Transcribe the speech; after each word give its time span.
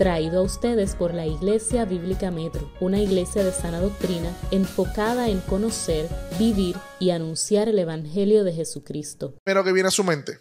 traído 0.00 0.38
a 0.38 0.42
ustedes 0.42 0.94
por 0.94 1.12
la 1.12 1.26
Iglesia 1.26 1.84
Bíblica 1.84 2.30
Metro, 2.30 2.72
una 2.80 2.98
iglesia 2.98 3.44
de 3.44 3.52
sana 3.52 3.80
doctrina 3.80 4.34
enfocada 4.50 5.28
en 5.28 5.40
conocer, 5.40 6.08
vivir 6.38 6.74
y 6.98 7.10
anunciar 7.10 7.68
el 7.68 7.78
Evangelio 7.78 8.42
de 8.42 8.54
Jesucristo. 8.54 9.34
Primero 9.44 9.62
que 9.62 9.74
viene 9.74 9.88
a 9.88 9.90
su 9.90 10.02
mente. 10.02 10.40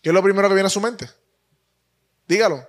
¿Qué 0.00 0.08
es 0.08 0.14
lo 0.14 0.22
primero 0.22 0.48
que 0.48 0.54
viene 0.54 0.68
a 0.68 0.70
su 0.70 0.80
mente? 0.80 1.10
Dígalo. 2.26 2.66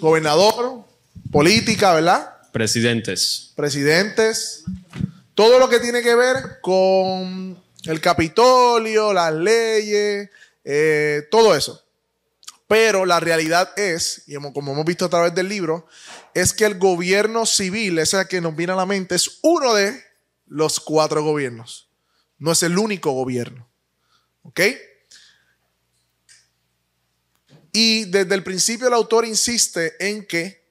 Gobernador, 0.00 0.86
política, 1.30 1.94
¿verdad? 1.94 2.50
Presidentes. 2.50 3.52
Presidentes. 3.54 4.64
Todo 5.36 5.60
lo 5.60 5.68
que 5.68 5.78
tiene 5.78 6.02
que 6.02 6.16
ver 6.16 6.58
con 6.60 7.62
el 7.84 8.00
Capitolio, 8.00 9.12
las 9.12 9.32
leyes, 9.32 10.30
eh, 10.64 11.28
todo 11.30 11.54
eso. 11.54 11.84
Pero 12.66 13.04
la 13.04 13.20
realidad 13.20 13.78
es, 13.78 14.22
y 14.26 14.34
como 14.34 14.72
hemos 14.72 14.84
visto 14.84 15.04
a 15.04 15.10
través 15.10 15.34
del 15.34 15.48
libro, 15.48 15.86
es 16.32 16.52
que 16.52 16.64
el 16.64 16.78
gobierno 16.78 17.44
civil, 17.44 17.98
ese 17.98 18.26
que 18.26 18.40
nos 18.40 18.56
viene 18.56 18.72
a 18.72 18.76
la 18.76 18.86
mente, 18.86 19.14
es 19.14 19.38
uno 19.42 19.74
de 19.74 20.02
los 20.46 20.80
cuatro 20.80 21.22
gobiernos. 21.22 21.88
No 22.38 22.52
es 22.52 22.62
el 22.62 22.78
único 22.78 23.12
gobierno. 23.12 23.68
¿Ok? 24.42 24.60
Y 27.72 28.04
desde 28.04 28.34
el 28.34 28.44
principio 28.44 28.88
el 28.88 28.94
autor 28.94 29.24
insiste 29.26 29.94
en 29.98 30.26
que 30.26 30.64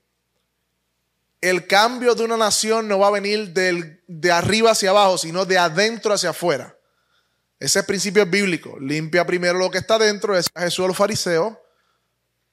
el 1.42 1.68
cambio 1.68 2.16
de 2.16 2.24
una 2.24 2.38
nación 2.38 2.88
no 2.88 3.00
va 3.00 3.08
a 3.08 3.12
venir 3.12 3.54
de 3.54 4.32
arriba 4.32 4.72
hacia 4.72 4.92
abajo, 4.92 5.18
sino 5.18 5.46
de 5.46 5.58
adentro 5.58 6.14
hacia 6.14 6.30
afuera. 6.30 6.78
Ese 7.64 7.82
principio 7.84 8.24
es 8.24 8.30
bíblico. 8.30 8.78
Limpia 8.78 9.26
primero 9.26 9.58
lo 9.58 9.72
que 9.72 9.78
está 9.78 9.98
dentro, 9.98 10.38
es 10.38 10.48
Jesús 10.54 10.84
a 10.84 10.88
los 10.90 10.98
fariseos, 10.98 11.54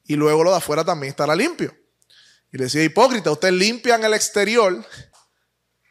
y 0.05 0.15
luego 0.15 0.41
lo 0.41 0.51
de 0.51 0.57
afuera 0.57 0.85
también 0.85 1.09
estará 1.09 1.35
limpio. 1.35 1.75
Y 2.49 2.57
le 2.57 2.63
decía, 2.63 2.81
hipócrita, 2.81 3.29
ustedes 3.29 3.53
limpian 3.53 4.01
el 4.05 4.13
exterior. 4.13 4.85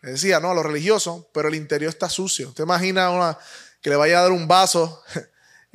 Le 0.01 0.13
decía, 0.13 0.41
no, 0.41 0.53
a 0.53 0.55
los 0.55 0.65
religiosos, 0.65 1.27
pero 1.35 1.49
el 1.49 1.55
interior 1.55 1.91
está 1.91 2.09
sucio. 2.09 2.49
Usted 2.49 2.65
imagina 2.65 3.11
una, 3.11 3.37
que 3.83 3.91
le 3.91 3.97
vaya 3.97 4.21
a 4.21 4.23
dar 4.23 4.33
un 4.33 4.49
vaso 4.49 5.03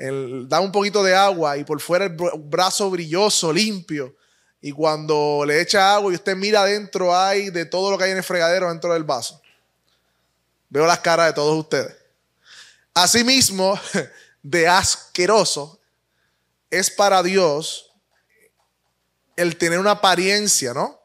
da 0.48 0.60
un 0.60 0.72
poquito 0.72 1.04
de 1.04 1.14
agua 1.14 1.56
y 1.56 1.64
por 1.66 1.80
fuera 1.80 2.06
el 2.06 2.18
brazo 2.40 2.90
brilloso, 2.90 3.54
limpio. 3.54 4.16
Y 4.60 4.72
cuando 4.72 5.44
le 5.46 5.62
echa 5.62 5.94
agua 5.94 6.12
y 6.12 6.16
usted 6.16 6.36
mira 6.36 6.64
adentro, 6.64 7.16
hay 7.16 7.52
de 7.52 7.66
todo 7.66 7.92
lo 7.92 7.98
que 8.00 8.06
hay 8.06 8.12
en 8.12 8.18
el 8.18 8.24
fregadero 8.24 8.70
dentro 8.70 8.92
del 8.92 9.04
vaso. 9.04 9.40
Veo 10.68 10.88
las 10.88 11.02
caras 11.02 11.28
de 11.28 11.34
todos 11.34 11.56
ustedes. 11.56 12.05
Asimismo, 12.96 13.80
de 14.42 14.68
asqueroso 14.68 15.80
es 16.70 16.90
para 16.92 17.24
Dios 17.24 17.92
el 19.36 19.58
tener 19.58 19.80
una 19.80 19.92
apariencia, 19.92 20.74
¿no? 20.74 21.00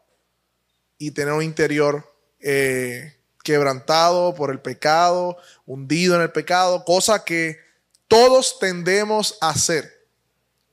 Y 0.98 1.10
tener 1.10 1.32
un 1.32 1.42
interior 1.42 2.14
eh, 2.38 3.19
quebrantado 3.42 4.34
por 4.34 4.50
el 4.50 4.60
pecado, 4.60 5.36
hundido 5.66 6.14
en 6.14 6.22
el 6.22 6.30
pecado, 6.30 6.84
cosa 6.84 7.24
que 7.24 7.58
todos 8.06 8.58
tendemos 8.58 9.36
a 9.41 9.50
hacer. 9.50 10.06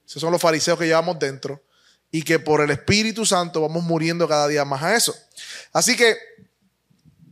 Esos 0.05 0.21
son 0.21 0.31
los 0.31 0.41
fariseos 0.41 0.77
que 0.77 0.85
llevamos 0.85 1.17
dentro 1.17 1.63
y 2.11 2.23
que 2.23 2.37
por 2.37 2.61
el 2.61 2.69
Espíritu 2.69 3.25
Santo 3.25 3.61
vamos 3.61 3.83
muriendo 3.83 4.27
cada 4.27 4.47
día 4.47 4.65
más 4.65 4.83
a 4.83 4.95
eso. 4.95 5.15
Así 5.73 5.95
que 5.95 6.17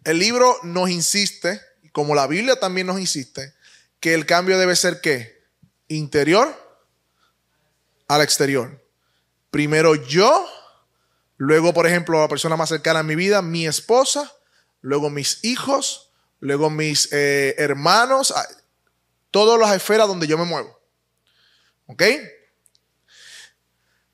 el 0.06 0.18
libro 0.18 0.58
nos 0.64 0.90
insiste, 0.90 1.62
como 1.92 2.16
la 2.16 2.26
Biblia 2.26 2.60
también 2.60 2.88
nos 2.88 3.00
insiste, 3.00 3.54
que 4.00 4.14
el 4.14 4.26
cambio 4.26 4.58
debe 4.58 4.76
ser 4.76 5.02
qué? 5.02 5.44
Interior 5.88 6.56
al 8.08 8.22
exterior. 8.22 8.84
Primero 9.52 9.96
yo, 9.96 10.48
luego 11.38 11.74
por 11.74 11.88
ejemplo 11.88 12.20
la 12.20 12.28
persona 12.28 12.56
más 12.56 12.70
cercana 12.70 13.00
a 13.00 13.04
mi 13.04 13.16
vida, 13.16 13.42
mi 13.42 13.68
esposa, 13.68 14.32
luego 14.82 15.10
mis 15.10 15.44
hijos, 15.44 16.12
luego 16.40 16.70
mis 16.70 17.10
eh, 17.12 17.56
hermanos, 17.58 18.34
todas 19.32 19.60
las 19.60 19.76
esferas 19.76 20.08
donde 20.08 20.28
yo 20.28 20.38
me 20.38 20.46
muevo. 20.46 20.80
¿Ok? 21.88 22.04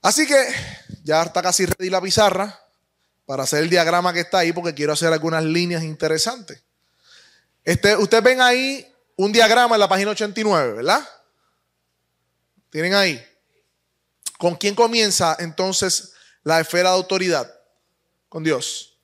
Así 0.01 0.25
que 0.25 0.35
ya 1.03 1.23
está 1.23 1.41
casi 1.41 1.66
ready 1.66 1.89
la 1.89 2.01
pizarra 2.01 2.59
para 3.25 3.44
hacer 3.44 3.63
el 3.63 3.69
diagrama 3.69 4.13
que 4.13 4.22
está 4.22 4.39
ahí 4.39 4.51
porque 4.51 4.73
quiero 4.73 4.94
hacer 4.94 5.13
algunas 5.13 5.44
líneas 5.44 5.83
interesantes. 5.83 6.63
Este, 7.63 7.95
ustedes 7.95 8.23
ven 8.23 8.41
ahí 8.41 8.91
un 9.23 9.31
diagrama 9.31 9.75
en 9.75 9.79
la 9.79 9.87
página 9.87 10.11
89, 10.11 10.73
¿verdad? 10.73 11.07
Tienen 12.71 12.95
ahí. 12.95 13.23
¿Con 14.39 14.55
quién 14.55 14.73
comienza 14.73 15.37
entonces 15.37 16.13
la 16.43 16.59
esfera 16.59 16.89
de 16.89 16.95
autoridad? 16.95 17.53
Con 18.29 18.43
Dios. 18.43 18.97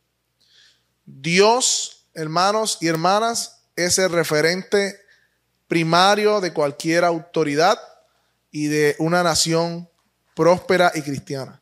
Dios, 1.05 2.07
hermanos 2.15 2.79
y 2.81 2.87
hermanas, 2.87 3.59
es 3.75 3.99
el 3.99 4.09
referente 4.09 4.99
primario 5.67 6.41
de 6.41 6.51
cualquier 6.51 7.03
autoridad 7.03 7.77
y 8.49 8.65
de 8.65 8.95
una 8.97 9.21
nación 9.21 9.87
próspera 10.35 10.91
y 10.95 11.03
cristiana. 11.03 11.61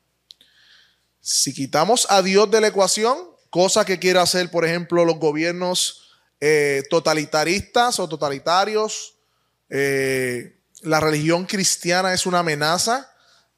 Si 1.19 1.53
quitamos 1.53 2.07
a 2.09 2.22
Dios 2.22 2.49
de 2.49 2.61
la 2.61 2.67
ecuación, 2.67 3.17
cosa 3.49 3.83
que 3.83 3.99
quiere 3.99 4.19
hacer, 4.19 4.49
por 4.49 4.63
ejemplo, 4.63 5.03
los 5.03 5.19
gobiernos 5.19 6.04
eh, 6.40 6.84
totalitaristas 6.90 8.00
o 8.00 8.09
totalitarios, 8.09 9.16
eh, 9.69 10.57
la 10.81 11.00
religión 11.00 11.46
cristiana 11.46 12.13
es 12.13 12.25
una 12.25 12.40
amenaza, 12.40 13.12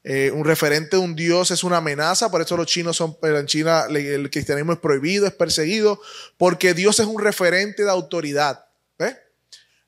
eh, 0.04 0.30
un 0.30 0.44
referente 0.44 0.96
de 0.96 1.02
un 1.02 1.14
Dios 1.14 1.50
es 1.50 1.64
una 1.64 1.78
amenaza, 1.78 2.30
por 2.30 2.40
eso 2.40 2.56
los 2.56 2.66
chinos 2.66 2.96
son, 2.96 3.18
en 3.22 3.46
China 3.46 3.86
el 3.90 4.30
cristianismo 4.30 4.72
es 4.72 4.78
prohibido, 4.78 5.26
es 5.26 5.32
perseguido, 5.32 6.00
porque 6.36 6.72
Dios 6.72 6.98
es 7.00 7.06
un 7.06 7.20
referente 7.20 7.84
de 7.84 7.90
autoridad. 7.90 8.64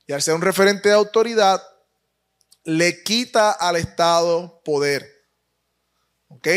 Y 0.06 0.12
al 0.12 0.22
ser 0.22 0.34
un 0.34 0.42
referente 0.42 0.88
de 0.88 0.96
autoridad, 0.96 1.62
le 2.64 3.04
quita 3.04 3.52
al 3.52 3.76
Estado 3.76 4.60
poder. 4.64 5.24
¿Ok? 6.26 6.48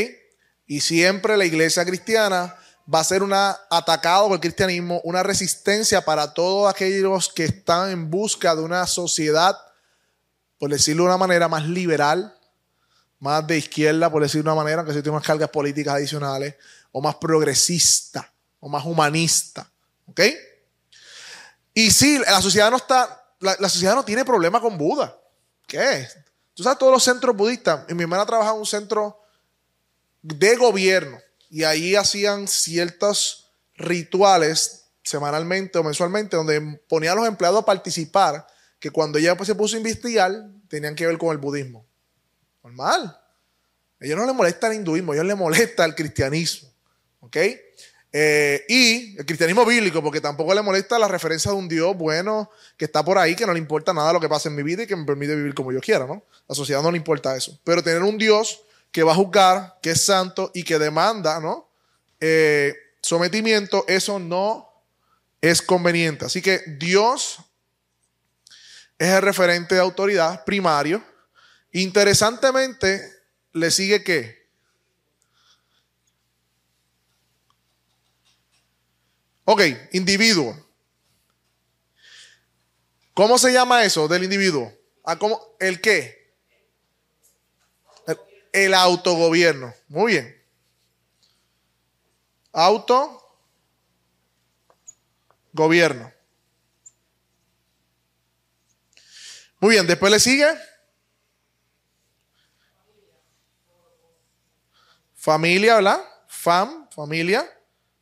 Y 0.65 0.81
siempre 0.81 1.38
la 1.38 1.45
iglesia 1.45 1.85
cristiana 1.85 2.57
va 2.91 2.99
a 2.99 3.03
ser 3.03 3.23
una 3.23 3.57
atacado 3.69 4.27
por 4.27 4.35
el 4.35 4.41
cristianismo, 4.41 5.01
una 5.03 5.23
resistencia 5.23 6.03
para 6.03 6.33
todos 6.33 6.69
aquellos 6.69 7.29
que 7.29 7.45
están 7.45 7.91
en 7.91 8.09
busca 8.09 8.55
de 8.55 8.61
una 8.61 8.85
sociedad, 8.88 9.57
por 10.57 10.69
decirlo 10.69 11.03
de 11.03 11.09
una 11.09 11.17
manera 11.17 11.47
más 11.47 11.67
liberal, 11.67 12.38
más 13.19 13.45
de 13.47 13.57
izquierda, 13.57 14.11
por 14.11 14.21
decirlo 14.21 14.51
de 14.51 14.53
una 14.53 14.63
manera, 14.63 14.85
que 14.85 14.94
se 14.94 15.01
tiene 15.01 15.17
unas 15.17 15.27
cargas 15.27 15.49
políticas 15.49 15.95
adicionales, 15.95 16.55
o 16.91 17.01
más 17.01 17.16
progresista, 17.16 18.31
o 18.59 18.69
más 18.69 18.85
humanista. 18.85 19.69
¿Ok? 20.07 20.21
Y 21.73 21.89
sí, 21.91 22.19
la 22.19 22.41
sociedad 22.41 22.69
no 22.69 22.77
está 22.77 23.23
la, 23.44 23.69
sociedad 23.69 23.95
no 23.95 24.05
tiene 24.05 24.25
problema 24.25 24.59
con 24.61 24.77
Buda. 24.77 25.15
¿Qué? 25.67 26.07
Tú 26.53 26.63
sabes, 26.63 26.79
todos 26.79 26.94
los 26.94 27.03
centros 27.03 27.35
budistas. 27.35 27.85
Mi 27.89 28.03
hermana 28.03 28.25
trabajaba 28.25 28.55
en 28.55 28.61
un 28.61 28.65
centro 28.65 29.21
de 30.21 30.55
gobierno 30.55 31.19
y 31.53 31.65
ahí 31.65 31.95
hacían 31.95 32.47
ciertos 32.47 33.51
rituales 33.75 34.85
semanalmente 35.03 35.77
o 35.77 35.83
mensualmente 35.83 36.35
donde 36.35 36.59
ponían 36.89 37.13
a 37.13 37.21
los 37.21 37.27
empleados 37.27 37.61
a 37.61 37.65
participar 37.65 38.47
que 38.79 38.89
cuando 38.89 39.19
ella 39.19 39.37
pues, 39.37 39.45
se 39.45 39.53
puso 39.53 39.75
a 39.75 39.77
investigar 39.77 40.31
tenían 40.67 40.95
que 40.95 41.05
ver 41.05 41.15
con 41.19 41.29
el 41.29 41.37
budismo. 41.37 41.85
Normal. 42.63 43.03
A 43.05 44.03
ellos 44.03 44.17
no 44.17 44.25
les 44.25 44.33
molesta 44.33 44.65
el 44.65 44.77
hinduismo, 44.77 45.11
a 45.11 45.15
ellos 45.15 45.27
les 45.27 45.37
molesta 45.37 45.85
el 45.85 45.93
cristianismo. 45.93 46.69
¿Ok? 47.19 47.37
Eh, 48.11 48.65
y 48.67 49.19
el 49.19 49.25
cristianismo 49.27 49.63
bíblico, 49.63 50.01
porque 50.01 50.21
tampoco 50.21 50.55
le 50.55 50.63
molesta 50.63 50.97
la 50.97 51.07
referencia 51.07 51.51
de 51.51 51.57
un 51.57 51.67
Dios 51.67 51.95
bueno 51.95 52.49
que 52.77 52.85
está 52.85 53.05
por 53.05 53.19
ahí, 53.19 53.35
que 53.35 53.45
no 53.45 53.53
le 53.53 53.59
importa 53.59 53.93
nada 53.93 54.11
lo 54.11 54.19
que 54.19 54.27
pasa 54.27 54.49
en 54.49 54.55
mi 54.55 54.63
vida 54.63 54.83
y 54.83 54.87
que 54.87 54.95
me 54.95 55.05
permite 55.05 55.35
vivir 55.35 55.53
como 55.53 55.71
yo 55.71 55.81
quiera, 55.81 56.07
¿no? 56.07 56.25
La 56.47 56.55
sociedad 56.55 56.81
no 56.81 56.89
le 56.89 56.97
importa 56.97 57.35
eso. 57.37 57.59
Pero 57.63 57.83
tener 57.83 58.01
un 58.01 58.17
Dios 58.17 58.63
que 58.94 59.04
va 59.04 59.12
a 59.12 59.16
juzgar, 59.16 59.80
que 59.81 59.90
es 59.90 60.06
santo 60.06 60.51
y 60.54 60.63
que 60.63 60.78
demanda, 60.78 61.40
¿no? 61.42 61.68
Eh, 62.19 62.74
sometimiento, 63.01 63.84
eso 63.88 64.19
no 64.19 64.69
es 65.42 65.62
conveniente. 65.63 66.25
Así 66.25 66.42
que 66.42 66.62
Dios 66.78 67.40
es 69.00 69.10
el 69.10 69.22
referente 69.24 69.75
de 69.75 69.81
autoridad 69.81 70.45
primario. 70.45 71.04
Interesantemente, 71.72 73.01
le 73.51 73.72
sigue 73.72 74.04
qué? 74.04 74.48
Ok, 79.45 79.62
individuo. 79.92 80.56
¿Cómo 83.16 83.40
se 83.40 83.51
llama 83.51 83.84
eso 83.84 84.07
del 84.07 84.24
individuo? 84.24 84.72
¿A 85.04 85.18
cómo? 85.18 85.56
¿El 85.60 85.81
qué? 85.81 86.22
el 88.53 88.73
autogobierno. 88.73 89.73
Muy 89.89 90.13
bien. 90.13 90.44
Auto. 92.53 93.19
Gobierno. 95.51 96.11
Muy 99.59 99.75
bien, 99.75 99.88
después 99.88 100.11
le 100.11 100.19
sigue. 100.19 100.47
Familia, 105.15 105.75
¿verdad? 105.75 106.01
Fam, 106.27 106.89
familia. 106.89 107.49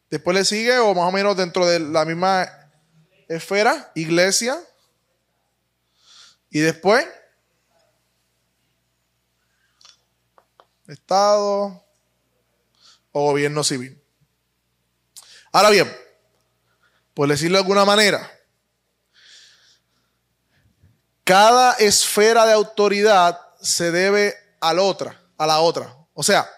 Después 0.09 0.35
le 0.35 0.43
sigue, 0.43 0.77
o 0.79 0.93
más 0.95 1.07
o 1.07 1.11
menos 1.11 1.37
dentro 1.37 1.65
de 1.65 1.79
la 1.79 2.03
misma 2.03 2.49
esfera, 3.27 3.91
iglesia. 3.95 4.59
Y 6.49 6.59
después, 6.59 7.07
Estado 10.91 11.83
o 13.11 13.25
gobierno 13.25 13.63
civil. 13.63 14.01
Ahora 15.51 15.69
bien, 15.69 15.91
por 17.13 17.27
decirlo 17.27 17.57
de 17.57 17.63
alguna 17.63 17.85
manera, 17.85 18.31
cada 21.23 21.73
esfera 21.73 22.45
de 22.45 22.53
autoridad 22.53 23.39
se 23.61 23.91
debe 23.91 24.35
a 24.59 24.73
la 24.73 24.81
otra, 24.81 25.21
a 25.37 25.47
la 25.47 25.59
otra. 25.59 25.95
O 26.13 26.23
sea, 26.23 26.49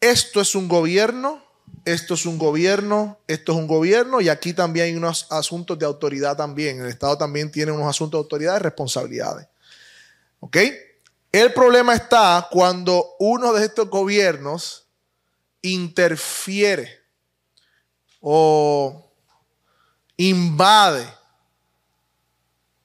esto 0.00 0.40
es 0.40 0.54
un 0.54 0.68
gobierno, 0.68 1.44
esto 1.84 2.14
es 2.14 2.26
un 2.26 2.38
gobierno, 2.38 3.18
esto 3.26 3.52
es 3.52 3.58
un 3.58 3.66
gobierno 3.66 4.20
y 4.20 4.28
aquí 4.28 4.52
también 4.52 4.86
hay 4.86 4.96
unos 4.96 5.26
asuntos 5.30 5.78
de 5.78 5.86
autoridad 5.86 6.36
también. 6.36 6.80
El 6.80 6.88
Estado 6.88 7.18
también 7.18 7.50
tiene 7.50 7.72
unos 7.72 7.88
asuntos 7.88 8.18
de 8.18 8.22
autoridad 8.22 8.56
y 8.56 8.62
responsabilidades. 8.62 9.48
¿Ok? 10.40 10.56
El 11.34 11.52
problema 11.52 11.94
está 11.94 12.46
cuando 12.48 13.16
uno 13.18 13.52
de 13.54 13.66
estos 13.66 13.90
gobiernos 13.90 14.86
interfiere 15.62 17.00
o 18.20 19.12
invade 20.16 21.04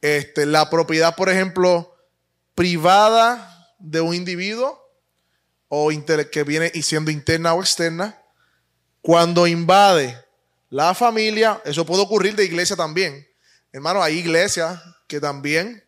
este, 0.02 0.48
la 0.48 0.68
propiedad, 0.68 1.16
por 1.16 1.30
ejemplo, 1.30 1.96
privada 2.56 3.72
de 3.78 4.02
un 4.02 4.16
individuo 4.16 4.84
o 5.68 5.92
que 6.32 6.44
viene 6.44 6.70
siendo 6.82 7.12
interna 7.12 7.54
o 7.54 7.62
externa, 7.62 8.20
cuando 9.04 9.46
invade 9.46 10.26
la 10.72 10.96
familia, 10.96 11.62
eso 11.66 11.86
puede 11.86 12.02
ocurrir 12.02 12.36
de 12.36 12.46
iglesia 12.46 12.76
también. 12.76 13.28
Hermano, 13.72 14.02
hay 14.02 14.18
iglesias 14.18 14.82
que 15.06 15.20
también, 15.20 15.88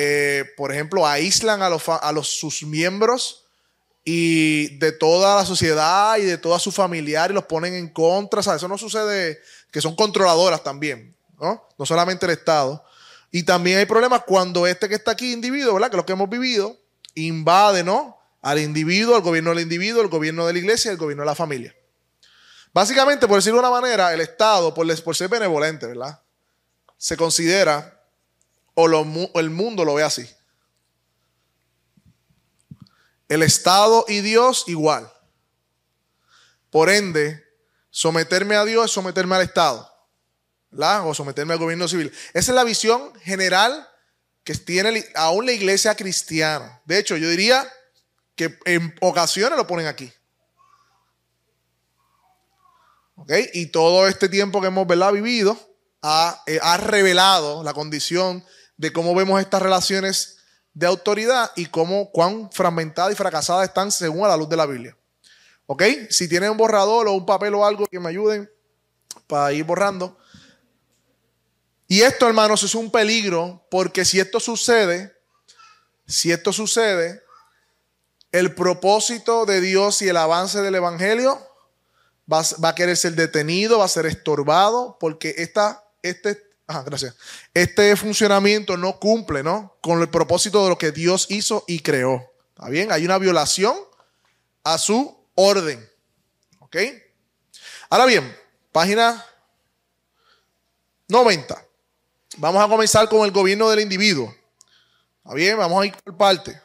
eh, 0.00 0.44
por 0.56 0.70
ejemplo, 0.70 1.04
aíslan 1.04 1.60
a, 1.60 1.68
los, 1.68 1.88
a 1.88 2.12
los, 2.12 2.28
sus 2.28 2.62
miembros 2.62 3.46
y 4.04 4.78
de 4.78 4.92
toda 4.92 5.34
la 5.34 5.44
sociedad 5.44 6.16
y 6.18 6.22
de 6.22 6.38
toda 6.38 6.60
su 6.60 6.70
familiar 6.70 7.32
y 7.32 7.34
los 7.34 7.46
ponen 7.46 7.74
en 7.74 7.88
contra. 7.88 8.40
¿sabes? 8.40 8.60
Eso 8.60 8.68
no 8.68 8.78
sucede, 8.78 9.40
que 9.72 9.80
son 9.80 9.96
controladoras 9.96 10.62
también, 10.62 11.16
¿no? 11.40 11.66
No 11.76 11.84
solamente 11.84 12.26
el 12.26 12.30
Estado. 12.30 12.84
Y 13.32 13.42
también 13.42 13.78
hay 13.78 13.86
problemas 13.86 14.22
cuando 14.24 14.68
este 14.68 14.88
que 14.88 14.94
está 14.94 15.10
aquí, 15.10 15.32
individuo, 15.32 15.74
¿verdad? 15.74 15.90
Que 15.90 15.96
lo 15.96 16.06
que 16.06 16.12
hemos 16.12 16.30
vivido, 16.30 16.76
invade, 17.16 17.82
¿no? 17.82 18.20
Al 18.40 18.60
individuo, 18.60 19.16
al 19.16 19.22
gobierno 19.22 19.50
del 19.50 19.60
individuo, 19.64 20.00
al 20.00 20.08
gobierno 20.08 20.46
de 20.46 20.52
la 20.52 20.60
iglesia 20.60 20.92
al 20.92 20.96
gobierno 20.96 21.24
de 21.24 21.26
la 21.26 21.34
familia. 21.34 21.74
Básicamente, 22.72 23.26
por 23.26 23.38
decirlo 23.38 23.60
de 23.60 23.66
una 23.66 23.80
manera, 23.80 24.14
el 24.14 24.20
Estado, 24.20 24.72
por, 24.72 25.02
por 25.02 25.16
ser 25.16 25.28
benevolente, 25.28 25.86
¿verdad? 25.86 26.20
Se 26.96 27.16
considera, 27.16 27.97
o 28.80 29.40
el 29.40 29.50
mundo 29.50 29.84
lo 29.84 29.94
ve 29.94 30.04
así. 30.04 30.28
El 33.28 33.42
Estado 33.42 34.04
y 34.06 34.20
Dios 34.20 34.64
igual. 34.68 35.12
Por 36.70 36.88
ende, 36.88 37.44
someterme 37.90 38.54
a 38.54 38.64
Dios 38.64 38.84
es 38.84 38.92
someterme 38.92 39.34
al 39.34 39.42
Estado. 39.42 39.92
O 40.70 41.12
someterme 41.12 41.54
al 41.54 41.58
gobierno 41.58 41.88
civil. 41.88 42.12
Esa 42.32 42.52
es 42.52 42.54
la 42.54 42.62
visión 42.62 43.12
general 43.20 43.88
que 44.44 44.54
tiene 44.54 45.04
aún 45.16 45.46
la 45.46 45.52
iglesia 45.52 45.96
cristiana. 45.96 46.80
De 46.84 46.98
hecho, 46.98 47.16
yo 47.16 47.28
diría 47.28 47.68
que 48.36 48.58
en 48.64 48.94
ocasiones 49.00 49.58
lo 49.58 49.66
ponen 49.66 49.88
aquí. 49.88 50.12
¿Ok? 53.16 53.32
Y 53.54 53.66
todo 53.66 54.06
este 54.06 54.28
tiempo 54.28 54.60
que 54.60 54.68
hemos 54.68 54.86
vivido 54.86 55.58
ha, 56.00 56.44
eh, 56.46 56.60
ha 56.62 56.76
revelado 56.76 57.64
la 57.64 57.74
condición 57.74 58.44
de 58.78 58.92
cómo 58.92 59.14
vemos 59.14 59.40
estas 59.40 59.60
relaciones 59.60 60.38
de 60.72 60.86
autoridad 60.86 61.50
y 61.56 61.66
cómo 61.66 62.10
cuán 62.10 62.50
fragmentadas 62.52 63.12
y 63.12 63.16
fracasadas 63.16 63.68
están 63.68 63.92
según 63.92 64.24
a 64.24 64.28
la 64.28 64.36
luz 64.36 64.48
de 64.48 64.56
la 64.56 64.64
Biblia. 64.64 64.96
¿Ok? 65.66 65.82
Si 66.08 66.28
tienen 66.28 66.50
un 66.50 66.56
borrador 66.56 67.08
o 67.08 67.12
un 67.12 67.26
papel 67.26 67.54
o 67.54 67.66
algo 67.66 67.86
que 67.86 68.00
me 68.00 68.08
ayuden 68.08 68.50
para 69.26 69.52
ir 69.52 69.64
borrando. 69.64 70.16
Y 71.86 72.00
esto, 72.02 72.26
hermanos, 72.26 72.62
es 72.62 72.74
un 72.74 72.90
peligro 72.90 73.66
porque 73.70 74.04
si 74.04 74.20
esto 74.20 74.40
sucede, 74.40 75.14
si 76.06 76.32
esto 76.32 76.52
sucede, 76.52 77.22
el 78.30 78.54
propósito 78.54 79.46
de 79.46 79.60
Dios 79.60 80.00
y 80.02 80.08
el 80.08 80.16
avance 80.16 80.60
del 80.62 80.76
Evangelio 80.76 81.38
va, 82.30 82.42
a 82.68 82.74
querer 82.74 82.96
ser 82.96 83.14
detenido, 83.14 83.78
va 83.78 83.86
a 83.86 83.88
ser 83.88 84.06
estorbado, 84.06 84.96
porque 85.00 85.34
esta, 85.38 85.84
este, 86.02 86.47
gracias, 86.68 87.16
este 87.54 87.96
funcionamiento 87.96 88.76
no 88.76 88.98
cumple 88.98 89.42
¿no? 89.42 89.76
con 89.80 90.00
el 90.02 90.08
propósito 90.10 90.62
de 90.64 90.68
lo 90.70 90.78
que 90.78 90.92
Dios 90.92 91.26
hizo 91.30 91.64
y 91.66 91.80
creó. 91.80 92.30
¿Está 92.50 92.68
bien? 92.68 92.92
Hay 92.92 93.04
una 93.06 93.18
violación 93.18 93.74
a 94.64 94.76
su 94.76 95.16
orden. 95.34 95.88
¿Ok? 96.58 96.76
Ahora 97.88 98.04
bien, 98.04 98.36
página 98.70 99.24
90. 101.08 101.64
Vamos 102.36 102.62
a 102.62 102.68
comenzar 102.68 103.08
con 103.08 103.24
el 103.24 103.30
gobierno 103.30 103.70
del 103.70 103.80
individuo. 103.80 104.34
¿Está 105.24 105.34
bien? 105.34 105.56
Vamos 105.56 105.82
a 105.82 105.86
ir 105.86 105.94
por 106.04 106.16
parte. 106.18 106.60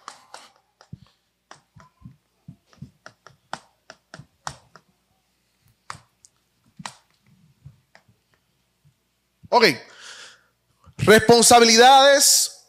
Ok. 9.48 9.93
Responsabilidades 11.06 12.66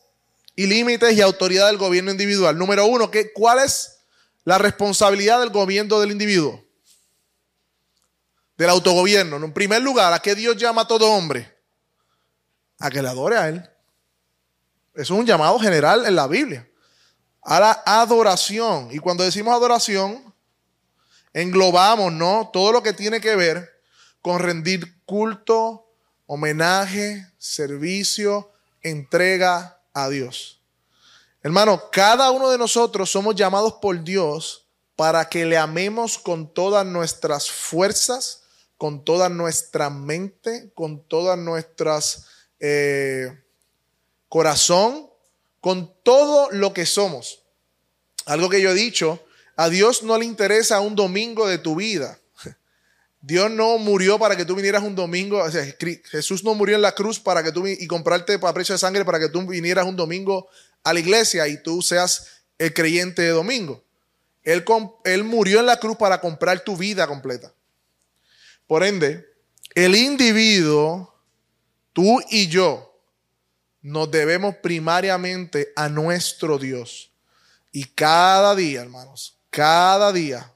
y 0.56 0.66
límites 0.66 1.14
y 1.14 1.20
autoridad 1.20 1.66
del 1.69 1.78
gobierno 1.78 2.10
individual. 2.10 2.56
Número 2.58 2.86
uno, 2.86 3.10
¿qué, 3.10 3.32
¿cuál 3.32 3.58
es 3.60 4.00
la 4.44 4.58
responsabilidad 4.58 5.40
del 5.40 5.50
gobierno 5.50 6.00
del 6.00 6.12
individuo? 6.12 6.64
Del 8.56 8.70
autogobierno. 8.70 9.36
En 9.36 9.52
primer 9.52 9.82
lugar, 9.82 10.12
¿a 10.12 10.20
qué 10.20 10.34
Dios 10.34 10.56
llama 10.56 10.82
a 10.82 10.86
todo 10.86 11.10
hombre? 11.10 11.54
a 12.78 12.90
que 12.90 13.02
le 13.02 13.08
adore 13.08 13.36
a 13.36 13.48
Él. 13.48 13.70
Eso 14.94 15.14
es 15.14 15.20
un 15.20 15.26
llamado 15.26 15.58
general 15.58 16.06
en 16.06 16.14
la 16.14 16.26
Biblia. 16.26 16.69
A 17.42 17.60
la 17.60 17.82
adoración. 17.84 18.88
Y 18.90 18.98
cuando 18.98 19.25
decimos 19.25 19.55
adoración, 19.55 20.34
englobamos, 21.32 22.12
¿no? 22.12 22.50
Todo 22.53 22.72
lo 22.72 22.82
que 22.82 22.93
tiene 22.93 23.20
que 23.20 23.36
ver 23.36 23.82
con 24.20 24.38
rendir 24.38 25.03
culto, 25.05 25.83
homenaje, 26.34 27.31
servicio, 27.38 28.50
entrega 28.82 29.81
a 29.93 30.08
Dios. 30.08 30.60
Hermano, 31.44 31.91
cada 31.93 32.32
uno 32.32 32.50
de 32.50 32.58
nosotros 32.58 33.08
somos 33.08 33.36
llamados 33.36 33.74
por 33.74 34.03
Dios 34.03 34.67
para 34.96 35.29
que 35.29 35.46
le 35.46 35.56
amemos 35.56 36.19
con 36.19 36.53
todas 36.53 36.84
nuestras 36.84 37.48
fuerzas, 37.48 38.43
con 38.76 39.05
toda 39.05 39.29
nuestra 39.29 39.91
mente, 39.91 40.72
con 40.74 41.06
todas 41.06 41.38
nuestras 41.38 42.26
eh, 42.58 43.41
corazón, 44.29 45.08
con 45.60 45.94
todo 46.03 46.50
lo 46.50 46.72
que 46.72 46.84
somos. 46.84 47.44
Algo 48.26 48.48
que 48.48 48.60
yo 48.60 48.70
he 48.70 48.74
dicho, 48.74 49.24
a 49.55 49.69
Dios 49.69 50.03
no 50.03 50.19
le 50.19 50.24
interesa 50.24 50.81
un 50.81 50.96
domingo 50.96 51.46
de 51.46 51.58
tu 51.58 51.76
vida. 51.76 52.19
Dios 53.26 53.50
no 53.50 53.78
murió 53.78 54.19
para 54.19 54.36
que 54.36 54.44
tú 54.44 54.54
vinieras 54.54 54.82
un 54.82 54.94
domingo. 54.94 55.43
Jesús 56.10 56.44
no 56.44 56.54
murió 56.54 56.76
en 56.76 56.82
la 56.82 56.93
cruz 56.93 57.19
para 57.19 57.43
que 57.43 57.52
tú 57.52 57.66
y 57.66 57.86
comprarte 57.86 58.38
para 58.38 58.52
precio 58.52 58.74
de 58.74 58.78
sangre 58.78 59.04
para 59.04 59.19
que 59.19 59.28
tú 59.28 59.46
vinieras 59.46 59.86
un 59.86 59.96
domingo 59.96 60.48
a 60.82 60.93
la 60.93 61.00
iglesia 61.00 61.48
y 61.48 61.62
tú 61.62 61.81
seas 61.81 62.43
el 62.58 62.74
creyente 62.74 63.22
de 63.22 63.31
domingo. 63.31 63.82
Él, 64.43 64.64
él 65.04 65.24
murió 65.24 65.60
en 65.60 65.66
la 65.66 65.78
cruz 65.78 65.96
para 65.96 66.20
comprar 66.20 66.60
tu 66.60 66.76
vida 66.76 67.06
completa. 67.06 67.52
Por 68.66 68.84
ende, 68.84 69.26
el 69.74 69.94
individuo 69.96 71.14
Tú 71.94 72.20
y 72.28 72.48
yo 72.48 72.93
nos 73.81 74.10
debemos 74.10 74.56
primariamente 74.56 75.72
a 75.76 75.88
nuestro 75.88 76.58
Dios. 76.58 77.12
Y 77.70 77.84
cada 77.84 78.56
día, 78.56 78.82
hermanos, 78.82 79.38
cada 79.48 80.12
día 80.12 80.52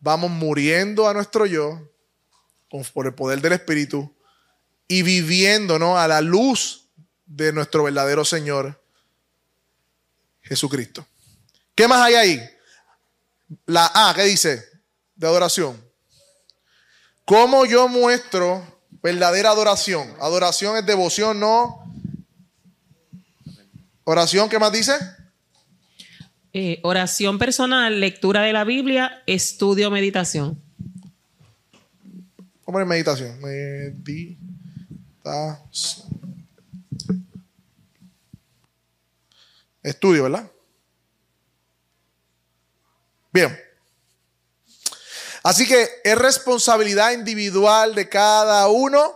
vamos 0.00 0.30
muriendo 0.30 1.06
a 1.06 1.12
nuestro 1.12 1.44
yo 1.44 1.89
por 2.92 3.06
el 3.06 3.14
poder 3.14 3.40
del 3.40 3.52
Espíritu 3.52 4.14
y 4.88 5.02
viviendo 5.02 5.98
a 5.98 6.08
la 6.08 6.20
luz 6.20 6.88
de 7.26 7.52
nuestro 7.52 7.84
verdadero 7.84 8.24
Señor 8.24 8.82
Jesucristo. 10.42 11.06
¿Qué 11.74 11.86
más 11.86 12.00
hay 12.00 12.14
ahí? 12.14 12.50
La 13.66 13.90
A, 13.94 14.14
¿qué 14.14 14.24
dice? 14.24 14.64
De 15.14 15.26
adoración. 15.26 15.82
¿Cómo 17.24 17.66
yo 17.66 17.88
muestro 17.88 18.80
Verdadera 19.02 19.50
adoración. 19.50 20.14
Adoración 20.20 20.76
es 20.76 20.84
devoción, 20.84 21.40
no. 21.40 21.84
Oración, 24.04 24.48
¿qué 24.48 24.58
más 24.58 24.72
dice? 24.72 24.92
Eh, 26.52 26.80
oración 26.82 27.38
personal, 27.38 28.00
lectura 28.00 28.42
de 28.42 28.52
la 28.52 28.64
Biblia, 28.64 29.22
estudio, 29.26 29.90
meditación. 29.90 30.60
Meditación. 32.70 33.40
Meditación. 33.40 34.50
Estudio, 39.82 40.24
¿verdad? 40.24 40.50
Bien. 43.32 43.58
Así 45.42 45.66
que 45.66 45.88
es 46.04 46.18
responsabilidad 46.18 47.12
individual 47.12 47.94
de 47.94 48.08
cada 48.08 48.68
uno 48.68 49.14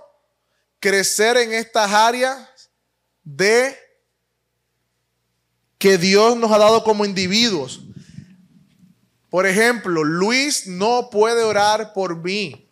crecer 0.81 1.37
en 1.37 1.53
estas 1.53 1.93
áreas 1.93 2.49
de 3.23 3.77
que 5.79 5.99
Dios 5.99 6.37
nos 6.37 6.51
ha 6.51 6.59
dado 6.59 6.83
como 6.83 7.05
individuos. 7.05 7.83
Por 9.29 9.47
ejemplo, 9.47 10.03
Luis 10.03 10.67
no 10.67 11.11
puede 11.11 11.43
orar 11.43 11.93
por 11.93 12.17
mí. 12.17 12.64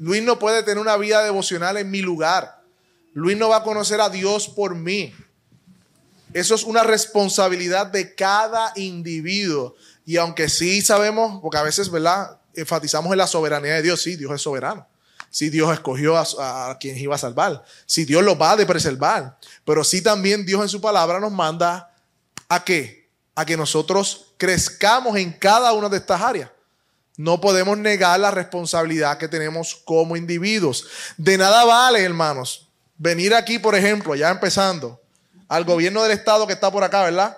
Luis 0.00 0.22
no 0.22 0.38
puede 0.38 0.62
tener 0.62 0.78
una 0.78 0.96
vida 0.96 1.22
devocional 1.22 1.76
en 1.76 1.90
mi 1.90 2.00
lugar. 2.00 2.62
Luis 3.12 3.36
no 3.36 3.50
va 3.50 3.58
a 3.58 3.62
conocer 3.62 4.00
a 4.00 4.08
Dios 4.08 4.48
por 4.48 4.74
mí. 4.74 5.14
Eso 6.32 6.54
es 6.54 6.64
una 6.64 6.82
responsabilidad 6.82 7.86
de 7.86 8.14
cada 8.14 8.72
individuo. 8.76 9.76
Y 10.06 10.16
aunque 10.16 10.48
sí 10.48 10.80
sabemos, 10.80 11.40
porque 11.42 11.58
a 11.58 11.62
veces, 11.62 11.90
¿verdad? 11.90 12.40
Enfatizamos 12.54 13.12
en 13.12 13.18
la 13.18 13.26
soberanía 13.26 13.74
de 13.74 13.82
Dios. 13.82 14.00
Sí, 14.00 14.16
Dios 14.16 14.32
es 14.32 14.40
soberano. 14.40 14.88
Sí, 15.28 15.50
Dios 15.50 15.70
escogió 15.70 16.16
a, 16.16 16.78
quien 16.80 16.96
iba 16.96 17.14
a 17.14 17.18
salvar. 17.18 17.62
Sí, 17.84 18.06
Dios 18.06 18.24
lo 18.24 18.38
va 18.38 18.52
a 18.52 18.56
preservar. 18.56 19.36
Pero 19.66 19.84
sí 19.84 20.00
también 20.00 20.46
Dios 20.46 20.62
en 20.62 20.70
su 20.70 20.80
palabra 20.80 21.20
nos 21.20 21.30
manda 21.30 21.94
a 22.48 22.64
qué? 22.64 23.10
A 23.34 23.44
que 23.44 23.58
nosotros 23.58 24.32
crezcamos 24.38 25.18
en 25.18 25.30
cada 25.30 25.74
una 25.74 25.90
de 25.90 25.98
estas 25.98 26.22
áreas. 26.22 26.50
No 27.16 27.40
podemos 27.40 27.76
negar 27.76 28.18
la 28.20 28.30
responsabilidad 28.30 29.18
que 29.18 29.28
tenemos 29.28 29.74
como 29.84 30.16
individuos. 30.16 30.86
De 31.16 31.36
nada 31.36 31.64
vale, 31.64 32.02
hermanos, 32.02 32.68
venir 32.96 33.34
aquí, 33.34 33.58
por 33.58 33.74
ejemplo, 33.74 34.14
ya 34.14 34.30
empezando, 34.30 35.00
al 35.48 35.64
gobierno 35.64 36.02
del 36.02 36.12
Estado 36.12 36.46
que 36.46 36.52
está 36.52 36.70
por 36.70 36.84
acá, 36.84 37.02
¿verdad? 37.02 37.36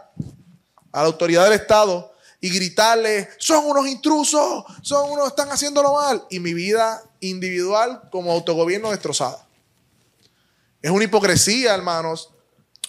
A 0.93 1.01
la 1.01 1.07
autoridad 1.07 1.45
del 1.45 1.55
Estado 1.55 2.13
y 2.41 2.51
gritarle, 2.51 3.29
son 3.39 3.65
unos 3.65 3.87
intrusos, 3.87 4.65
son 4.83 5.11
unos, 5.13 5.29
están 5.29 5.49
haciéndolo 5.51 5.95
mal. 5.95 6.27
Y 6.29 6.41
mi 6.41 6.53
vida 6.53 7.03
individual 7.21 8.03
como 8.11 8.33
autogobierno 8.33 8.91
destrozada. 8.91 9.47
Es 10.83 10.91
una 10.91 11.05
hipocresía, 11.05 11.73
hermanos, 11.73 12.31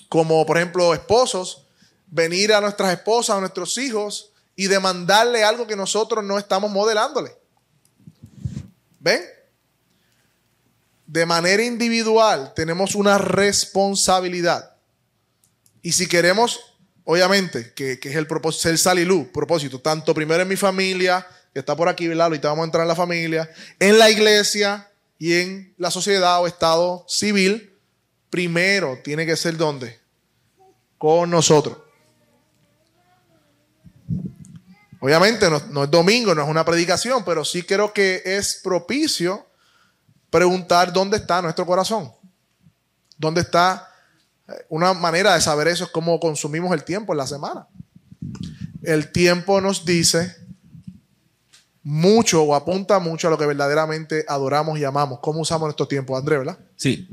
como 0.09 0.43
por 0.45 0.57
ejemplo 0.57 0.93
esposos, 0.93 1.67
venir 2.07 2.51
a 2.51 2.61
nuestras 2.61 2.91
esposas, 2.91 3.37
a 3.37 3.39
nuestros 3.39 3.77
hijos 3.77 4.32
y 4.55 4.67
demandarle 4.67 5.43
algo 5.43 5.67
que 5.67 5.75
nosotros 5.75 6.23
no 6.23 6.37
estamos 6.37 6.71
modelándole. 6.71 7.35
¿Ven? 8.99 9.21
De 11.07 11.25
manera 11.25 11.63
individual 11.63 12.53
tenemos 12.55 12.95
una 12.95 13.17
responsabilidad. 13.17 14.75
Y 15.81 15.91
si 15.91 16.07
queremos 16.07 16.73
obviamente, 17.05 17.73
que, 17.73 17.99
es 18.01 18.15
el 18.15 18.27
propósito, 18.27 18.63
ser 18.63 18.77
sal 18.77 18.99
y 18.99 19.05
luz, 19.05 19.27
propósito, 19.33 19.79
tanto 19.79 20.13
primero 20.13 20.41
en 20.41 20.47
mi 20.47 20.55
familia, 20.55 21.25
que 21.53 21.59
está 21.59 21.75
por 21.75 21.89
aquí, 21.89 22.07
¿verdad? 22.07 22.27
Ahorita 22.27 22.49
vamos 22.49 22.63
a 22.63 22.65
entrar 22.65 22.83
en 22.83 22.87
la 22.87 22.95
familia, 22.95 23.49
en 23.79 23.99
la 23.99 24.09
iglesia 24.09 24.89
y 25.19 25.33
en 25.33 25.73
la 25.77 25.91
sociedad 25.91 26.41
o 26.41 26.47
estado 26.47 27.05
civil, 27.07 27.77
primero 28.29 28.99
tiene 29.03 29.25
que 29.25 29.35
ser 29.35 29.57
¿dónde? 29.57 29.99
Con 30.97 31.29
nosotros. 31.29 31.77
Obviamente 35.03 35.49
no, 35.49 35.61
no, 35.69 35.83
es 35.83 35.91
domingo, 35.91 36.33
no 36.33 36.43
es 36.43 36.47
una 36.47 36.63
predicación, 36.63 37.25
pero 37.25 37.43
sí 37.43 37.63
creo 37.63 37.91
que 37.91 38.21
es 38.23 38.61
propicio 38.63 39.45
preguntar 40.29 40.93
dónde 40.93 41.17
está 41.17 41.41
nuestro 41.41 41.65
corazón. 41.65 42.09
¿Dónde 43.17 43.41
está 43.41 43.89
una 44.69 44.93
manera 44.93 45.33
de 45.35 45.41
saber 45.41 45.67
eso 45.67 45.83
es 45.83 45.89
cómo 45.89 46.17
consumimos 46.21 46.71
el 46.73 46.85
tiempo 46.85 47.11
en 47.11 47.17
la 47.17 47.27
semana. 47.27 47.67
El 48.81 49.11
tiempo 49.11 49.59
nos 49.59 49.83
dice 49.83 50.37
mucho 51.83 52.41
o 52.43 52.55
apunta 52.55 52.99
mucho 52.99 53.27
a 53.27 53.31
lo 53.31 53.37
que 53.37 53.45
verdaderamente 53.45 54.23
adoramos 54.29 54.79
y 54.79 54.85
amamos. 54.85 55.19
¿Cómo 55.19 55.41
usamos 55.41 55.65
nuestro 55.65 55.85
tiempo, 55.85 56.15
André, 56.15 56.37
verdad? 56.37 56.57
Sí. 56.77 57.09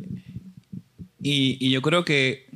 Y, 1.20 1.72
yo 1.72 1.82
creo 1.82 2.04
que 2.04 2.46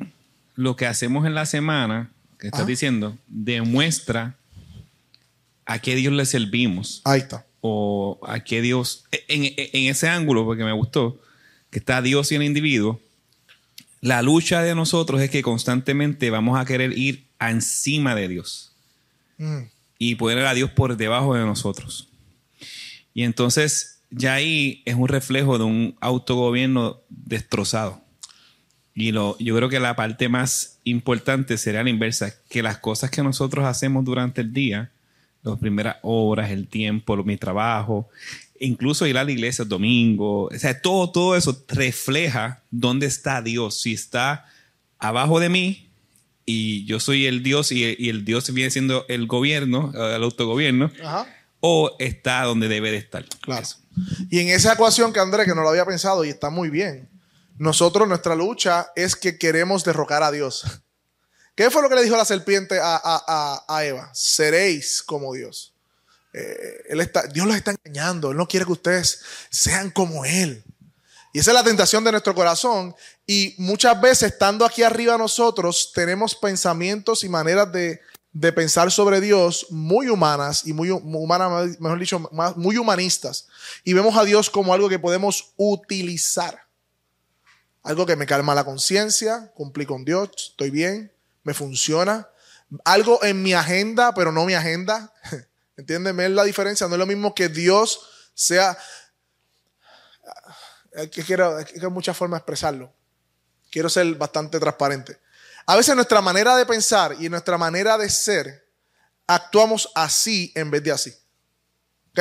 lo 0.55 0.77
que 0.77 0.87
hacemos 0.87 1.27
en 1.27 1.35
la 1.35 1.45
semana, 1.45 2.13
que 2.39 2.47
estás 2.47 2.69
diciendo, 2.69 3.19
demuestra 3.27 4.37
a 5.67 5.79
qué 5.79 5.95
Dios 5.97 6.13
le 6.13 6.27
servimos. 6.27 7.03
Ahí 7.05 7.21
está. 7.21 7.47
O 7.61 8.21
a 8.27 8.41
qué 8.41 8.61
Dios, 8.61 9.05
en, 9.29 9.55
en 9.57 9.91
ese 9.91 10.09
ángulo, 10.09 10.45
porque 10.45 10.65
me 10.65 10.73
gustó, 10.73 11.21
que 11.71 11.79
está 11.79 12.03
Dios 12.03 12.31
y 12.31 12.35
el 12.35 12.43
individuo, 12.43 13.01
la 14.05 14.21
lucha 14.21 14.63
de 14.63 14.75
nosotros 14.75 15.23
es 15.23 15.31
que 15.31 15.43
constantemente 15.43 16.29
vamos 16.29 16.59
a 16.59 16.67
querer 16.67 16.97
ir 16.97 17.25
encima 17.41 18.15
de 18.15 18.29
Dios 18.29 18.73
mm. 19.39 19.61
y 19.99 20.15
poner 20.17 20.45
a 20.45 20.53
Dios 20.53 20.71
por 20.71 20.97
debajo 20.97 21.35
de 21.35 21.45
nosotros. 21.45 22.09
Y 23.15 23.23
entonces 23.23 24.01
ya 24.11 24.35
ahí 24.35 24.83
es 24.85 24.95
un 24.95 25.09
reflejo 25.09 25.57
de 25.57 25.65
un 25.65 25.97
autogobierno 26.01 27.01
destrozado. 27.09 28.03
Y 28.95 29.13
lo, 29.13 29.39
yo 29.39 29.57
creo 29.57 29.69
que 29.69 29.81
la 29.81 29.97
parte 29.97 30.29
más 30.29 30.79
importante 30.85 31.57
sería 31.57 31.83
la 31.83 31.91
inversa, 31.91 32.35
que 32.49 32.63
las 32.63 32.79
cosas 32.79 33.11
que 33.11 33.23
nosotros 33.23 33.65
hacemos 33.65 34.05
durante 34.05 34.43
el 34.43 34.53
día, 34.53 34.93
las 35.45 35.59
primeras 35.59 35.97
horas, 36.03 36.51
el 36.51 36.69
tiempo, 36.69 37.17
mi 37.25 37.37
trabajo, 37.37 38.09
incluso 38.59 39.07
ir 39.07 39.19
a 39.19 39.25
la 39.25 39.33
iglesia 39.33 39.63
el 39.63 39.69
domingo, 39.69 40.45
o 40.45 40.59
sea, 40.59 40.81
todo, 40.81 41.11
todo 41.11 41.37
eso 41.37 41.65
refleja 41.69 42.63
dónde 42.71 43.07
está 43.07 43.43
Dios. 43.43 43.81
Si 43.81 43.93
está 43.93 44.47
abajo 44.99 45.41
de 45.41 45.49
mí 45.49 45.91
y 46.47 46.85
yo 46.87 47.01
soy 47.01 47.27
el 47.27 47.43
Dios 47.43 47.73
y, 47.73 48.09
el 48.09 48.25
Dios 48.25 48.53
viene 48.53 48.71
siendo 48.71 49.05
el 49.09 49.27
gobierno, 49.27 49.93
el 49.95 50.23
autogobierno, 50.23 50.91
o 51.61 51.97
está 51.99 52.43
donde 52.43 52.69
debe 52.69 52.91
de 52.91 52.99
estar. 52.99 53.25
Claro. 53.41 53.67
Y 54.31 54.41
en 54.41 54.49
esa 54.49 54.73
ecuación 54.75 55.13
que 55.13 55.21
André, 55.21 55.45
que 55.45 55.55
no 55.55 55.63
lo 55.63 55.69
había 55.69 55.87
pensado 55.87 56.25
y 56.25 56.29
está 56.29 56.51
muy 56.51 56.69
bien, 56.69 57.09
nosotros 57.57 58.09
nuestra 58.09 58.35
lucha 58.35 58.89
es 58.97 59.15
que 59.15 59.39
queremos 59.39 59.85
derrocar 59.85 60.23
a 60.23 60.33
Dios. 60.33 60.65
¿Qué 61.55 61.71
fue 61.71 61.83
lo 61.83 61.89
que 61.89 61.95
le 61.95 62.03
dijo 62.03 62.17
la 62.17 62.25
serpiente 62.25 62.79
a, 62.83 63.81
Eva? 63.85 64.11
Seréis 64.13 65.03
como 65.03 65.33
Dios. 65.35 65.73
Eh, 66.33 66.83
él 66.89 67.01
está, 67.01 67.23
Dios 67.29 67.47
los 67.47 67.57
está 67.57 67.73
engañando. 67.73 68.33
Él 68.33 68.37
no 68.37 68.49
quiere 68.49 68.67
que 68.67 68.73
ustedes 68.73 69.21
sean 69.51 69.91
como 69.91 70.25
Él. 70.25 70.65
Y 71.33 71.39
esa 71.39 71.51
es 71.51 71.55
la 71.55 71.65
tentación 71.65 72.03
de 72.05 72.13
nuestro 72.13 72.35
corazón. 72.35 72.95
Y 73.27 73.55
muchas 73.59 74.01
veces, 74.01 74.33
estando 74.33 74.65
aquí 74.65 74.83
arriba 74.83 75.17
nosotros, 75.17 75.93
tenemos 75.95 76.35
pensamientos 76.35 77.25
y 77.25 77.29
maneras 77.29 77.71
de, 77.73 78.01
pensar 78.53 78.91
sobre 78.91 79.21
Dios 79.21 79.67
muy 79.71 80.09
humanas 80.09 80.67
y 80.67 80.73
muy 80.73 80.91
humanas, 80.91 81.81
mejor 81.81 81.99
dicho, 81.99 82.31
muy 82.57 82.79
humanistas. 82.79 83.47
Y 83.85 83.93
vemos 83.93 84.17
a 84.17 84.25
Dios 84.25 84.51
como 84.51 84.75
algo 84.75 84.89
que 84.89 84.99
podemos 84.99 85.53
utilizar. 85.57 86.67
Algo 87.83 88.07
que 88.07 88.17
me 88.17 88.27
calma 88.27 88.55
la 88.55 88.65
conciencia, 88.65 89.53
cumplí 89.55 89.87
con 89.87 90.05
Dios, 90.05 90.31
estoy 90.51 90.71
bien, 90.71 91.14
me 91.45 91.55
funciona. 91.55 92.29
Algo 92.85 93.23
en 93.23 93.43
mi 93.43 93.55
agenda, 93.55 94.13
pero 94.15 94.33
no 94.33 94.45
mi 94.45 94.55
agenda. 94.55 95.13
¿Entiendes? 95.77 96.31
la 96.31 96.45
diferencia. 96.45 96.89
No 96.89 96.95
es 96.95 96.99
lo 96.99 97.07
mismo 97.07 97.35
que 97.35 97.49
Dios 97.49 98.01
sea... 98.35 98.77
Quiero, 101.27 101.57
que 101.65 101.81
hay 101.81 101.91
muchas 101.91 102.17
formas 102.17 102.39
de 102.39 102.41
expresarlo. 102.43 102.93
Quiero 103.71 103.89
ser 103.89 104.15
bastante 104.15 104.61
transparente. 104.61 105.19
A 105.67 105.77
veces 105.77 105.95
nuestra 105.97 106.21
manera 106.21 106.57
de 106.57 106.67
pensar 106.67 107.17
y 107.19 107.29
nuestra 107.29 107.59
manera 107.59 107.99
de 107.99 108.09
ser 108.09 108.69
actuamos 109.27 109.91
así 109.95 110.53
en 110.55 110.71
vez 110.71 110.83
de 110.85 110.93
así. 110.93 111.15
¿Ok? 112.11 112.21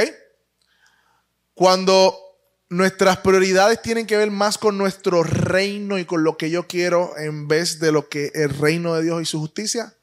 Cuando 1.54 2.33
nuestras 2.70 3.18
prioridades 3.18 3.82
tienen 3.82 4.08
que 4.08 4.18
ver 4.18 4.32
más 4.32 4.58
con 4.58 4.78
nuestro 4.78 5.24
reino 5.24 5.98
y 6.00 6.06
con 6.06 6.24
lo 6.24 6.38
que 6.38 6.50
yo 6.50 6.68
quiero 6.68 7.18
en 7.18 7.48
vez 7.48 7.80
de 7.80 7.92
lo 7.92 8.10
que 8.10 8.32
el 8.34 8.50
reino 8.50 8.96
de 8.96 9.04
Dios 9.04 9.22
y 9.22 9.26
su 9.26 9.40
justicia, 9.40 9.94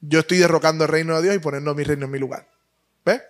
yo 0.00 0.20
estoy 0.20 0.38
derrocando 0.38 0.84
el 0.84 0.90
reino 0.90 1.16
de 1.16 1.22
Dios 1.22 1.36
y 1.36 1.38
poniendo 1.38 1.74
mi 1.74 1.84
reino 1.84 2.06
en 2.06 2.10
mi 2.10 2.18
lugar. 2.18 2.48
¿Ve? 3.04 3.22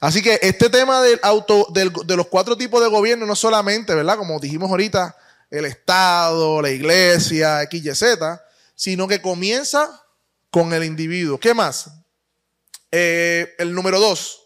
Así 0.00 0.22
que 0.22 0.38
este 0.42 0.70
tema 0.70 1.02
del 1.02 1.20
auto, 1.22 1.66
de 1.72 2.16
los 2.16 2.26
cuatro 2.26 2.56
tipos 2.56 2.82
de 2.82 2.88
gobierno, 2.88 3.26
no 3.26 3.36
solamente, 3.36 3.94
¿verdad? 3.94 4.16
Como 4.16 4.38
dijimos 4.40 4.70
ahorita, 4.70 5.16
el 5.50 5.66
Estado, 5.66 6.60
la 6.60 6.70
iglesia, 6.70 7.62
X, 7.62 7.84
Y, 7.84 7.94
Z, 7.94 8.44
sino 8.74 9.06
que 9.06 9.22
comienza 9.22 10.02
con 10.50 10.72
el 10.72 10.84
individuo. 10.84 11.38
¿Qué 11.38 11.54
más? 11.54 11.90
Eh, 12.90 13.54
el 13.58 13.74
número 13.74 14.00
dos. 14.00 14.43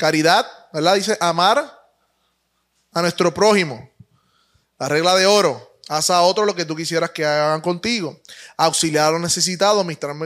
Caridad, 0.00 0.46
¿verdad? 0.72 0.94
Dice 0.94 1.18
amar 1.20 1.78
a 2.90 3.02
nuestro 3.02 3.34
prójimo. 3.34 3.92
La 4.78 4.88
regla 4.88 5.14
de 5.14 5.26
oro. 5.26 5.78
Haz 5.90 6.08
a 6.08 6.22
otros 6.22 6.46
lo 6.46 6.54
que 6.54 6.64
tú 6.64 6.74
quisieras 6.74 7.10
que 7.10 7.26
hagan 7.26 7.60
contigo. 7.60 8.18
Auxiliar 8.56 9.08
a 9.08 9.10
los 9.10 9.20
necesitados, 9.20 9.84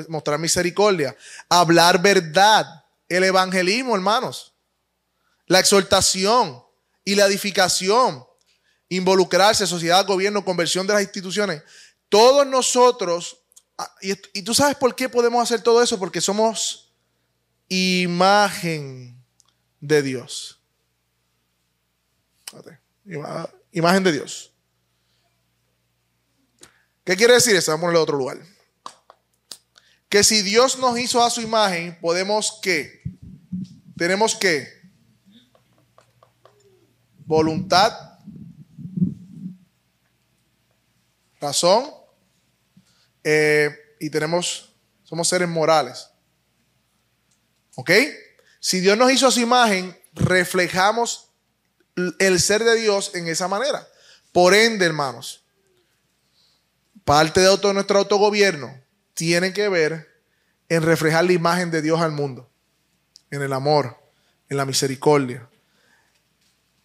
mostrar, 0.08 0.38
misericordia. 0.38 1.16
Hablar 1.48 2.00
verdad. 2.00 2.84
El 3.08 3.24
evangelismo, 3.24 3.96
hermanos. 3.96 4.54
La 5.46 5.58
exhortación 5.58 6.62
y 7.04 7.16
la 7.16 7.26
edificación. 7.26 8.24
Involucrarse, 8.90 9.66
sociedad, 9.66 10.06
gobierno, 10.06 10.44
conversión 10.44 10.86
de 10.86 10.92
las 10.92 11.02
instituciones. 11.02 11.64
Todos 12.08 12.46
nosotros, 12.46 13.38
ah, 13.76 13.92
y 14.00 14.42
tú 14.42 14.54
sabes 14.54 14.76
por 14.76 14.94
qué 14.94 15.08
podemos 15.08 15.42
hacer 15.42 15.62
todo 15.62 15.82
eso, 15.82 15.98
porque 15.98 16.20
somos 16.20 16.94
imagen 17.68 19.13
de 19.86 20.02
Dios. 20.02 20.60
Imagen 23.70 24.02
de 24.02 24.12
Dios. 24.12 24.52
¿Qué 27.04 27.16
quiere 27.16 27.34
decir 27.34 27.54
eso? 27.54 27.70
Vamos 27.72 27.94
a 27.94 28.00
otro 28.00 28.16
lugar. 28.16 28.40
Que 30.08 30.24
si 30.24 30.40
Dios 30.42 30.78
nos 30.78 30.98
hizo 30.98 31.22
a 31.22 31.28
su 31.28 31.42
imagen, 31.42 31.98
podemos 32.00 32.60
que, 32.62 33.02
tenemos 33.96 34.34
que, 34.34 34.66
voluntad, 37.26 37.92
razón, 41.40 41.90
eh, 43.22 43.70
y 44.00 44.08
tenemos, 44.08 44.74
somos 45.02 45.28
seres 45.28 45.48
morales. 45.48 46.08
¿Ok? 47.74 47.90
Si 48.64 48.80
Dios 48.80 48.96
nos 48.96 49.12
hizo 49.12 49.26
a 49.26 49.30
su 49.30 49.40
imagen, 49.40 49.94
reflejamos 50.14 51.28
el 52.18 52.40
ser 52.40 52.64
de 52.64 52.76
Dios 52.76 53.10
en 53.14 53.28
esa 53.28 53.46
manera. 53.46 53.86
Por 54.32 54.54
ende, 54.54 54.86
hermanos, 54.86 55.44
parte 57.04 57.42
de 57.42 57.48
auto- 57.48 57.74
nuestro 57.74 57.98
autogobierno 57.98 58.74
tiene 59.12 59.52
que 59.52 59.68
ver 59.68 60.08
en 60.70 60.80
reflejar 60.80 61.26
la 61.26 61.34
imagen 61.34 61.70
de 61.70 61.82
Dios 61.82 62.00
al 62.00 62.12
mundo, 62.12 62.50
en 63.30 63.42
el 63.42 63.52
amor, 63.52 63.98
en 64.48 64.56
la 64.56 64.64
misericordia. 64.64 65.46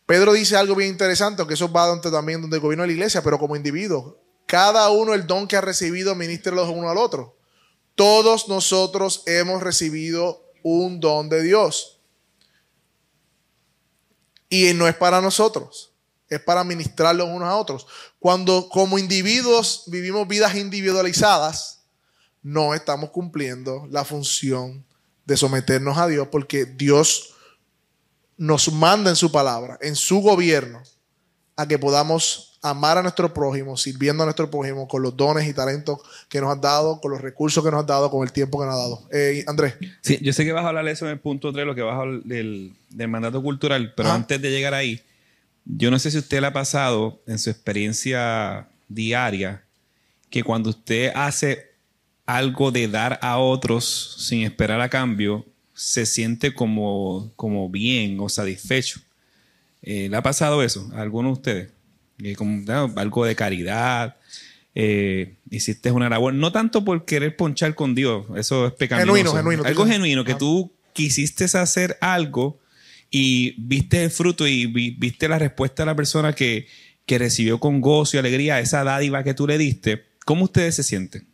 Pedro 0.05 0.33
dice 0.33 0.57
algo 0.57 0.75
bien 0.75 0.89
interesante, 0.89 1.41
aunque 1.41 1.53
eso 1.53 1.71
va 1.71 1.87
donde- 1.87 2.11
también 2.11 2.41
donde 2.41 2.57
gobierno 2.57 2.83
de 2.83 2.87
la 2.87 2.93
iglesia, 2.93 3.23
pero 3.23 3.39
como 3.39 3.55
individuo, 3.55 4.19
cada 4.47 4.89
uno 4.89 5.13
el 5.13 5.25
don 5.25 5.47
que 5.47 5.55
ha 5.55 5.61
recibido, 5.61 6.13
ministre 6.13 6.51
uno 6.51 6.89
al 6.89 6.97
otro. 6.97 7.37
Todos 7.95 8.49
nosotros 8.49 9.23
hemos 9.27 9.63
recibido 9.63 10.48
un 10.63 10.99
don 10.99 11.29
de 11.29 11.41
Dios. 11.41 11.99
Y 14.49 14.73
no 14.73 14.87
es 14.87 14.95
para 14.95 15.21
nosotros, 15.21 15.93
es 16.27 16.39
para 16.39 16.63
ministrarlos 16.63 17.27
unos 17.27 17.47
a 17.47 17.55
otros. 17.55 17.85
Cuando 18.19 18.67
como 18.69 18.97
individuos 18.97 19.83
vivimos 19.87 20.27
vidas 20.27 20.55
individualizadas, 20.55 21.81
no 22.41 22.73
estamos 22.73 23.11
cumpliendo 23.11 23.87
la 23.89 24.05
función 24.05 24.85
de 25.25 25.37
someternos 25.37 25.97
a 25.97 26.07
Dios 26.07 26.27
porque 26.31 26.65
Dios 26.65 27.35
nos 28.37 28.71
manda 28.71 29.09
en 29.09 29.15
su 29.15 29.31
palabra, 29.31 29.77
en 29.81 29.95
su 29.95 30.21
gobierno, 30.21 30.81
a 31.55 31.67
que 31.67 31.77
podamos 31.77 32.48
amar 32.61 32.97
a 32.97 33.01
nuestro 33.01 33.33
prójimo, 33.33 33.77
sirviendo 33.77 34.23
a 34.23 34.25
nuestro 34.25 34.49
prójimo 34.49 34.87
con 34.87 35.01
los 35.01 35.15
dones 35.15 35.47
y 35.47 35.53
talentos 35.53 35.99
que 36.27 36.41
nos 36.41 36.53
has 36.53 36.61
dado, 36.61 36.99
con 36.99 37.11
los 37.11 37.21
recursos 37.21 37.63
que 37.63 37.71
nos 37.71 37.81
has 37.81 37.87
dado, 37.87 38.11
con 38.11 38.23
el 38.23 38.31
tiempo 38.31 38.59
que 38.59 38.65
nos 38.65 38.75
has 38.75 38.81
dado. 38.81 39.07
Eh, 39.11 39.43
Andrés. 39.47 39.75
Sí, 40.01 40.19
yo 40.21 40.33
sé 40.33 40.43
que 40.43 40.51
vas 40.51 40.65
a 40.65 40.69
hablar 40.69 40.85
de 40.85 40.91
eso 40.91 41.05
en 41.05 41.11
el 41.11 41.19
punto 41.19 41.53
3, 41.53 41.65
lo 41.65 41.75
que 41.75 41.81
vas 41.81 41.95
a 41.95 42.01
hablar 42.01 42.21
del, 42.23 42.73
del 42.89 43.07
mandato 43.07 43.41
cultural, 43.41 43.93
pero 43.95 44.09
Ajá. 44.09 44.17
antes 44.17 44.41
de 44.41 44.51
llegar 44.51 44.73
ahí, 44.73 45.01
yo 45.65 45.91
no 45.91 45.99
sé 45.99 46.11
si 46.11 46.17
usted 46.17 46.41
le 46.41 46.47
ha 46.47 46.53
pasado 46.53 47.21
en 47.27 47.39
su 47.39 47.49
experiencia 47.49 48.67
diaria 48.87 49.63
que 50.29 50.43
cuando 50.43 50.71
usted 50.71 51.11
hace 51.15 51.69
algo 52.25 52.71
de 52.71 52.87
dar 52.87 53.19
a 53.21 53.37
otros 53.37 54.15
sin 54.19 54.43
esperar 54.43 54.81
a 54.81 54.89
cambio, 54.89 55.45
se 55.73 56.05
siente 56.05 56.53
como, 56.53 57.31
como 57.35 57.69
bien 57.69 58.19
o 58.19 58.29
satisfecho. 58.29 58.99
Eh, 59.81 60.09
¿Le 60.09 60.17
ha 60.17 60.21
pasado 60.21 60.61
eso 60.61 60.89
a 60.93 61.01
alguno 61.01 61.29
de 61.29 61.33
ustedes? 61.33 61.69
Que 62.21 62.35
como, 62.35 62.61
¿no? 62.65 62.91
algo 62.97 63.25
de 63.25 63.35
caridad, 63.35 64.17
eh, 64.75 65.35
hiciste 65.49 65.91
una 65.91 66.09
labor, 66.09 66.33
no 66.33 66.51
tanto 66.51 66.83
por 66.85 67.05
querer 67.05 67.35
ponchar 67.35 67.75
con 67.75 67.95
Dios, 67.95 68.25
eso 68.35 68.67
es 68.67 68.73
pecaminoso. 68.73 69.13
Genuino, 69.15 69.33
genuino. 69.35 69.63
Algo 69.63 69.85
genuino, 69.85 70.23
que 70.25 70.31
Ajá. 70.33 70.39
tú 70.39 70.71
quisiste 70.93 71.45
hacer 71.45 71.97
algo 72.01 72.59
y 73.09 73.55
viste 73.57 74.03
el 74.03 74.11
fruto 74.11 74.45
y 74.47 74.65
vi- 74.67 74.91
viste 74.91 75.27
la 75.27 75.39
respuesta 75.39 75.83
de 75.83 75.87
la 75.87 75.95
persona 75.95 76.33
que, 76.33 76.67
que 77.05 77.17
recibió 77.17 77.59
con 77.59 77.81
gozo 77.81 78.17
y 78.17 78.19
alegría 78.19 78.59
esa 78.59 78.83
dádiva 78.83 79.23
que 79.23 79.33
tú 79.33 79.47
le 79.47 79.57
diste. 79.57 80.05
¿Cómo 80.25 80.43
ustedes 80.43 80.75
se 80.75 80.83
sienten? 80.83 81.25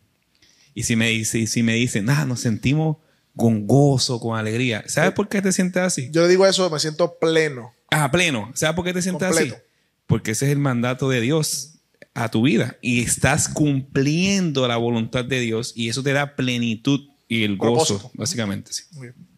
Y 0.74 0.84
si 0.84 0.94
me, 0.96 1.08
dice, 1.08 1.46
si 1.46 1.62
me 1.62 1.74
dicen, 1.74 2.08
ah, 2.10 2.24
nos 2.24 2.40
sentimos 2.40 2.96
con 3.36 3.66
gozo, 3.66 4.20
con 4.20 4.38
alegría. 4.38 4.84
¿Sabes 4.86 5.12
por 5.12 5.28
qué 5.28 5.42
te 5.42 5.52
sientes 5.52 5.82
así? 5.82 6.08
Yo 6.12 6.22
le 6.22 6.28
digo 6.28 6.46
eso, 6.46 6.70
me 6.70 6.78
siento 6.78 7.18
pleno. 7.18 7.74
Ah, 7.90 8.10
pleno. 8.10 8.50
¿Sabes 8.54 8.74
por 8.76 8.84
qué 8.84 8.92
te 8.94 9.02
sientes 9.02 9.28
Completo. 9.28 9.54
así? 9.56 9.62
Porque 10.06 10.32
ese 10.32 10.46
es 10.46 10.52
el 10.52 10.58
mandato 10.58 11.08
de 11.08 11.20
Dios 11.20 11.80
a 12.14 12.30
tu 12.30 12.42
vida 12.42 12.76
y 12.80 13.02
estás 13.02 13.48
cumpliendo 13.48 14.66
la 14.66 14.76
voluntad 14.76 15.24
de 15.24 15.40
Dios 15.40 15.72
y 15.76 15.88
eso 15.88 16.02
te 16.02 16.12
da 16.12 16.34
plenitud 16.34 17.00
y 17.28 17.44
el 17.44 17.56
gozo, 17.56 17.98
Propósito. 17.98 18.10
básicamente. 18.14 18.72
Sí. 18.72 18.84
Muy 18.92 19.08
bien. 19.08 19.28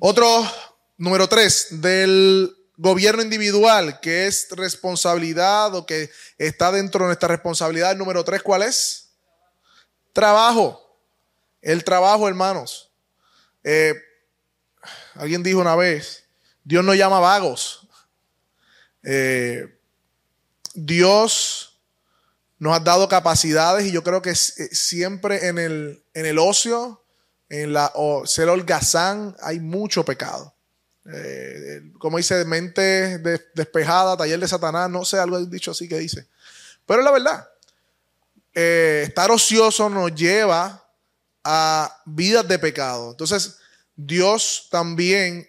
Otro, 0.00 0.26
número 0.96 1.28
tres, 1.28 1.68
del 1.70 2.50
gobierno 2.76 3.22
individual, 3.22 4.00
que 4.00 4.26
es 4.26 4.48
responsabilidad 4.50 5.74
o 5.74 5.86
que 5.86 6.10
está 6.38 6.72
dentro 6.72 7.04
de 7.04 7.08
nuestra 7.08 7.28
responsabilidad. 7.28 7.96
Número 7.96 8.24
tres, 8.24 8.42
¿cuál 8.42 8.62
es? 8.62 9.10
Trabajo. 10.12 10.80
El 11.62 11.84
trabajo, 11.84 12.28
hermanos. 12.28 12.90
Eh, 13.62 13.94
alguien 15.14 15.42
dijo 15.42 15.60
una 15.60 15.76
vez, 15.76 16.24
Dios 16.64 16.84
no 16.84 16.94
llama 16.94 17.20
vagos. 17.20 17.83
Eh, 19.04 19.78
Dios 20.74 21.80
nos 22.58 22.76
ha 22.76 22.80
dado 22.80 23.08
capacidades 23.08 23.86
y 23.86 23.92
yo 23.92 24.02
creo 24.02 24.22
que 24.22 24.30
eh, 24.30 24.34
siempre 24.34 25.48
en 25.48 25.58
el, 25.58 26.02
en 26.14 26.26
el 26.26 26.38
ocio, 26.38 27.04
en 27.48 27.72
la 27.72 27.92
o 27.94 28.26
ser 28.26 28.48
holgazán, 28.48 29.36
hay 29.40 29.60
mucho 29.60 30.04
pecado. 30.04 30.54
Eh, 31.12 31.82
como 31.98 32.16
dice, 32.16 32.44
mente 32.46 33.18
de- 33.18 33.42
despejada, 33.54 34.16
taller 34.16 34.40
de 34.40 34.48
Satanás, 34.48 34.88
no 34.88 35.04
sé, 35.04 35.18
algo 35.18 35.38
dicho 35.44 35.72
así 35.72 35.86
que 35.86 35.98
dice. 35.98 36.26
Pero 36.86 37.02
la 37.02 37.10
verdad, 37.10 37.48
estar 38.52 39.30
ocioso 39.30 39.90
nos 39.90 40.14
lleva 40.14 40.88
a 41.42 42.00
vidas 42.06 42.46
de 42.48 42.58
pecado. 42.58 43.10
Entonces, 43.10 43.58
Dios 43.94 44.68
también 44.70 45.46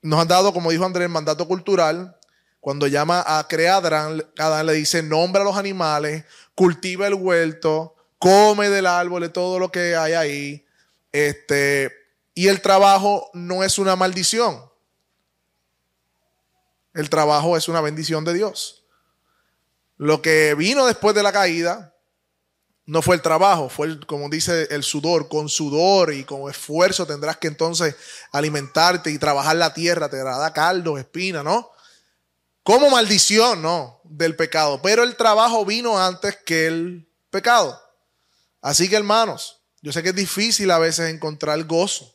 nos 0.00 0.20
ha 0.20 0.24
dado, 0.24 0.52
como 0.52 0.70
dijo 0.70 0.84
Andrés, 0.84 1.04
el 1.06 1.12
mandato 1.12 1.46
cultural. 1.46 2.16
Cuando 2.60 2.86
llama 2.86 3.24
a 3.26 3.48
crear, 3.48 3.84
Adán, 3.84 4.22
Adán 4.38 4.66
le 4.66 4.74
dice, 4.74 5.02
nombra 5.02 5.42
a 5.42 5.44
los 5.44 5.56
animales, 5.56 6.24
cultiva 6.54 7.06
el 7.06 7.14
huerto, 7.14 7.94
come 8.18 8.68
del 8.68 8.86
árbol, 8.86 9.22
de 9.22 9.28
todo 9.30 9.58
lo 9.58 9.72
que 9.72 9.96
hay 9.96 10.12
ahí. 10.12 10.66
Este, 11.10 11.90
y 12.34 12.48
el 12.48 12.60
trabajo 12.60 13.30
no 13.32 13.64
es 13.64 13.78
una 13.78 13.96
maldición. 13.96 14.62
El 16.92 17.08
trabajo 17.08 17.56
es 17.56 17.68
una 17.68 17.80
bendición 17.80 18.24
de 18.24 18.34
Dios. 18.34 18.84
Lo 19.96 20.20
que 20.20 20.54
vino 20.54 20.86
después 20.86 21.14
de 21.14 21.22
la 21.22 21.32
caída 21.32 21.94
no 22.86 23.02
fue 23.02 23.14
el 23.14 23.22
trabajo, 23.22 23.68
fue 23.68 24.00
como 24.00 24.28
dice 24.28 24.66
el 24.70 24.82
sudor. 24.82 25.28
Con 25.28 25.48
sudor 25.48 26.12
y 26.12 26.24
con 26.24 26.50
esfuerzo 26.50 27.06
tendrás 27.06 27.36
que 27.36 27.48
entonces 27.48 27.94
alimentarte 28.32 29.10
y 29.10 29.18
trabajar 29.18 29.56
la 29.56 29.72
tierra, 29.72 30.08
te 30.08 30.16
dará 30.16 30.52
caldo, 30.52 30.98
espina, 30.98 31.42
¿no? 31.42 31.70
Como 32.62 32.90
maldición, 32.90 33.62
no, 33.62 34.00
del 34.04 34.36
pecado. 34.36 34.80
Pero 34.82 35.02
el 35.02 35.16
trabajo 35.16 35.64
vino 35.64 35.98
antes 35.98 36.36
que 36.44 36.66
el 36.66 37.08
pecado. 37.30 37.80
Así 38.60 38.88
que 38.88 38.96
hermanos, 38.96 39.60
yo 39.82 39.92
sé 39.92 40.02
que 40.02 40.10
es 40.10 40.14
difícil 40.14 40.70
a 40.70 40.78
veces 40.78 41.10
encontrar 41.10 41.62
gozo 41.64 42.14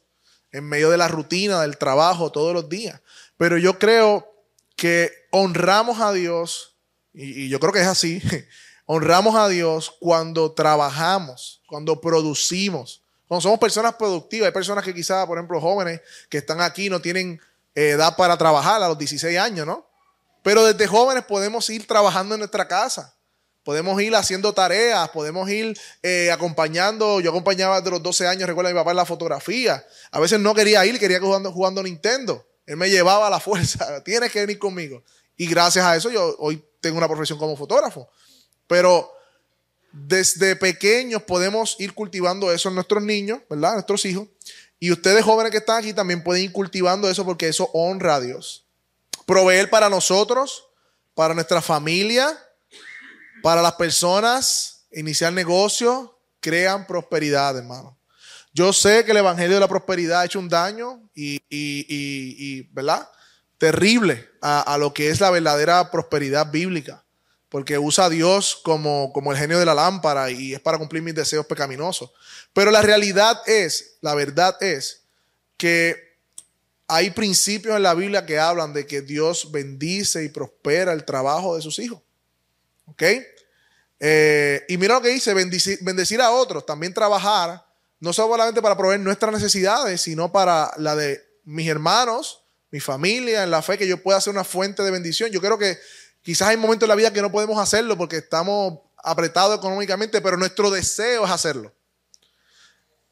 en 0.51 0.63
medio 0.65 0.89
de 0.89 0.97
la 0.97 1.07
rutina 1.07 1.61
del 1.61 1.77
trabajo 1.77 2.31
todos 2.31 2.53
los 2.53 2.69
días. 2.69 3.01
Pero 3.37 3.57
yo 3.57 3.79
creo 3.79 4.31
que 4.75 5.11
honramos 5.31 5.99
a 5.99 6.13
Dios, 6.13 6.75
y, 7.13 7.49
yo 7.49 7.59
creo 7.59 7.73
que 7.73 7.81
es 7.81 7.87
así, 7.87 8.21
honramos 8.85 9.35
a 9.35 9.47
Dios 9.47 9.95
cuando 9.99 10.51
trabajamos, 10.51 11.61
cuando 11.67 11.99
producimos, 11.99 13.01
cuando 13.27 13.41
somos 13.41 13.59
personas 13.59 13.95
productivas. 13.95 14.47
Hay 14.47 14.53
personas 14.53 14.83
que 14.83 14.93
quizás, 14.93 15.25
por 15.25 15.37
ejemplo, 15.37 15.59
jóvenes 15.59 16.01
que 16.29 16.37
están 16.37 16.61
aquí 16.61 16.89
no 16.89 17.01
tienen 17.01 17.41
eh, 17.73 17.89
edad 17.89 18.15
para 18.15 18.37
trabajar 18.37 18.81
a 18.83 18.87
los 18.87 18.97
16 18.97 19.37
años, 19.39 19.65
¿no? 19.65 19.85
Pero 20.45 20.63
desde 20.63 20.85
jóvenes 20.85 21.25
podemos 21.25 21.67
ir 21.71 21.87
trabajando 21.87 22.35
en 22.35 22.39
nuestra 22.39 22.67
casa. 22.67 23.15
Podemos 23.63 23.99
ir 23.99 24.15
haciendo 24.15 24.53
tareas, 24.53 25.09
podemos 25.09 25.49
ir 25.49 25.75
eh, 26.03 26.29
acompañando. 26.31 27.19
Yo 27.19 27.31
acompañaba 27.31 27.77
desde 27.77 27.89
los 27.89 28.03
12 28.03 28.27
años, 28.27 28.47
recuerdo 28.47 28.69
a 28.69 28.71
mi 28.71 28.77
papá 28.77 28.91
en 28.91 28.97
la 28.97 29.07
fotografía. 29.07 29.83
A 30.11 30.19
veces 30.19 30.39
no 30.39 30.53
quería 30.53 30.85
ir, 30.85 30.99
quería 30.99 31.19
que 31.19 31.25
jugando, 31.25 31.51
jugando 31.51 31.81
Nintendo. 31.81 32.45
Él 32.67 32.77
me 32.77 32.91
llevaba 32.91 33.25
a 33.25 33.29
la 33.31 33.39
fuerza, 33.39 34.03
tienes 34.05 34.31
que 34.31 34.41
venir 34.41 34.59
conmigo. 34.59 35.01
Y 35.35 35.47
gracias 35.47 35.83
a 35.83 35.95
eso 35.95 36.11
yo 36.11 36.35
hoy 36.37 36.63
tengo 36.79 36.99
una 36.99 37.07
profesión 37.07 37.39
como 37.39 37.57
fotógrafo. 37.57 38.07
Pero 38.67 39.11
desde 39.91 40.55
pequeños 40.55 41.23
podemos 41.23 41.75
ir 41.79 41.95
cultivando 41.95 42.51
eso 42.51 42.69
en 42.69 42.75
nuestros 42.75 43.01
niños, 43.01 43.39
¿verdad? 43.49 43.73
Nuestros 43.73 44.05
hijos. 44.05 44.27
Y 44.79 44.91
ustedes 44.91 45.25
jóvenes 45.25 45.51
que 45.51 45.57
están 45.57 45.79
aquí 45.79 45.91
también 45.91 46.23
pueden 46.23 46.43
ir 46.43 46.51
cultivando 46.51 47.09
eso 47.09 47.25
porque 47.25 47.47
eso 47.47 47.67
honra 47.73 48.17
a 48.17 48.21
Dios. 48.21 48.64
Proveer 49.25 49.69
para 49.69 49.89
nosotros, 49.89 50.67
para 51.13 51.33
nuestra 51.33 51.61
familia, 51.61 52.37
para 53.41 53.61
las 53.61 53.73
personas, 53.73 54.85
iniciar 54.91 55.33
negocios, 55.33 56.09
crean 56.39 56.85
prosperidad, 56.85 57.57
hermano. 57.57 57.97
Yo 58.53 58.71
sé 58.71 59.03
que 59.03 59.11
el 59.11 59.17
Evangelio 59.17 59.55
de 59.55 59.59
la 59.59 59.67
Prosperidad 59.67 60.21
ha 60.21 60.25
hecho 60.25 60.39
un 60.39 60.47
daño 60.47 61.01
y, 61.13 61.35
y, 61.49 61.85
y, 61.89 62.61
¿verdad? 62.71 63.09
Terrible 63.57 64.29
a, 64.41 64.61
a, 64.61 64.77
lo 64.77 64.93
que 64.93 65.09
es 65.09 65.19
la 65.19 65.29
verdadera 65.29 65.91
prosperidad 65.91 66.49
bíblica. 66.51 67.03
Porque 67.49 67.77
usa 67.77 68.05
a 68.05 68.09
Dios 68.09 68.59
como, 68.63 69.11
como 69.11 69.31
el 69.31 69.37
genio 69.37 69.59
de 69.59 69.65
la 69.65 69.73
lámpara 69.73 70.31
y 70.31 70.53
es 70.53 70.59
para 70.59 70.77
cumplir 70.77 71.03
mis 71.03 71.15
deseos 71.15 71.45
pecaminosos. 71.45 72.11
Pero 72.53 72.71
la 72.71 72.81
realidad 72.81 73.41
es, 73.45 73.97
la 74.01 74.15
verdad 74.15 74.55
es, 74.61 75.05
que 75.57 76.04
hay 76.87 77.09
principios 77.11 77.75
en 77.75 77.83
la 77.83 77.93
Biblia 77.93 78.25
que 78.25 78.39
hablan 78.39 78.73
de 78.73 78.85
que 78.85 79.01
Dios 79.01 79.51
bendice 79.51 80.23
y 80.23 80.29
prospera 80.29 80.93
el 80.93 81.03
trabajo 81.05 81.55
de 81.55 81.61
sus 81.61 81.79
hijos. 81.79 82.01
¿Ok? 82.85 83.03
Eh, 83.99 84.63
y 84.67 84.77
mira 84.77 84.95
lo 84.95 85.01
que 85.01 85.09
dice, 85.09 85.33
bendecir, 85.33 85.79
bendecir 85.81 86.21
a 86.21 86.31
otros, 86.31 86.65
también 86.65 86.93
trabajar 86.93 87.65
no 87.99 88.13
solamente 88.13 88.61
para 88.61 88.77
proveer 88.77 88.99
nuestras 88.99 89.33
necesidades, 89.33 90.01
sino 90.01 90.31
para 90.31 90.71
la 90.77 90.95
de 90.95 91.23
mis 91.45 91.67
hermanos, 91.67 92.43
mi 92.69 92.79
familia, 92.79 93.43
en 93.43 93.51
la 93.51 93.61
fe, 93.61 93.77
que 93.77 93.87
yo 93.87 94.01
pueda 94.01 94.19
ser 94.21 94.31
una 94.31 94.43
fuente 94.43 94.83
de 94.83 94.91
bendición. 94.91 95.31
Yo 95.31 95.41
creo 95.41 95.57
que 95.57 95.79
quizás 96.21 96.49
hay 96.49 96.57
momentos 96.57 96.85
en 96.85 96.89
la 96.89 96.95
vida 96.95 97.13
que 97.13 97.21
no 97.21 97.31
podemos 97.31 97.57
hacerlo 97.57 97.97
porque 97.97 98.17
estamos 98.17 98.79
apretados 98.97 99.57
económicamente, 99.57 100.21
pero 100.21 100.37
nuestro 100.37 100.69
deseo 100.69 101.25
es 101.25 101.31
hacerlo. 101.31 101.73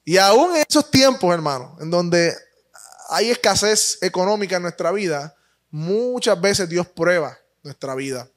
Y 0.06 0.18
aún 0.18 0.56
en 0.56 0.66
esos 0.68 0.92
tiempos, 0.92 1.34
hermano, 1.34 1.78
en 1.80 1.90
donde 1.90 2.36
hay 3.14 3.30
escasez 3.30 4.00
económica 4.02 4.56
en 4.56 4.64
nuestra 4.64 4.92
vida, 4.92 5.36
muchas 5.70 6.40
veces 6.42 6.68
Dios 6.68 6.88
prueba 6.88 7.38
nuestra 7.62 7.94
vida 7.94 8.28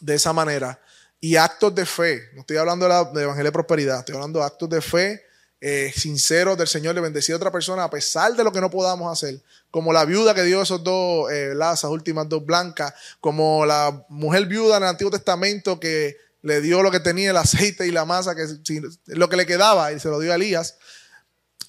de 0.00 0.14
esa 0.14 0.34
manera. 0.34 0.78
Y 1.20 1.36
actos 1.36 1.74
de 1.74 1.86
fe, 1.86 2.28
no 2.34 2.40
estoy 2.42 2.58
hablando 2.58 2.86
de, 2.86 3.22
Evangelio 3.22 3.48
de 3.48 3.52
Prosperidad, 3.52 4.00
estoy 4.00 4.14
hablando 4.14 4.40
de 4.40 4.44
actos 4.44 4.68
de 4.68 4.82
fe 4.82 5.22
eh, 5.62 5.90
sincero 5.96 6.54
del 6.54 6.68
Señor 6.68 6.94
de 6.94 7.00
bendecir 7.00 7.32
a 7.34 7.36
otra 7.36 7.50
persona 7.50 7.84
a 7.84 7.90
pesar 7.90 8.34
de 8.34 8.44
lo 8.44 8.52
que 8.52 8.60
no 8.60 8.70
podamos 8.70 9.10
hacer. 9.10 9.40
Como 9.70 9.90
la 9.90 10.04
viuda 10.04 10.34
que 10.34 10.42
dio 10.42 10.60
esos 10.60 10.84
dos, 10.84 11.30
eh, 11.32 11.54
últimas 11.84 12.28
dos 12.28 12.44
blancas, 12.44 12.92
como 13.20 13.64
la 13.64 14.04
mujer 14.10 14.44
viuda 14.46 14.76
en 14.76 14.82
el 14.82 14.88
Antiguo 14.90 15.10
Testamento 15.10 15.80
que 15.80 16.18
le 16.42 16.60
dio 16.60 16.82
lo 16.82 16.90
que 16.90 17.00
tenía, 17.00 17.30
el 17.30 17.36
aceite 17.38 17.86
y 17.86 17.90
la 17.90 18.04
masa, 18.04 18.34
que 18.34 18.46
lo 19.06 19.30
que 19.30 19.36
le 19.36 19.46
quedaba 19.46 19.92
y 19.92 20.00
se 20.00 20.08
lo 20.08 20.20
dio 20.20 20.32
a 20.32 20.34
Elías. 20.34 20.76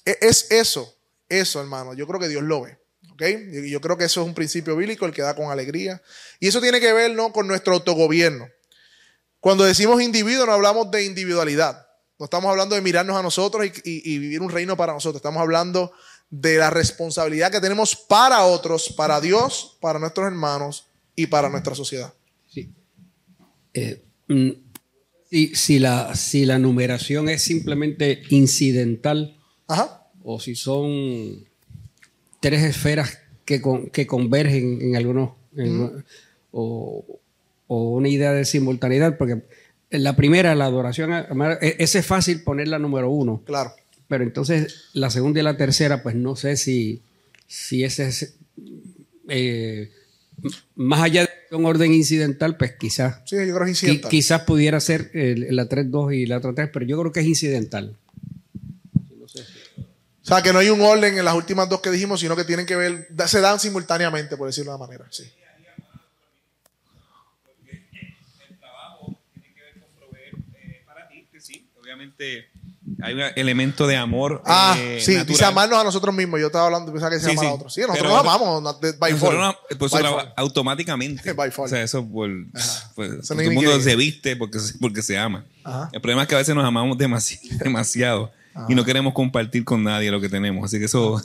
E, 0.04 0.18
es 0.20 0.50
eso, 0.50 0.94
eso 1.40 1.60
hermano, 1.60 1.94
yo 1.94 2.06
creo 2.06 2.20
que 2.20 2.28
Dios 2.28 2.42
lo 2.42 2.62
ve. 2.62 2.78
¿okay? 3.12 3.70
Yo 3.70 3.80
creo 3.80 3.96
que 3.96 4.04
eso 4.04 4.22
es 4.22 4.26
un 4.26 4.34
principio 4.34 4.76
bíblico, 4.76 5.06
el 5.06 5.12
que 5.12 5.22
da 5.22 5.34
con 5.34 5.50
alegría. 5.50 6.02
Y 6.40 6.48
eso 6.48 6.60
tiene 6.60 6.80
que 6.80 6.92
ver 6.92 7.14
¿no? 7.14 7.32
con 7.32 7.46
nuestro 7.46 7.74
autogobierno. 7.74 8.48
Cuando 9.40 9.64
decimos 9.64 10.00
individuo 10.02 10.46
no 10.46 10.52
hablamos 10.52 10.90
de 10.90 11.04
individualidad. 11.04 11.86
No 12.18 12.26
estamos 12.26 12.50
hablando 12.50 12.76
de 12.76 12.80
mirarnos 12.80 13.16
a 13.16 13.22
nosotros 13.22 13.66
y, 13.84 14.18
vivir 14.18 14.40
un 14.40 14.50
reino 14.50 14.76
para 14.76 14.92
nosotros. 14.92 15.16
Estamos 15.16 15.42
hablando 15.42 15.92
de 16.30 16.58
la 16.58 16.70
responsabilidad 16.70 17.50
que 17.50 17.60
tenemos 17.60 17.96
para 17.96 18.44
otros, 18.44 18.90
para 18.96 19.20
Dios, 19.20 19.76
para 19.80 19.98
nuestros 19.98 20.28
hermanos 20.28 20.86
y 21.16 21.26
para 21.26 21.48
nuestra 21.48 21.74
sociedad. 21.74 22.14
Sí. 22.48 22.72
Eh, 23.74 24.04
mm, 24.28 24.50
si, 25.54 25.78
la, 25.80 26.14
si 26.14 26.44
la 26.44 26.58
numeración 26.58 27.28
es 27.28 27.42
simplemente 27.42 28.22
incidental 28.28 29.36
o 30.24 30.40
si 30.40 30.54
son 30.54 31.44
tres 32.40 32.62
esferas 32.62 33.18
que, 33.44 33.62
que 33.92 34.06
convergen 34.06 34.80
en 34.82 34.96
algunos 34.96 35.30
o, 36.50 37.04
o, 37.66 37.90
una 37.90 38.08
idea 38.08 38.32
de 38.32 38.44
simultaneidad, 38.44 39.16
porque 39.18 39.42
la 39.90 40.16
primera, 40.16 40.54
la 40.54 40.66
adoración, 40.66 41.12
e, 41.12 41.76
ese 41.78 42.00
es 42.00 42.06
fácil 42.06 42.42
ponerla 42.42 42.78
número 42.78 43.10
uno. 43.10 43.42
Claro. 43.44 43.72
Pero 44.08 44.24
entonces 44.24 44.88
la 44.92 45.10
segunda 45.10 45.40
y 45.40 45.42
la 45.42 45.56
tercera, 45.56 46.02
pues 46.02 46.14
no 46.14 46.36
sé 46.36 46.56
si, 46.56 47.02
si 47.46 47.84
ese 47.84 48.08
es 48.08 48.34
eh, 49.28 49.90
más 50.74 51.02
allá 51.02 51.28
de 51.50 51.56
un 51.56 51.64
orden 51.64 51.92
incidental, 51.92 52.56
pues 52.56 52.72
quizás. 52.72 53.20
Sí, 53.24 53.36
yo 53.36 53.54
creo 53.54 53.64
que 53.64 53.70
es 53.70 53.82
incidental. 53.82 54.10
Quizás 54.10 54.42
pudiera 54.42 54.80
ser 54.80 55.10
la 55.14 55.68
3-2 55.68 56.14
y 56.16 56.26
la 56.26 56.38
otra 56.38 56.54
3, 56.54 56.70
pero 56.72 56.84
yo 56.84 56.98
creo 57.00 57.12
que 57.12 57.20
es 57.20 57.26
incidental. 57.26 57.96
O 60.22 60.24
sea, 60.24 60.40
que 60.40 60.52
no 60.52 60.60
hay 60.60 60.70
un 60.70 60.80
orden 60.80 61.18
en 61.18 61.24
las 61.24 61.34
últimas 61.34 61.68
dos 61.68 61.80
que 61.80 61.90
dijimos, 61.90 62.20
sino 62.20 62.36
que 62.36 62.44
tienen 62.44 62.64
que 62.64 62.76
ver, 62.76 63.08
se 63.26 63.40
dan 63.40 63.58
simultáneamente, 63.58 64.36
por 64.36 64.46
decirlo 64.46 64.70
de 64.70 64.76
una 64.76 64.86
manera. 64.86 65.06
Sí. 65.10 65.30
hay 73.02 73.14
un 73.14 73.20
elemento 73.36 73.86
de 73.86 73.96
amor. 73.96 74.42
Ah, 74.46 74.76
eh, 74.78 75.00
sí, 75.00 75.16
dice 75.24 75.44
amarnos 75.44 75.78
a 75.78 75.84
nosotros 75.84 76.14
mismos. 76.14 76.40
Yo 76.40 76.46
estaba 76.46 76.66
hablando, 76.66 76.92
pensaba 76.92 77.10
que 77.10 77.20
se 77.20 77.36
sí, 77.36 77.46
a 77.46 77.52
otros. 77.52 77.74
Sí, 77.74 77.80
nosotros 77.80 78.12
nos 78.12 78.20
amamos, 78.20 78.80
by 78.98 79.14
pues, 79.78 79.92
automáticamente. 80.36 81.34
O 81.56 81.68
sea, 81.68 81.82
eso 81.82 82.06
por. 82.06 82.30
Pues, 82.94 83.26
todo 83.26 83.40
el 83.40 83.52
mundo 83.52 83.80
se 83.80 83.96
viste 83.96 84.36
porque, 84.36 84.58
porque 84.80 85.02
se 85.02 85.18
ama. 85.18 85.44
El 85.92 86.00
problema 86.00 86.22
es 86.22 86.28
que 86.28 86.34
a 86.34 86.38
veces 86.38 86.54
nos 86.54 86.64
amamos 86.64 86.96
demasiado 87.58 88.30
y 88.68 88.74
no 88.74 88.84
queremos 88.84 89.14
compartir 89.14 89.64
con 89.64 89.82
nadie 89.82 90.10
lo 90.10 90.20
que 90.20 90.28
tenemos. 90.28 90.64
Así 90.64 90.78
que 90.78 90.86
eso. 90.86 91.20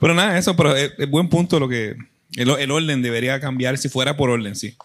pero 0.00 0.14
nada, 0.14 0.38
eso, 0.38 0.54
pero 0.56 0.76
es, 0.76 0.92
buen 1.10 1.28
punto 1.28 1.58
lo 1.60 1.68
que. 1.68 1.96
El, 2.36 2.50
el, 2.50 2.70
orden 2.70 3.00
debería 3.00 3.40
cambiar 3.40 3.78
si 3.78 3.88
fuera 3.88 4.16
por 4.16 4.30
orden, 4.30 4.54
sí. 4.54 4.76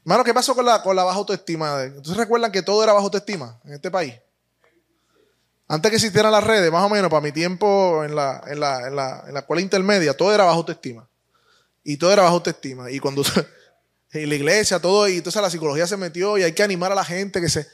Hermano, 0.00 0.24
¿qué 0.24 0.32
pasó 0.32 0.54
con 0.54 0.64
la, 0.64 0.82
con 0.82 0.96
la 0.96 1.04
baja 1.04 1.18
autoestima? 1.18 1.82
Entonces 1.82 2.16
recuerdan 2.16 2.50
que 2.50 2.62
todo 2.62 2.82
era 2.82 2.94
baja 2.94 3.04
autoestima 3.04 3.60
en 3.64 3.74
este 3.74 3.90
país. 3.90 4.14
Antes 5.70 5.90
que 5.90 5.96
existieran 5.96 6.32
las 6.32 6.42
redes, 6.42 6.72
más 6.72 6.82
o 6.82 6.88
menos, 6.88 7.10
para 7.10 7.20
mi 7.20 7.30
tiempo 7.30 8.02
en 8.02 8.16
la, 8.16 8.42
en 8.46 8.58
la, 8.58 8.88
en 8.88 8.96
la, 8.96 9.24
en 9.28 9.34
la 9.34 9.40
escuela 9.40 9.60
intermedia, 9.60 10.16
todo 10.16 10.34
era 10.34 10.44
baja 10.44 10.56
autoestima. 10.56 11.06
Y 11.84 11.98
todo 11.98 12.10
era 12.10 12.22
baja 12.22 12.34
autoestima. 12.34 12.90
Y 12.90 13.00
cuando 13.00 13.22
en 14.12 14.28
la 14.30 14.34
iglesia, 14.34 14.80
todo, 14.80 15.06
y 15.08 15.18
entonces 15.18 15.42
la 15.42 15.50
psicología 15.50 15.86
se 15.86 15.98
metió 15.98 16.38
y 16.38 16.42
hay 16.42 16.52
que 16.52 16.62
animar 16.62 16.90
a 16.90 16.94
la 16.94 17.04
gente 17.04 17.40
que 17.42 17.50
se. 17.50 17.66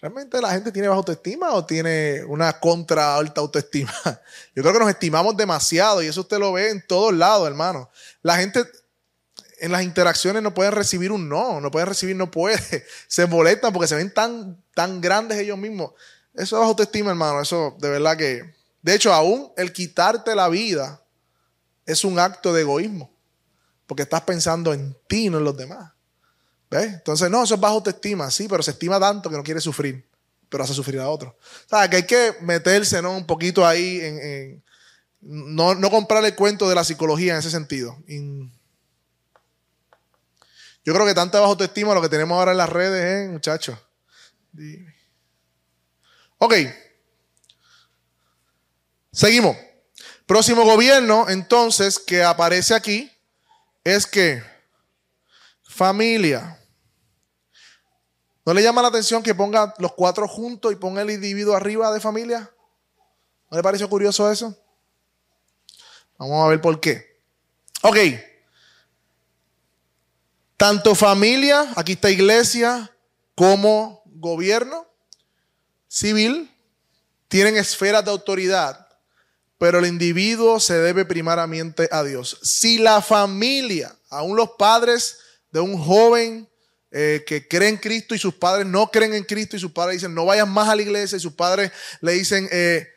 ¿Realmente 0.00 0.40
la 0.40 0.50
gente 0.50 0.72
tiene 0.72 0.88
baja 0.88 0.98
autoestima 0.98 1.52
o 1.52 1.66
tiene 1.66 2.24
una 2.24 2.58
contra 2.58 3.16
alta 3.16 3.42
autoestima? 3.42 3.92
Yo 4.54 4.62
creo 4.62 4.72
que 4.72 4.78
nos 4.78 4.88
estimamos 4.88 5.36
demasiado 5.36 6.02
y 6.02 6.06
eso 6.06 6.22
usted 6.22 6.38
lo 6.38 6.52
ve 6.54 6.70
en 6.70 6.86
todos 6.86 7.12
lados, 7.12 7.46
hermano. 7.46 7.90
La 8.22 8.36
gente 8.36 8.64
en 9.58 9.72
las 9.72 9.82
interacciones 9.82 10.42
no 10.42 10.54
pueden 10.54 10.72
recibir 10.72 11.12
un 11.12 11.28
no, 11.28 11.60
no 11.60 11.70
pueden 11.70 11.88
recibir 11.88 12.16
no 12.16 12.30
puede. 12.30 12.86
Se 13.08 13.26
molestan 13.26 13.74
porque 13.74 13.88
se 13.88 13.94
ven 13.94 14.12
tan, 14.12 14.62
tan 14.74 15.02
grandes 15.02 15.38
ellos 15.38 15.58
mismos. 15.58 15.92
Eso 16.32 16.58
es 16.58 16.66
autoestima, 16.66 17.10
hermano. 17.10 17.42
Eso 17.42 17.76
de 17.78 17.90
verdad 17.90 18.16
que. 18.16 18.54
De 18.80 18.94
hecho, 18.94 19.12
aún 19.12 19.52
el 19.58 19.74
quitarte 19.74 20.34
la 20.34 20.48
vida 20.48 21.04
es 21.84 22.04
un 22.04 22.18
acto 22.18 22.54
de 22.54 22.62
egoísmo. 22.62 23.14
Porque 23.86 24.04
estás 24.04 24.22
pensando 24.22 24.72
en 24.72 24.96
ti, 25.06 25.28
no 25.28 25.38
en 25.38 25.44
los 25.44 25.56
demás. 25.56 25.92
¿Ves? 26.70 26.86
Entonces, 26.86 27.28
no, 27.30 27.42
eso 27.42 27.54
es 27.54 27.60
bajo 27.60 27.74
autoestima, 27.74 28.30
sí, 28.30 28.46
pero 28.48 28.62
se 28.62 28.70
estima 28.70 29.00
tanto 29.00 29.28
que 29.28 29.36
no 29.36 29.42
quiere 29.42 29.60
sufrir, 29.60 30.06
pero 30.48 30.62
hace 30.62 30.72
sufrir 30.72 31.00
a 31.00 31.08
otros. 31.08 31.32
O 31.32 31.68
sea, 31.68 31.90
que 31.90 31.96
hay 31.96 32.06
que 32.06 32.36
meterse, 32.42 33.02
¿no? 33.02 33.16
Un 33.16 33.26
poquito 33.26 33.66
ahí 33.66 33.98
en. 34.00 34.62
no, 35.20 35.74
no 35.74 35.90
comprar 35.90 36.24
el 36.24 36.36
cuento 36.36 36.68
de 36.68 36.76
la 36.76 36.84
psicología 36.84 37.32
en 37.32 37.40
ese 37.40 37.50
sentido. 37.50 37.98
Yo 40.84 40.94
creo 40.94 41.04
que 41.04 41.14
tanta 41.14 41.40
bajo 41.40 41.52
autoestima 41.52 41.92
lo 41.92 42.00
que 42.00 42.08
tenemos 42.08 42.38
ahora 42.38 42.52
en 42.52 42.58
las 42.58 42.68
redes, 42.68 43.26
¿eh, 43.26 43.28
muchachos? 43.30 43.76
Ok. 46.38 46.54
Seguimos. 49.12 49.56
Próximo 50.24 50.64
gobierno, 50.64 51.28
entonces, 51.28 51.98
que 51.98 52.22
aparece 52.22 52.74
aquí, 52.74 53.10
es 53.82 54.06
que 54.06 54.40
familia. 55.64 56.59
¿No 58.50 58.54
le 58.54 58.64
llama 58.64 58.82
la 58.82 58.88
atención 58.88 59.22
que 59.22 59.32
ponga 59.32 59.72
los 59.78 59.92
cuatro 59.92 60.26
juntos 60.26 60.72
y 60.72 60.74
ponga 60.74 61.02
el 61.02 61.10
individuo 61.12 61.54
arriba 61.54 61.92
de 61.92 62.00
familia? 62.00 62.50
¿No 63.48 63.56
le 63.56 63.62
pareció 63.62 63.88
curioso 63.88 64.28
eso? 64.28 64.58
Vamos 66.18 66.44
a 66.44 66.48
ver 66.48 66.60
por 66.60 66.80
qué. 66.80 67.20
Ok. 67.82 67.96
Tanto 70.56 70.96
familia, 70.96 71.72
aquí 71.76 71.92
está 71.92 72.10
iglesia, 72.10 72.90
como 73.36 74.02
gobierno 74.06 74.84
civil, 75.86 76.52
tienen 77.28 77.56
esferas 77.56 78.04
de 78.04 78.10
autoridad, 78.10 78.88
pero 79.58 79.78
el 79.78 79.86
individuo 79.86 80.58
se 80.58 80.76
debe 80.76 81.04
primariamente 81.04 81.88
a 81.92 82.02
Dios. 82.02 82.36
Si 82.42 82.78
la 82.78 83.00
familia, 83.00 83.94
aún 84.08 84.34
los 84.34 84.50
padres 84.58 85.18
de 85.52 85.60
un 85.60 85.80
joven 85.80 86.49
eh, 86.90 87.24
que 87.26 87.46
creen 87.46 87.74
en 87.74 87.80
Cristo 87.80 88.14
y 88.14 88.18
sus 88.18 88.34
padres 88.34 88.66
no 88.66 88.90
creen 88.90 89.14
en 89.14 89.24
Cristo 89.24 89.56
y 89.56 89.60
sus 89.60 89.72
padres 89.72 89.96
dicen 89.96 90.14
no 90.14 90.26
vayan 90.26 90.50
más 90.50 90.68
a 90.68 90.74
la 90.74 90.82
iglesia 90.82 91.16
y 91.16 91.20
sus 91.20 91.34
padres 91.34 91.70
le 92.00 92.12
dicen, 92.12 92.48
eh, 92.50 92.88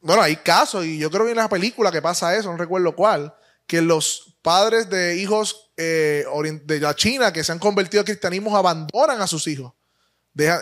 bueno, 0.00 0.22
hay 0.22 0.36
casos 0.36 0.84
y 0.84 0.98
yo 0.98 1.10
creo 1.10 1.24
que 1.24 1.30
en 1.30 1.38
la 1.38 1.48
película 1.48 1.90
que 1.90 2.02
pasa 2.02 2.36
eso, 2.36 2.50
no 2.50 2.56
recuerdo 2.56 2.94
cuál, 2.94 3.34
que 3.66 3.80
los 3.80 4.36
padres 4.42 4.88
de 4.88 5.16
hijos 5.16 5.70
eh, 5.76 6.24
de 6.64 6.80
la 6.80 6.94
China 6.94 7.32
que 7.32 7.44
se 7.44 7.52
han 7.52 7.58
convertido 7.58 8.00
al 8.00 8.06
cristianismo 8.06 8.56
abandonan 8.56 9.20
a 9.20 9.26
sus 9.26 9.46
hijos. 9.46 9.72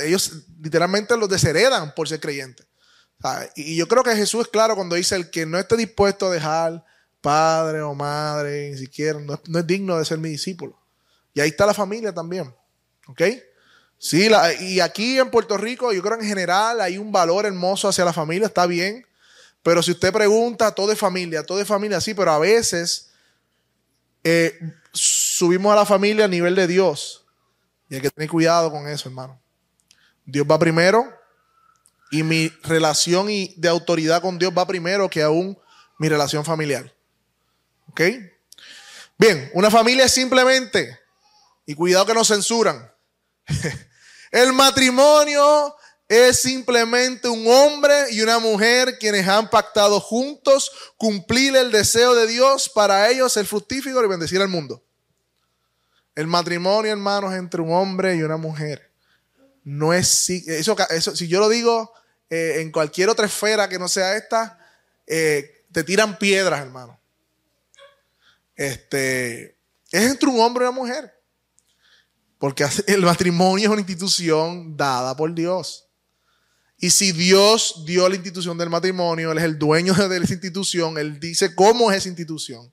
ellos 0.02 0.32
literalmente 0.61 1.16
los 1.16 1.28
desheredan 1.28 1.94
por 1.94 2.09
ser 2.09 2.20
creyentes. 2.20 2.66
Y 3.54 3.76
yo 3.76 3.88
creo 3.88 4.02
que 4.02 4.14
Jesús 4.14 4.42
es 4.42 4.48
claro 4.48 4.74
cuando 4.74 4.94
dice 4.94 5.16
el 5.16 5.30
que 5.30 5.46
no 5.46 5.59
esté 5.59 5.76
dispuesto 5.76 6.26
a 6.26 6.30
dejar 6.30 6.85
padre 7.20 7.80
o 7.80 7.94
madre, 7.94 8.70
ni 8.70 8.78
siquiera, 8.78 9.18
no, 9.18 9.59
es 9.59 9.66
digno 9.66 9.98
de 9.98 10.04
ser 10.04 10.18
mi 10.18 10.28
discípulo. 10.28 10.78
Y 11.37 11.40
ahí 11.42 11.51
está 11.51 11.66
la 11.66 11.75
familia 11.75 12.14
también. 12.14 12.53
¿Ok? 13.09 13.20
Sí, 13.99 14.31
y 14.61 14.81
aquí 14.81 15.18
en 15.18 15.31
Puerto 15.31 15.59
Rico, 15.59 15.92
yo 15.92 16.03
creo 16.03 16.18
en 16.18 16.27
general 16.27 16.81
hay 16.81 16.96
un 16.96 17.12
valor 17.12 17.44
hermoso 17.44 17.88
hacia 17.88 18.07
la 18.07 18.14
familia, 18.14 18.46
está 18.46 18.64
bien. 18.64 19.07
Pero 19.62 19.83
si 19.83 19.90
usted 19.90 20.14
pregunta, 20.14 20.75
todo 20.75 20.92
es 20.92 20.99
familia, 20.99 21.42
todo 21.42 21.61
es 21.61 21.68
familia, 21.68 22.01
sí, 22.01 22.14
pero 22.14 22.33
a 22.33 22.38
veces 22.38 23.11
eh, 24.25 24.59
subimos 24.92 25.70
a 25.75 25.77
la 25.77 25.85
familia 25.85 26.25
a 26.25 26.29
nivel 26.29 26.55
de 26.55 26.66
Dios. 26.66 27.27
Y 27.90 27.96
hay 27.96 28.01
que 28.01 28.11
tener 28.11 28.31
cuidado 28.31 28.70
con 28.70 28.88
eso, 28.88 29.11
hermano. 29.11 29.38
Dios 30.25 30.46
va 30.51 30.59
primero 30.59 31.07
y 32.11 32.22
mi 32.22 32.49
relación 32.62 33.27
de 33.27 33.68
autoridad 33.68 34.22
con 34.22 34.38
Dios 34.38 34.55
va 34.57 34.66
primero 34.66 35.11
que 35.11 35.22
aún 35.22 35.59
mi 35.99 36.09
relación 36.09 36.46
familiar. 36.46 36.94
¿Ok? 37.90 38.01
Bien, 39.18 39.51
una 39.53 39.70
familia 39.70 40.07
es 40.07 40.12
simplemente 40.12 41.05
y 41.66 41.74
cuidado 41.74 42.07
que 42.07 42.14
nos 42.14 42.29
censuran. 42.29 42.90
El 44.31 44.52
matrimonio 44.52 45.76
es 46.09 46.40
simplemente 46.40 47.29
un 47.29 47.46
hombre 47.48 48.12
y 48.12 48.20
una 48.22 48.38
mujer 48.38 48.96
quienes 48.98 49.26
han 49.26 49.50
pactado 49.50 50.00
juntos 50.00 50.70
cumplir 50.96 51.57
el 51.57 51.72
deseo 51.72 52.14
de 52.14 52.29
Dios 52.29 52.68
para 52.68 53.09
ellos 53.11 53.33
ser 53.33 53.44
fructífero 53.44 54.05
y 54.05 54.09
bendecir 54.09 54.40
al 54.40 54.48
mundo. 54.48 54.85
El 56.14 56.29
matrimonio, 56.29 56.92
hermanos, 56.92 57.35
entre 57.35 57.61
un 57.61 57.72
hombre 57.72 58.14
y 58.14 58.22
una 58.22 58.37
mujer. 58.37 58.92
No 59.64 59.92
es 59.92 60.31
eso, 60.31 60.76
eso 60.90 61.16
si 61.16 61.26
yo 61.26 61.40
lo 61.40 61.48
digo 61.48 61.92
eh, 62.31 62.61
en 62.61 62.70
cualquier 62.70 63.09
otra 63.09 63.26
esfera 63.26 63.68
que 63.68 63.79
no 63.79 63.88
sea 63.88 64.16
esta, 64.16 64.59
eh, 65.07 65.64
te 65.72 65.83
tiran 65.83 66.18
piedras, 66.18 66.61
hermano. 66.61 67.00
Este 68.55 69.59
es 69.90 70.11
entre 70.11 70.29
un 70.29 70.40
hombre 70.40 70.64
y 70.64 70.68
una 70.68 70.76
mujer. 70.76 71.15
Porque 72.38 72.66
el 72.87 73.03
matrimonio 73.03 73.66
es 73.66 73.70
una 73.70 73.81
institución 73.81 74.77
dada 74.77 75.16
por 75.16 75.35
Dios. 75.35 75.87
Y 76.79 76.90
si 76.90 77.12
Dios 77.12 77.85
dio 77.87 78.09
la 78.09 78.16
institución 78.16 78.59
del 78.59 78.68
matrimonio, 78.68 79.33
Él 79.33 79.38
es 79.38 79.44
el 79.44 79.59
dueño 79.59 79.94
de 80.09 80.16
esa 80.18 80.33
institución, 80.35 80.99
Él 80.99 81.18
dice 81.18 81.55
cómo 81.55 81.90
es 81.90 81.99
esa 81.99 82.09
institución. 82.09 82.70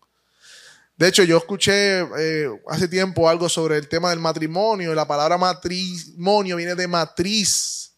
De 0.95 1.07
hecho, 1.07 1.23
yo 1.23 1.37
escuché 1.37 2.01
eh, 2.01 2.49
hace 2.67 2.87
tiempo 2.87 3.27
algo 3.27 3.49
sobre 3.49 3.77
el 3.77 3.87
tema 3.87 4.11
del 4.11 4.19
matrimonio. 4.19 4.91
Y 4.91 4.95
la 4.95 5.07
palabra 5.07 5.37
matrimonio 5.37 6.55
viene 6.55 6.75
de 6.75 6.87
matriz. 6.87 7.93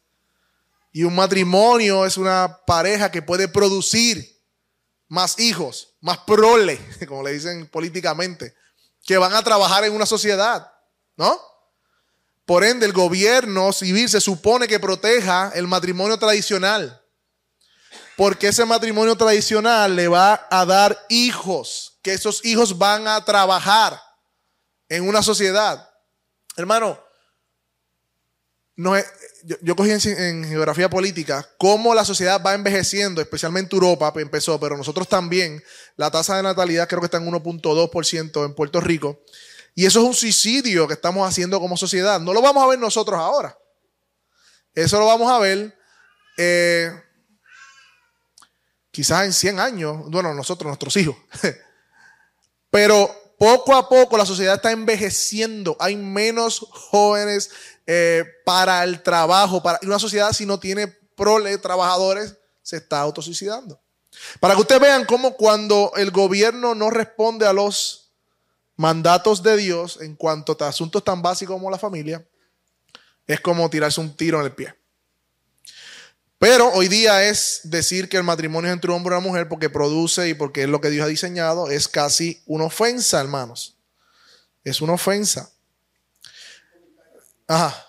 Y 0.94 1.04
un 1.04 1.14
matrimonio 1.14 2.06
es 2.06 2.18
una 2.18 2.62
pareja 2.66 3.12
que 3.12 3.22
puede 3.22 3.50
producir 3.50 4.42
más 5.10 5.38
hijos, 5.40 5.96
más 6.00 6.20
prole, 6.20 6.80
como 7.08 7.22
le 7.22 7.34
dicen 7.34 7.68
políticamente, 7.68 8.56
que 9.04 9.18
van 9.18 9.34
a 9.34 9.44
trabajar 9.44 9.84
en 9.84 9.94
una 9.94 10.06
sociedad, 10.06 10.72
¿no? 11.18 11.38
Por 12.46 12.64
ende, 12.64 12.86
el 12.86 12.94
gobierno 12.94 13.74
civil 13.74 14.08
se 14.08 14.22
supone 14.22 14.68
que 14.68 14.80
proteja 14.80 15.52
el 15.56 15.68
matrimonio 15.68 16.18
tradicional. 16.18 17.02
Porque 18.16 18.48
ese 18.48 18.66
matrimonio 18.66 19.16
tradicional 19.16 19.96
le 19.96 20.08
va 20.08 20.48
a 20.50 20.66
dar 20.66 21.06
hijos, 21.10 22.00
que 22.02 22.14
esos 22.14 22.46
hijos 22.46 22.78
van 22.78 23.08
a 23.08 23.26
trabajar 23.26 24.00
en 24.88 25.08
una 25.08 25.22
sociedad. 25.22 25.90
Hermano, 26.56 27.00
no 28.76 28.94
yo, 29.62 29.76
cogí 29.76 29.92
en, 29.92 30.44
geografía 30.44 30.90
política 30.90 31.48
cómo 31.58 31.94
la 31.94 32.04
sociedad 32.04 32.42
va 32.44 32.56
envejeciendo, 32.56 33.22
especialmente 33.22 33.76
Europa 33.76 34.12
empezó, 34.16 34.60
pero 34.60 34.76
nosotros 34.76 35.08
también. 35.08 35.64
La 35.98 36.12
tasa 36.12 36.38
de 36.38 36.44
natalidad 36.44 36.88
creo 36.88 37.00
que 37.00 37.06
está 37.06 37.18
en 37.18 37.32
1.2% 37.32 38.46
en 38.46 38.54
Puerto 38.54 38.82
Rico. 38.82 39.22
Y 39.76 39.86
eso 39.86 40.00
es 40.00 40.06
un 40.06 40.14
suicidio 40.14 40.88
que 40.88 40.94
estamos 40.94 41.28
haciendo 41.28 41.60
como 41.60 41.76
sociedad. 41.76 42.20
No 42.22 42.34
lo 42.34 42.42
vamos 42.42 42.64
a 42.64 42.68
ver 42.68 42.80
nosotros 42.80 43.20
ahora. 43.20 43.58
Eso 44.74 44.98
lo 45.00 45.06
vamos 45.06 45.30
a 45.30 45.38
ver 45.38 45.78
eh, 46.38 46.92
quizás 48.90 49.26
en 49.26 49.34
100 49.34 49.60
años. 49.60 50.10
Bueno, 50.10 50.34
nosotros, 50.34 50.68
nuestros 50.70 50.96
hijos. 50.96 51.18
Pero 52.70 53.36
poco 53.38 53.76
a 53.76 53.90
poco 53.90 54.18
la 54.18 54.26
sociedad 54.26 54.56
está 54.56 54.72
envejeciendo. 54.72 55.76
Hay 55.80 55.98
menos 55.98 56.60
jóvenes 56.72 57.52
eh, 57.86 58.24
para 58.46 58.82
el 58.86 59.04
trabajo. 59.04 59.62
Y 59.82 59.88
una 59.88 60.00
sociedad 60.00 60.32
si 60.32 60.46
no 60.46 60.58
tiene 60.58 60.88
prole 60.88 61.58
trabajadores 61.58 62.38
se 62.62 62.78
está 62.78 63.02
autosuicidando. 63.02 63.82
Para 64.40 64.56
que 64.56 64.62
ustedes 64.62 64.82
vean 64.82 65.04
cómo 65.06 65.36
cuando 65.36 65.92
el 65.98 66.12
gobierno 66.12 66.76
no 66.76 66.90
responde 66.90 67.46
a 67.46 67.52
los 67.52 68.05
mandatos 68.76 69.42
de 69.42 69.58
Dios 69.58 70.00
en 70.02 70.16
cuanto 70.16 70.58
a 70.60 70.68
asuntos 70.68 71.04
tan 71.04 71.22
básicos 71.22 71.56
como 71.56 71.72
la 71.72 71.78
familia, 71.78 72.26
es 73.28 73.40
como 73.40 73.70
tirarse 73.70 74.02
un 74.02 74.16
tiro 74.16 74.40
en 74.40 74.46
el 74.46 74.52
pie. 74.54 74.76
Pero 76.38 76.70
hoy 76.74 76.88
día 76.88 77.24
es 77.24 77.62
decir 77.64 78.10
que 78.10 78.18
el 78.18 78.24
matrimonio 78.24 78.72
entre 78.72 78.92
un 78.92 78.98
hombre 78.98 79.16
y 79.16 79.18
una 79.18 79.28
mujer 79.28 79.48
porque 79.48 79.70
produce 79.70 80.30
y 80.30 80.34
porque 80.34 80.64
es 80.64 80.70
lo 80.70 80.82
que 80.82 80.90
Dios 80.90 81.06
ha 81.06 81.10
diseñado, 81.10 81.70
es 81.70 81.88
casi 81.88 82.42
una 82.46 82.66
ofensa, 82.66 83.20
hermanos. 83.20 83.78
Es 84.64 84.82
una 84.82 84.94
ofensa. 84.94 85.50
Ajá. 87.48 87.86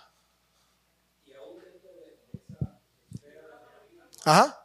Ajá. 4.24 4.62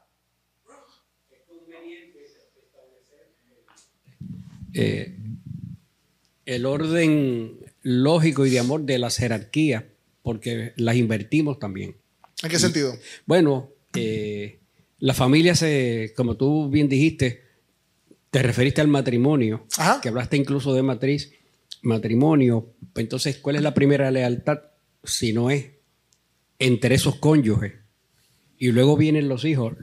Eh, 4.73 5.20
el 6.55 6.65
orden 6.65 7.59
lógico 7.81 8.45
y 8.45 8.49
de 8.49 8.59
amor 8.59 8.81
de 8.83 8.99
las 8.99 9.17
jerarquías, 9.17 9.85
porque 10.21 10.73
las 10.75 10.95
invertimos 10.95 11.59
también. 11.59 11.95
¿En 12.43 12.49
qué 12.49 12.59
sentido? 12.59 12.93
Bueno, 13.25 13.69
eh, 13.95 14.59
la 14.99 15.13
familia 15.13 15.55
se, 15.55 16.13
como 16.15 16.35
tú 16.35 16.69
bien 16.69 16.89
dijiste, 16.89 17.43
te 18.29 18.41
referiste 18.41 18.81
al 18.81 18.87
matrimonio, 18.87 19.65
que 20.01 20.09
hablaste 20.09 20.37
incluso 20.37 20.73
de 20.73 20.83
matriz, 20.83 21.33
matrimonio. 21.81 22.73
Entonces, 22.95 23.37
¿cuál 23.37 23.57
es 23.57 23.61
la 23.61 23.73
primera 23.73 24.09
lealtad 24.11 24.59
si 25.03 25.33
no 25.33 25.49
es 25.49 25.71
entre 26.59 26.95
esos 26.95 27.15
cónyuges? 27.15 27.73
Y 28.57 28.71
luego 28.71 28.95
vienen 28.95 29.27
los 29.27 29.43
hijos. 29.43 29.73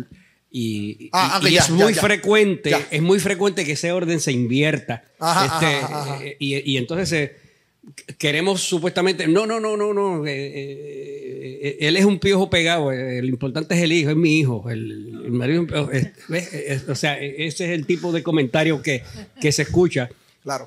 Y, 0.50 1.11
ah, 1.12 1.40
es 1.44 1.70
muy 1.70 1.92
frecuente, 1.92 2.74
es 2.90 3.02
muy 3.02 3.18
frecuente 3.18 3.64
que 3.64 3.72
ese 3.72 3.92
orden 3.92 4.18
se 4.18 4.32
invierta. 4.32 5.04
Este, 5.44 6.26
eh, 6.30 6.37
y, 6.38 6.76
entonces 6.78 7.12
eh, 7.12 7.37
queremos 8.16 8.62
supuestamente, 8.62 9.28
no, 9.28 9.46
no, 9.46 9.61
no, 9.61 9.76
no, 9.76 9.92
no, 9.92 10.24
eh, 10.26 11.76
él 11.80 11.96
es 11.96 12.04
un 12.06 12.18
piojo 12.18 12.48
pegado, 12.48 12.90
lo 12.90 13.26
importante 13.26 13.74
es 13.74 13.82
el 13.82 13.92
hijo, 13.92 14.11
es 14.11 14.16
mi 14.16 14.38
hijo, 14.38 14.70
el, 14.70 15.30
marido, 15.30 15.66
o 16.88 16.94
sea, 16.94 17.18
ese 17.18 17.64
es 17.66 17.70
el 17.70 17.84
tipo 17.84 18.11
de 18.12 18.22
comentario 18.22 18.80
que, 18.80 19.02
que 19.40 19.52
se 19.52 19.62
escucha. 19.62 20.08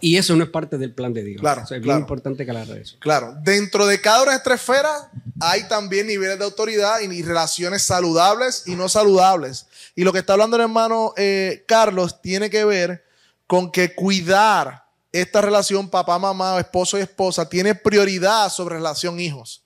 Y 0.01 0.17
eso 0.17 0.36
no 0.36 0.43
es 0.43 0.49
parte 0.49 0.77
del 0.77 0.93
plan 0.93 1.13
de 1.13 1.23
Dios. 1.23 1.41
Claro, 1.41 1.63
es 1.63 1.81
bien 1.81 1.97
importante 1.97 2.45
que 2.45 2.51
de 2.51 2.81
eso. 2.81 2.97
Claro. 2.99 3.36
Dentro 3.41 3.88
de 3.88 3.99
cada 3.99 4.23
una 4.23 4.31
de 4.31 4.38
estas 4.38 4.60
esferas 4.60 5.07
hay 5.39 5.67
también 5.67 6.07
niveles 6.07 6.38
de 6.38 6.45
autoridad 6.45 6.99
y 6.99 7.21
relaciones 7.23 7.84
saludables 7.84 8.63
y 8.67 8.75
no 8.75 8.89
saludables. 8.89 9.67
Y 9.95 10.03
lo 10.03 10.13
que 10.13 10.19
está 10.19 10.34
hablando 10.34 10.55
el 10.57 10.63
hermano 10.63 11.13
eh, 11.17 11.63
Carlos 11.67 12.21
tiene 12.21 12.49
que 12.49 12.63
ver 12.65 13.03
con 13.47 13.71
que 13.71 13.93
cuidar 13.95 14.86
esta 15.12 15.41
relación 15.41 15.89
papá-mamá, 15.89 16.60
esposo 16.60 16.97
y 16.97 17.01
esposa 17.01 17.49
tiene 17.49 17.75
prioridad 17.75 18.49
sobre 18.49 18.75
relación 18.75 19.19
hijos. 19.19 19.63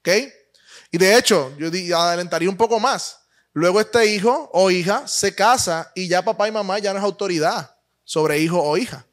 ¿Ok? 0.00 0.08
Y 0.90 0.98
de 0.98 1.16
hecho, 1.16 1.52
yo 1.58 1.68
adelantaría 1.98 2.48
un 2.48 2.56
poco 2.56 2.80
más. 2.80 3.18
Luego 3.52 3.80
este 3.80 4.06
hijo 4.06 4.50
o 4.52 4.70
hija 4.70 5.06
se 5.06 5.34
casa 5.34 5.92
y 5.94 6.08
ya 6.08 6.24
papá 6.24 6.48
y 6.48 6.52
mamá 6.52 6.78
ya 6.78 6.92
no 6.92 6.98
es 6.98 7.04
autoridad 7.04 7.76
sobre 8.04 8.38
hijo 8.38 8.60
o 8.62 8.76
hija. 8.76 9.04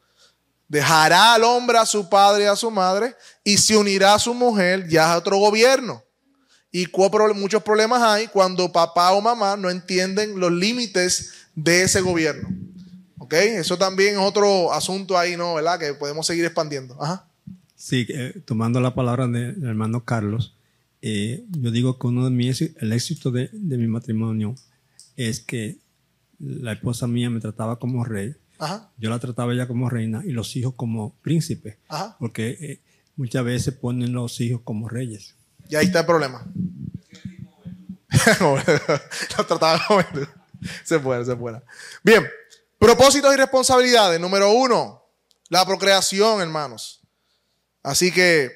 Dejará 0.70 1.34
al 1.34 1.44
hombre 1.44 1.78
a 1.78 1.86
su 1.86 2.08
padre 2.08 2.46
y 2.46 2.48
a 2.48 2.56
su 2.56 2.72
madre 2.72 3.16
y 3.44 3.58
se 3.58 3.76
unirá 3.76 4.14
a 4.14 4.20
su 4.20 4.34
mujer 4.34 4.88
ya 4.88 5.12
a 5.12 5.18
otro 5.18 5.38
gobierno. 5.38 6.02
Y 6.72 6.86
muchos 7.36 7.64
problemas 7.64 8.02
hay 8.02 8.28
cuando 8.28 8.72
papá 8.72 9.12
o 9.12 9.22
mamá 9.22 9.58
no 9.58 9.70
entienden 9.70 10.40
los 10.40 10.52
límites 10.52 11.34
de 11.56 11.82
ese 11.82 12.00
gobierno. 12.00 12.48
¿Ok? 13.18 13.34
Eso 13.34 13.78
también 13.78 14.14
es 14.14 14.22
otro 14.22 14.72
asunto 14.72 15.18
ahí, 15.18 15.36
¿no? 15.36 15.56
¿Verdad? 15.56 15.80
Que 15.80 15.94
podemos 15.94 16.26
seguir 16.26 16.46
expandiendo. 16.46 16.96
Ajá. 17.02 17.28
Sí, 17.76 18.06
eh, 18.10 18.42
tomando 18.46 18.80
la 18.80 18.94
palabra 18.94 19.28
del 19.28 19.64
hermano 19.64 20.04
Carlos, 20.06 20.54
eh, 21.02 21.46
yo 21.50 21.72
digo 21.72 21.98
que 21.98 22.08
uno 22.08 22.26
de 22.26 22.32
mis, 22.32 22.62
el 22.62 22.92
éxito 22.92 23.32
de, 23.32 23.50
mi 23.54 23.88
matrimonio 23.88 24.56
es 25.16 25.40
que 25.40 25.78
la 26.40 26.74
esposa 26.74 27.08
mía 27.08 27.30
me 27.30 27.40
trataba 27.40 27.80
como 27.80 28.04
rey, 28.04 28.36
yo 28.98 29.10
la 29.10 29.20
trataba 29.20 29.54
ella 29.54 29.68
como 29.68 29.90
reina 29.90 30.22
y 30.26 30.32
los 30.32 30.56
hijos 30.56 30.74
como 30.76 31.16
príncipes, 31.22 31.78
porque 32.20 32.50
eh, 32.50 32.82
muchas 33.16 33.44
veces 33.44 33.74
ponen 33.74 34.14
los 34.14 34.40
hijos 34.42 34.62
como 34.64 34.90
reyes. 34.90 35.36
Y 35.70 35.76
ahí 35.76 35.86
está 35.86 36.02
el 36.02 36.06
problema. 36.06 36.46
lo 39.38 39.46
trataba 39.46 39.82
como 39.88 40.02
se 40.84 41.00
puede, 41.00 41.26
se 41.26 41.36
puede. 41.36 41.62
Bien, 42.04 42.28
propósitos 42.78 43.34
y 43.34 43.38
responsabilidades. 43.38 44.20
Número 44.20 44.52
uno, 44.52 45.06
la 45.48 45.66
procreación, 45.66 46.42
hermanos. 46.42 47.02
Así 47.82 48.12
que, 48.12 48.52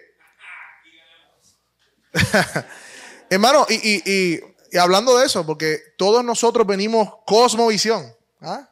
hermano, 3.29 3.65
y, 3.69 4.41
hablando 4.77 5.17
de 5.17 5.25
eso, 5.25 5.45
porque 5.45 5.79
todos 5.97 6.25
nosotros 6.25 6.67
venimos 6.67 7.09
cosmovisión. 7.25 8.13
¿ah? 8.41 8.69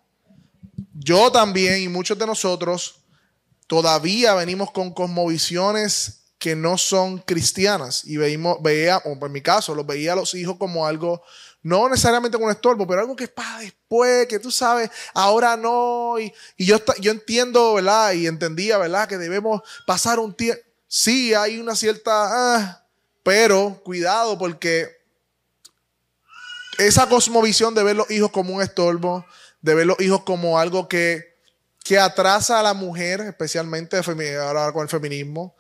Yo 1.04 1.32
también 1.32 1.82
y 1.82 1.88
muchos 1.88 2.18
de 2.18 2.28
nosotros 2.28 3.02
todavía 3.66 4.36
venimos 4.36 4.70
con 4.70 4.94
cosmovisiones 4.94 6.20
que 6.38 6.56
no 6.56 6.78
son 6.78 7.18
cristianas 7.20 8.06
y 8.06 8.18
veíamos, 8.18 8.62
veía, 8.62 8.98
o 9.00 9.26
en 9.26 9.32
mi 9.32 9.42
caso, 9.42 9.74
los 9.74 9.86
veía 9.86 10.14
a 10.14 10.16
los 10.16 10.36
hijos 10.36 10.58
como 10.58 10.86
algo 10.86 11.24
no 11.64 11.90
necesariamente 11.90 12.38
con 12.38 12.46
un 12.46 12.52
estorbo, 12.52 12.88
pero 12.88 13.02
algo 13.02 13.16
que 13.16 13.26
es 13.26 13.30
para 13.30 13.60
después, 13.60 14.28
que 14.28 14.40
tú 14.40 14.52
sabes, 14.52 14.90
ahora 15.14 15.56
no. 15.56 16.16
Y, 16.20 16.34
yo, 16.58 16.78
yo 17.00 17.12
entiendo, 17.12 17.76
¿verdad? 17.76 18.14
Y 18.14 18.26
entendía, 18.26 18.78
¿verdad? 18.78 19.08
Que 19.08 19.18
debemos 19.18 19.62
pasar 19.86 20.20
un 20.20 20.34
tiempo. 20.34 20.62
Sí, 20.88 21.34
hay 21.34 21.60
una 21.60 21.76
cierta... 21.76 22.12
Ah, 22.14 22.86
pero 23.24 23.80
cuidado 23.84 24.40
porque 24.40 24.90
esa 26.80 27.08
cosmovisión 27.08 27.76
de 27.76 27.84
ver 27.84 27.96
los 27.96 28.10
hijos 28.10 28.32
como 28.32 28.56
un 28.56 28.64
estorbo, 28.64 29.24
de 29.62 29.76
ver 29.76 29.86
los 29.86 30.00
hijos 30.00 30.24
como 30.24 30.60
algo 30.60 30.88
que, 30.88 31.36
que 31.84 32.00
atrasa 32.00 32.60
a 32.60 32.64
la 32.64 32.74
mujer, 32.74 33.22
especialmente 33.22 33.98
ahora 34.38 34.72
con 34.72 34.84
el 34.84 34.90
feminismo, 34.90 35.56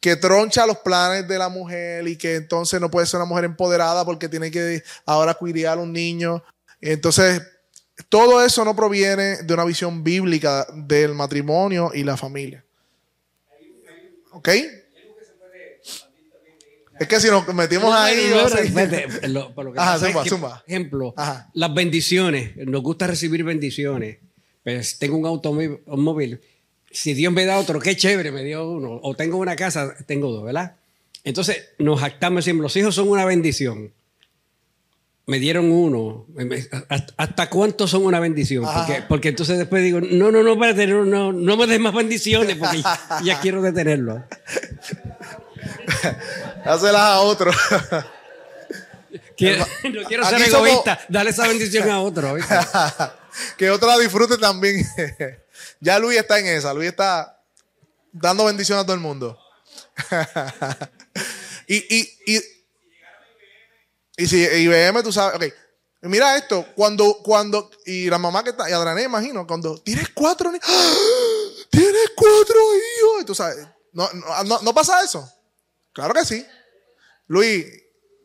que 0.00 0.16
troncha 0.16 0.66
los 0.66 0.78
planes 0.78 1.26
de 1.26 1.38
la 1.38 1.48
mujer 1.48 2.06
y 2.06 2.16
que 2.16 2.34
entonces 2.36 2.80
no 2.80 2.90
puede 2.90 3.06
ser 3.06 3.18
una 3.20 3.28
mujer 3.28 3.44
empoderada 3.44 4.04
porque 4.04 4.28
tiene 4.28 4.50
que 4.50 4.82
ahora 5.06 5.34
cuidar 5.34 5.78
a 5.78 5.80
un 5.80 5.92
niño. 5.92 6.42
Entonces, 6.80 7.40
todo 8.08 8.44
eso 8.44 8.64
no 8.64 8.76
proviene 8.76 9.42
de 9.42 9.54
una 9.54 9.64
visión 9.64 10.04
bíblica 10.04 10.66
del 10.74 11.14
matrimonio 11.14 11.90
y 11.94 12.02
la 12.02 12.16
familia. 12.16 12.64
¿Ok? 14.32 14.48
Es 16.98 17.08
que 17.08 17.20
si 17.20 17.28
nos 17.28 17.46
metimos 17.54 17.94
ahí. 17.94 18.32
Por 19.54 19.72
ejemplo, 20.66 21.14
las 21.52 21.74
bendiciones. 21.74 22.56
Nos 22.56 22.82
gusta 22.82 23.06
recibir 23.06 23.44
bendiciones. 23.44 24.18
Pues 24.62 24.98
tengo 24.98 25.16
un 25.16 25.26
automóvil 25.26 26.40
si 26.94 27.12
Dios 27.12 27.32
me 27.32 27.44
da 27.44 27.58
otro, 27.58 27.80
qué 27.80 27.96
chévere, 27.96 28.30
me 28.30 28.44
dio 28.44 28.70
uno. 28.70 29.00
O 29.02 29.14
tengo 29.14 29.36
una 29.36 29.56
casa, 29.56 29.94
tengo 30.06 30.30
dos, 30.30 30.44
¿verdad? 30.44 30.76
Entonces 31.24 31.70
nos 31.78 32.00
jactamos 32.00 32.44
siempre, 32.44 32.62
los 32.62 32.76
hijos 32.76 32.94
son 32.94 33.08
una 33.08 33.24
bendición. 33.24 33.92
Me 35.26 35.40
dieron 35.40 35.72
uno. 35.72 36.26
¿Hasta 37.16 37.50
cuántos 37.50 37.90
son 37.90 38.04
una 38.04 38.20
bendición? 38.20 38.64
Porque, 39.08 39.30
entonces 39.30 39.58
después 39.58 39.82
digo, 39.82 40.00
no, 40.00 40.30
no, 40.30 40.42
no, 40.42 40.52
espérate, 40.52 40.86
no, 40.86 41.04
no, 41.04 41.32
no 41.32 41.56
me 41.56 41.66
des 41.66 41.80
más 41.80 41.94
bendiciones 41.94 42.56
porque 42.56 42.80
ya, 43.24 43.40
quiero 43.40 43.60
detenerlo. 43.60 44.24
Hácelas 46.64 47.02
a 47.02 47.20
otro. 47.20 47.50
no 47.50 47.56
quiero 49.36 50.24
ser 50.24 50.42
egoísta, 50.42 51.00
dale 51.08 51.30
esa 51.30 51.46
bendición 51.48 51.90
a 51.90 52.00
otro. 52.00 52.36
que 53.56 53.70
otro 53.70 53.88
la 53.88 53.98
disfrute 53.98 54.38
también. 54.38 54.86
Ya 55.80 55.98
Luis 55.98 56.18
está 56.18 56.38
en 56.38 56.46
esa. 56.46 56.72
Luis 56.72 56.88
está 56.88 57.40
dando 58.10 58.46
bendición 58.46 58.78
a 58.78 58.84
todo 58.84 58.94
el 58.94 59.00
mundo. 59.00 59.38
y, 61.66 61.76
y, 61.76 62.18
y, 62.26 62.40
y 64.16 64.26
si 64.26 64.42
IBM, 64.42 65.02
tú 65.02 65.12
sabes, 65.12 65.36
ok. 65.36 65.54
Mira 66.02 66.36
esto, 66.36 66.66
cuando, 66.74 67.18
cuando, 67.22 67.70
y 67.86 68.10
la 68.10 68.18
mamá 68.18 68.44
que 68.44 68.50
está, 68.50 68.68
y 68.68 68.72
Adrané, 68.72 69.04
imagino, 69.04 69.46
cuando 69.46 69.78
tienes 69.78 70.10
cuatro 70.10 70.52
niños, 70.52 70.66
¡Ah! 70.68 70.92
tienes 71.70 72.10
cuatro 72.14 72.56
hijos, 72.74 73.22
y 73.22 73.24
tú 73.24 73.34
sabes, 73.34 73.66
no, 73.92 74.10
no, 74.44 74.60
no, 74.60 74.74
pasa 74.74 75.02
eso. 75.02 75.26
Claro 75.94 76.12
que 76.12 76.26
sí. 76.26 76.46
Luis, 77.26 77.64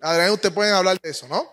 Adrané, 0.01 0.32
usted 0.32 0.53
pueden 0.53 0.73
hablar 0.73 0.99
de 0.99 1.10
eso, 1.10 1.27
¿no? 1.29 1.47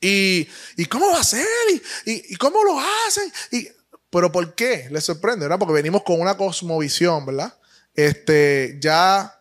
Y, 0.00 0.48
y 0.78 0.86
cómo 0.86 1.10
va 1.10 1.20
a 1.20 1.24
ser, 1.24 1.46
y, 1.72 2.10
y, 2.10 2.24
y 2.30 2.36
cómo 2.36 2.64
lo 2.64 2.80
hacen, 2.80 3.30
y 3.50 3.68
pero 4.10 4.32
¿por 4.32 4.54
qué? 4.54 4.88
Les 4.90 5.04
sorprende, 5.04 5.44
¿verdad? 5.44 5.58
Porque 5.58 5.74
venimos 5.74 6.02
con 6.02 6.20
una 6.20 6.36
cosmovisión, 6.36 7.24
¿verdad? 7.24 7.54
Este, 7.94 8.76
ya 8.80 9.36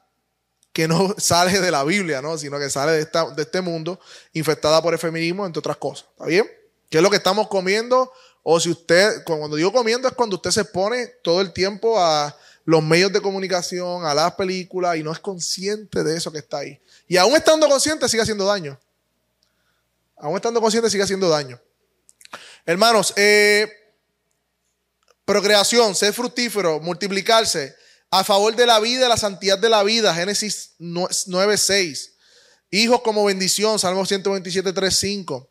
que 0.72 0.88
no 0.88 1.15
sale 1.17 1.60
de 1.60 1.72
la 1.72 1.84
Biblia, 1.84 2.22
¿no? 2.22 2.38
Sino 2.38 2.60
que 2.60 2.69
sale 2.69 2.93
de, 2.93 3.02
esta, 3.02 3.30
de 3.32 3.41
este 3.41 3.62
mundo 3.62 4.00
infectada 4.34 4.82
por 4.82 4.93
el 4.93 5.00
feminismo, 5.00 5.45
entre 5.45 5.60
otras 5.60 5.78
cosas. 5.78 6.08
¿Está 6.12 6.26
bien? 6.26 6.50
¿Qué 6.89 6.98
es 6.98 7.04
lo 7.04 7.10
que 7.10 7.17
estamos 7.17 7.48
comiendo? 7.48 8.12
O 8.43 8.60
si 8.60 8.69
usted, 8.69 9.24
cuando 9.26 9.56
digo 9.56 9.72
comiendo 9.74 10.08
es 10.08 10.13
cuando 10.13 10.38
usted 10.38 10.52
se 10.52 10.65
pone 10.65 11.08
todo 11.24 11.41
el 11.41 11.52
tiempo 11.52 12.00
a 12.00 12.36
los 12.65 12.84
medios 12.84 13.12
de 13.12 13.22
comunicación, 13.22 14.06
a 14.06 14.13
las 14.13 14.34
películas 14.36 14.98
y 14.98 15.04
no 15.04 15.12
es 15.12 15.19
consciente 15.19 16.04
de 16.04 16.17
eso 16.17 16.32
que 16.32 16.39
está 16.39 16.60
ahí. 16.60 16.80
Y 17.08 17.17
aún 17.17 17.36
estando 17.36 17.67
consciente 17.67 18.08
sigue 18.08 18.24
haciendo 18.24 18.45
daño. 18.45 18.80
Aún 20.17 20.36
estando 20.36 20.62
consciente 20.62 20.89
sigue 20.89 21.04
haciendo 21.04 21.30
daño. 21.30 21.60
Hermanos, 22.65 23.13
eh, 23.15 23.80
Procreación, 25.30 25.93
ser 25.93 26.12
fructífero, 26.12 26.80
multiplicarse, 26.80 27.76
a 28.10 28.24
favor 28.24 28.56
de 28.56 28.65
la 28.65 28.80
vida 28.80 29.08
la 29.08 29.15
santidad 29.15 29.60
de 29.60 29.69
la 29.69 29.84
vida, 29.84 30.12
Génesis 30.15 30.72
9.6. 30.80 32.13
Hijos 32.72 33.02
como 33.02 33.26
bendición, 33.26 33.78
Salmo 33.78 34.08
127, 34.08 34.74
3, 34.74 34.98
5. 34.98 35.48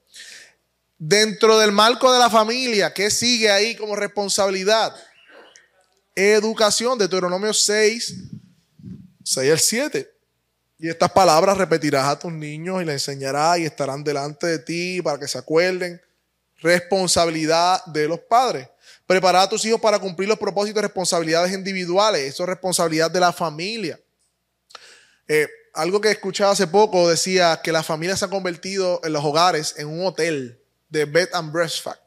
Dentro 0.99 1.61
del 1.61 1.71
marco 1.71 2.13
de 2.13 2.19
la 2.19 2.29
familia, 2.29 2.93
¿qué 2.93 3.09
sigue 3.09 3.53
ahí 3.53 3.77
como 3.77 3.95
responsabilidad? 3.95 4.97
Educación, 6.21 6.99
Deuteronomio 6.99 7.55
6, 7.55 8.15
6 9.23 9.53
al 9.53 9.59
7. 9.61 10.15
Y 10.81 10.89
estas 10.89 11.13
palabras 11.13 11.57
repetirás 11.57 12.09
a 12.09 12.19
tus 12.19 12.33
niños 12.33 12.83
y 12.83 12.85
les 12.85 12.95
enseñarás 12.95 13.61
y 13.61 13.67
estarán 13.67 14.03
delante 14.03 14.49
de 14.49 14.59
ti 14.59 15.01
para 15.01 15.21
que 15.21 15.29
se 15.29 15.39
acuerden. 15.39 16.03
Responsabilidad 16.57 17.85
de 17.87 18.09
los 18.09 18.19
padres. 18.19 18.69
Preparar 19.07 19.43
a 19.43 19.49
tus 19.49 19.65
hijos 19.65 19.81
para 19.81 20.01
cumplir 20.01 20.29
los 20.29 20.41
propósitos 20.41 20.81
y 20.81 20.83
responsabilidades 20.83 21.53
individuales. 21.53 22.23
Eso 22.23 22.43
es 22.43 22.49
responsabilidad 22.49 23.13
de 23.13 23.21
la 23.21 23.33
familia. 23.33 24.01
Eh, 25.29 25.47
algo 25.73 26.01
que 26.01 26.11
escuchaba 26.11 26.51
hace 26.51 26.67
poco 26.67 27.09
decía 27.09 27.61
que 27.63 27.71
la 27.71 27.85
familia 27.85 28.17
se 28.17 28.25
ha 28.25 28.29
convertido 28.29 29.01
en 29.05 29.13
los 29.13 29.25
hogares 29.25 29.77
en 29.79 29.87
un 29.87 30.05
hotel 30.05 30.61
de 30.89 31.05
bed 31.05 31.29
and 31.33 31.53
breakfast, 31.53 32.01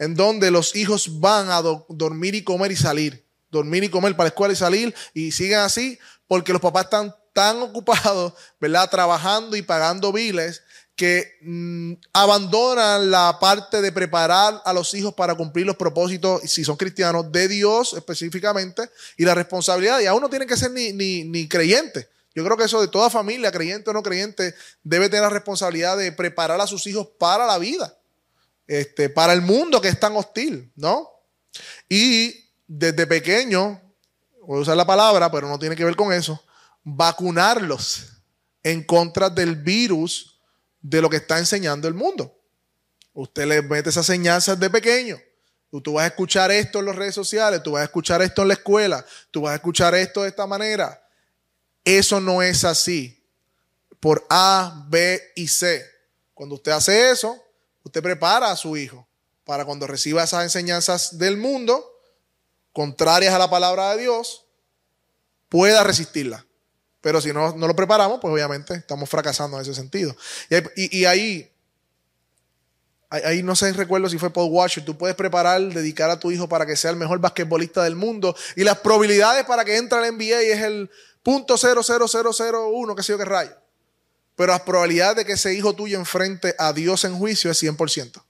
en 0.00 0.16
donde 0.16 0.50
los 0.50 0.74
hijos 0.74 1.20
van 1.20 1.48
a 1.48 1.62
dormir 1.62 2.34
y 2.34 2.42
comer 2.42 2.72
y 2.72 2.76
salir. 2.76 3.25
Dormir 3.56 3.84
y 3.84 3.88
comer 3.88 4.12
para 4.12 4.24
la 4.24 4.28
escuela 4.28 4.52
y 4.52 4.56
salir 4.56 4.94
y 5.12 5.32
siguen 5.32 5.58
así 5.58 5.98
porque 6.26 6.52
los 6.52 6.62
papás 6.62 6.84
están 6.84 7.14
tan 7.32 7.60
ocupados, 7.62 8.32
¿verdad? 8.60 8.88
Trabajando 8.90 9.56
y 9.56 9.62
pagando 9.62 10.12
biles 10.12 10.62
que 10.96 11.36
mm, 11.42 11.92
abandonan 12.14 13.10
la 13.10 13.36
parte 13.38 13.82
de 13.82 13.92
preparar 13.92 14.62
a 14.64 14.72
los 14.72 14.94
hijos 14.94 15.12
para 15.12 15.34
cumplir 15.34 15.66
los 15.66 15.76
propósitos, 15.76 16.40
si 16.50 16.64
son 16.64 16.76
cristianos, 16.76 17.30
de 17.30 17.48
Dios 17.48 17.92
específicamente, 17.92 18.88
y 19.18 19.26
la 19.26 19.34
responsabilidad. 19.34 20.00
Y 20.00 20.06
aún 20.06 20.22
no 20.22 20.30
tienen 20.30 20.48
que 20.48 20.56
ser 20.56 20.70
ni, 20.70 20.94
ni, 20.94 21.24
ni 21.24 21.46
creyentes. 21.46 22.08
Yo 22.34 22.42
creo 22.44 22.56
que 22.56 22.64
eso 22.64 22.80
de 22.80 22.88
toda 22.88 23.10
familia, 23.10 23.52
creyente 23.52 23.90
o 23.90 23.92
no 23.92 24.02
creyente, 24.02 24.54
debe 24.82 25.08
tener 25.08 25.22
la 25.22 25.30
responsabilidad 25.30 25.98
de 25.98 26.12
preparar 26.12 26.60
a 26.60 26.66
sus 26.66 26.86
hijos 26.86 27.08
para 27.18 27.46
la 27.46 27.58
vida, 27.58 27.94
este, 28.66 29.10
para 29.10 29.34
el 29.34 29.42
mundo 29.42 29.80
que 29.80 29.88
es 29.88 30.00
tan 30.00 30.16
hostil, 30.16 30.70
¿no? 30.76 31.10
Y 31.88 32.45
desde 32.66 33.06
pequeño, 33.06 33.80
voy 34.42 34.58
a 34.58 34.62
usar 34.62 34.76
la 34.76 34.86
palabra, 34.86 35.30
pero 35.30 35.48
no 35.48 35.58
tiene 35.58 35.76
que 35.76 35.84
ver 35.84 35.96
con 35.96 36.12
eso, 36.12 36.42
vacunarlos 36.82 38.12
en 38.62 38.82
contra 38.82 39.30
del 39.30 39.56
virus 39.56 40.40
de 40.80 41.00
lo 41.00 41.10
que 41.10 41.16
está 41.16 41.38
enseñando 41.38 41.88
el 41.88 41.94
mundo. 41.94 42.32
Usted 43.12 43.46
le 43.46 43.62
mete 43.62 43.90
esas 43.90 44.08
enseñanzas 44.08 44.58
de 44.58 44.70
pequeño. 44.70 45.18
Tú, 45.82 45.94
vas 45.94 46.04
a 46.04 46.08
escuchar 46.08 46.50
esto 46.50 46.78
en 46.78 46.86
las 46.86 46.96
redes 46.96 47.14
sociales, 47.14 47.62
tú 47.62 47.72
vas 47.72 47.82
a 47.82 47.84
escuchar 47.84 48.22
esto 48.22 48.42
en 48.42 48.48
la 48.48 48.54
escuela, 48.54 49.04
tú 49.30 49.42
vas 49.42 49.52
a 49.52 49.56
escuchar 49.56 49.94
esto 49.94 50.22
de 50.22 50.28
esta 50.28 50.46
manera. 50.46 51.02
Eso 51.84 52.20
no 52.20 52.40
es 52.40 52.64
así. 52.64 53.24
Por 54.00 54.24
A, 54.30 54.86
B 54.88 55.20
y 55.34 55.48
C. 55.48 55.84
Cuando 56.34 56.54
usted 56.54 56.72
hace 56.72 57.10
eso, 57.10 57.36
usted 57.82 58.02
prepara 58.02 58.50
a 58.50 58.56
su 58.56 58.76
hijo 58.76 59.06
para 59.44 59.64
cuando 59.64 59.86
reciba 59.86 60.22
esas 60.22 60.44
enseñanzas 60.44 61.18
del 61.18 61.36
mundo, 61.36 61.95
contrarias 62.76 63.32
a 63.32 63.38
la 63.38 63.48
palabra 63.48 63.92
de 63.92 64.02
Dios, 64.02 64.44
pueda 65.48 65.82
resistirla. 65.82 66.44
Pero 67.00 67.22
si 67.22 67.32
no, 67.32 67.56
no 67.56 67.66
lo 67.66 67.74
preparamos, 67.74 68.20
pues 68.20 68.34
obviamente 68.34 68.74
estamos 68.74 69.08
fracasando 69.08 69.56
en 69.56 69.62
ese 69.62 69.72
sentido. 69.72 70.14
Y, 70.76 71.06
ahí, 71.06 71.50
ahí 73.08 73.42
no 73.42 73.56
sé, 73.56 73.72
recuerdo 73.72 74.10
si 74.10 74.18
fue 74.18 74.28
Paul 74.28 74.52
Washer, 74.52 74.84
tú 74.84 74.98
puedes 74.98 75.16
preparar, 75.16 75.58
dedicar 75.72 76.10
a 76.10 76.20
tu 76.20 76.30
hijo 76.30 76.50
para 76.50 76.66
que 76.66 76.76
sea 76.76 76.90
el 76.90 76.98
mejor 76.98 77.18
basquetbolista 77.18 77.82
del 77.82 77.96
mundo 77.96 78.36
y 78.56 78.62
las 78.62 78.76
probabilidades 78.80 79.46
para 79.46 79.64
que 79.64 79.78
entre 79.78 79.96
al 79.96 80.14
NBA 80.14 80.42
es 80.42 80.60
el 80.60 80.90
punto 81.22 81.54
.00001, 81.54 82.94
que 82.94 83.02
sé 83.02 83.12
yo 83.12 83.18
qué 83.18 83.24
rayo. 83.24 83.56
Pero 84.34 84.52
las 84.52 84.60
probabilidades 84.60 85.16
de 85.16 85.24
que 85.24 85.32
ese 85.32 85.54
hijo 85.54 85.74
tuyo 85.74 85.98
enfrente 85.98 86.54
a 86.58 86.74
Dios 86.74 87.04
en 87.04 87.16
juicio 87.16 87.50
es 87.50 87.62
100%. 87.62 88.22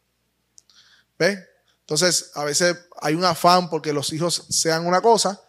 ¿Ves? 1.18 1.40
Entonces, 1.86 2.32
a 2.34 2.42
veces 2.42 2.76
hay 3.00 3.14
un 3.14 3.24
afán 3.24 3.70
porque 3.70 3.92
los 3.92 4.12
hijos 4.12 4.44
sean 4.50 4.86
una 4.86 5.00
cosa 5.00 5.40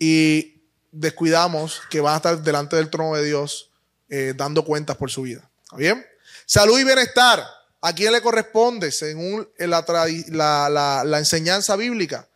y 0.00 0.60
descuidamos 0.90 1.80
que 1.88 2.00
van 2.00 2.14
a 2.14 2.16
estar 2.16 2.42
delante 2.42 2.74
del 2.74 2.90
trono 2.90 3.14
de 3.14 3.24
Dios 3.24 3.70
eh, 4.08 4.34
dando 4.36 4.64
cuentas 4.64 4.96
por 4.96 5.12
su 5.12 5.22
vida. 5.22 5.48
¿Está 5.62 5.76
bien? 5.76 6.04
Salud 6.44 6.76
y 6.80 6.82
bienestar. 6.82 7.46
¿A 7.80 7.94
quién 7.94 8.12
le 8.12 8.20
corresponde 8.20 8.90
según 8.90 9.48
la, 9.58 11.04
la 11.04 11.18
enseñanza 11.18 11.76
bíblica? 11.76 12.28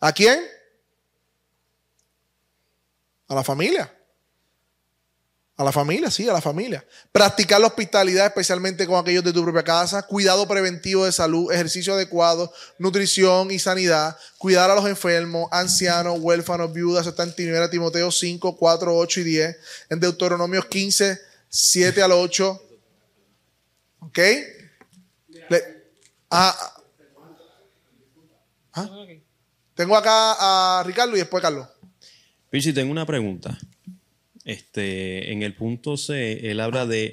¿A 0.00 0.12
quién? 0.12 0.44
A 3.28 3.36
la 3.36 3.44
familia. 3.44 3.97
A 5.58 5.64
la 5.64 5.72
familia, 5.72 6.08
sí, 6.08 6.28
a 6.28 6.32
la 6.32 6.40
familia. 6.40 6.86
Practicar 7.10 7.60
la 7.60 7.66
hospitalidad, 7.66 8.26
especialmente 8.26 8.86
con 8.86 8.96
aquellos 8.96 9.24
de 9.24 9.32
tu 9.32 9.42
propia 9.42 9.64
casa. 9.64 10.04
Cuidado 10.04 10.46
preventivo 10.46 11.04
de 11.04 11.10
salud, 11.10 11.52
ejercicio 11.52 11.94
adecuado, 11.94 12.52
nutrición 12.78 13.50
y 13.50 13.58
sanidad. 13.58 14.16
Cuidar 14.38 14.70
a 14.70 14.76
los 14.76 14.86
enfermos, 14.86 15.48
ancianos, 15.50 16.20
huérfanos, 16.20 16.72
viudas. 16.72 17.08
Está 17.08 17.24
en 17.24 17.34
1 17.36 17.70
Timoteo 17.70 18.12
5, 18.12 18.56
4, 18.56 18.96
8 18.96 19.20
y 19.20 19.24
10. 19.24 19.56
En 19.90 19.98
Deuteronomio 19.98 20.62
15, 20.62 21.18
7 21.48 22.02
al 22.02 22.12
8. 22.12 22.62
¿Ok? 23.98 24.18
Ah, 26.30 26.56
ah. 28.74 28.90
Tengo 29.74 29.96
acá 29.96 30.36
a 30.78 30.84
Ricardo 30.84 31.16
y 31.16 31.18
después 31.18 31.42
Carlos. 31.42 31.66
Pichi, 32.48 32.72
tengo 32.72 32.92
una 32.92 33.04
pregunta. 33.04 33.58
Este, 34.48 35.30
en 35.30 35.42
el 35.42 35.54
punto 35.54 35.98
C, 35.98 36.50
él 36.50 36.60
habla 36.60 36.86
de 36.86 37.12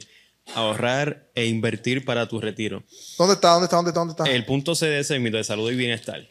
ahorrar 0.54 1.28
e 1.36 1.48
invertir 1.48 2.06
para 2.06 2.30
tu 2.30 2.40
retiro. 2.40 2.86
¿Dónde 3.18 3.34
está? 3.34 3.50
¿Dónde 3.50 3.66
está? 3.66 3.76
¿Dónde 3.76 3.90
está? 3.90 4.00
¿Dónde 4.00 4.12
está? 4.14 4.24
El 4.24 4.46
punto 4.46 4.74
C 4.74 4.86
de 4.86 5.00
ese 5.02 5.20
de 5.20 5.44
salud 5.44 5.70
y 5.70 5.76
bienestar. 5.76 6.26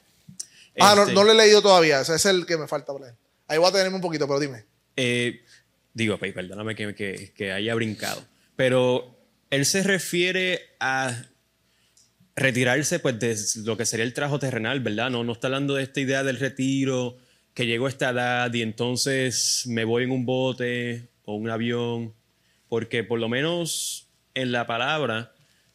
Ah, 0.79 0.95
no, 0.97 1.03
este, 1.03 1.13
no, 1.13 1.25
lo 1.25 1.33
he 1.33 1.35
leído 1.35 1.61
todavía. 1.61 2.01
Ese 2.01 2.15
es 2.15 2.25
el 2.25 2.47
que 2.47 2.57
me 2.57 2.67
falta 2.67 2.95
leer. 2.99 3.17
Ahí 3.49 3.59
voy 3.59 3.69
a 3.69 3.73
tenerme 3.73 3.97
un 3.97 4.01
poquito, 4.01 4.27
pero 4.27 4.41
dime. 4.41 4.65
Eh, 4.97 5.43
digo, 5.93 6.17
perdóname 6.17 6.75
que, 6.75 7.35
que 7.37 7.53
haya 7.53 7.75
brincado. 7.75 8.25
Pero 8.57 9.15
él 9.51 9.67
se 9.67 9.83
refiere 9.83 10.63
a 10.81 11.27
retirarse 12.35 12.99
pues 12.99 13.19
de 13.19 13.37
lo 13.57 13.77
que 13.77 13.85
sería 13.85 14.07
el 14.07 14.15
trabajo 14.15 14.39
terrenal, 14.39 14.81
¿verdad? 14.81 15.11
No, 15.11 15.23
no 15.23 15.35
está 15.35 15.49
hablando 15.49 15.75
de 15.75 15.83
esta 15.83 16.01
idea 16.01 16.23
del 16.23 16.41
retiro 16.41 17.19
que 17.55 17.67
llego 17.67 17.87
a 17.87 17.89
esta 17.89 18.11
edad 18.11 18.53
y 18.53 18.63
entonces 18.63 19.63
me 19.67 19.85
voy 19.85 20.05
en 20.05 20.11
un 20.11 20.27
bote 20.27 21.09
o 21.25 21.37
un 21.37 21.49
avión, 21.49 22.13
porque 22.69 23.05
por 23.05 23.21
lo 23.21 23.29
menos 23.29 24.09
en 24.35 24.51
la 24.51 24.67
palabra, 24.67 25.33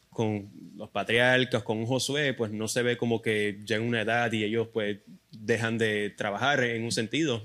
con 0.10 0.52
los 0.76 0.90
patriarcas, 0.90 1.64
con 1.64 1.86
Josué, 1.86 2.34
pues 2.34 2.52
no 2.52 2.68
se 2.68 2.84
ve 2.84 2.98
como 2.98 3.22
que 3.22 3.60
llegan 3.66 3.88
una 3.88 4.02
edad 4.02 4.32
y 4.34 4.44
ellos 4.44 4.68
pues 4.74 4.98
dejan 5.32 5.78
de 5.78 6.10
trabajar 6.10 6.62
en 6.64 6.84
un 6.84 6.92
sentido. 6.92 7.42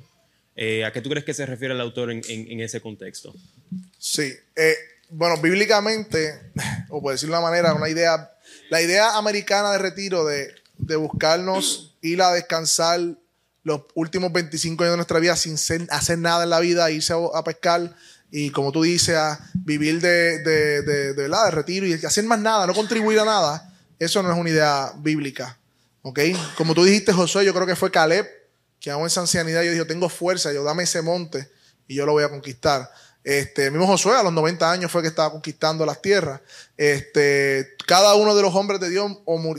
Eh, 0.57 0.85
¿A 0.85 0.93
qué 0.93 1.01
tú 1.01 1.09
crees 1.09 1.24
que 1.24 1.35
se 1.35 1.47
refiere 1.47 1.74
el 1.74 1.80
autor 1.80 2.11
en, 2.11 2.61
ese 2.61 2.80
contexto? 2.80 3.32
Sí, 3.99 4.32
eh, 4.57 4.74
bueno, 5.11 5.41
bíblicamente, 5.41 6.53
o 6.89 7.01
por 7.01 7.12
decirlo 7.12 7.37
de 7.37 7.43
una 7.43 7.51
manera, 7.51 7.74
una 7.74 7.89
idea, 7.89 8.32
la 8.70 8.82
idea 8.82 9.16
americana 9.16 9.70
de 9.72 9.78
retiro 9.78 10.24
de, 10.24 10.53
de 10.78 10.97
buscarnos 10.97 11.97
ir 12.03 12.22
a 12.22 12.32
descansar 12.32 13.01
los 13.65 13.83
últimos 13.95 14.33
25 14.33 14.85
años 14.85 14.93
de 14.93 14.97
nuestra 14.99 15.19
vida 15.19 15.35
sin 15.37 15.57
hacer 15.91 16.19
nada 16.19 16.45
en 16.45 16.51
la 16.51 16.61
vida, 16.61 16.91
irse 16.91 17.12
a, 17.12 17.43
pescar 17.43 17.97
y 18.31 18.51
como 18.51 18.71
tú 18.73 18.83
dices, 18.83 19.17
a 19.17 19.41
vivir 19.55 20.01
de, 20.01 20.39
de, 20.41 20.83
de, 20.83 21.15
de, 21.15 21.51
retiro 21.51 21.87
y 21.87 21.95
hacer 21.95 22.25
más 22.25 22.39
nada, 22.39 22.67
no 22.67 22.75
contribuir 22.75 23.19
a 23.21 23.25
nada, 23.25 23.73
eso 23.99 24.23
no 24.23 24.31
es 24.31 24.39
una 24.39 24.51
idea 24.51 24.93
bíblica. 24.99 25.59
¿Ok? 26.03 26.21
Como 26.57 26.75
tú 26.75 26.85
dijiste, 26.85 27.12
Josué, 27.12 27.47
yo 27.47 27.55
creo 27.55 27.67
que 27.67 27.77
fue 27.77 27.91
Caleb, 27.91 28.27
que 28.79 28.91
aún 28.91 29.03
en 29.03 29.07
esa 29.07 29.23
ancianidad 29.23 29.62
yo 29.62 29.73
dijo, 29.73 29.87
tengo 29.87 30.11
fuerza, 30.11 30.53
yo 30.53 30.62
dame 30.62 30.83
ese 30.83 31.01
monte 31.01 31.49
y 31.89 31.95
yo 31.95 32.05
lo 32.05 32.12
voy 32.12 32.25
a 32.25 32.29
conquistar. 32.29 32.91
Este, 33.25 33.70
mismo 33.70 33.87
Josué 33.87 34.14
a 34.16 34.22
los 34.22 34.35
90 34.35 34.70
años 34.70 34.93
fue 34.93 35.01
que 35.01 35.09
estaba 35.09 35.33
conquistando 35.33 35.87
las 35.87 36.03
tierras. 36.03 36.43
Este, 36.77 37.75
cada 37.87 38.14
uno 38.16 38.37
de 38.37 38.43
los 38.43 38.55
hombres 38.55 38.81
de 38.81 38.91
Dios, 38.91 39.11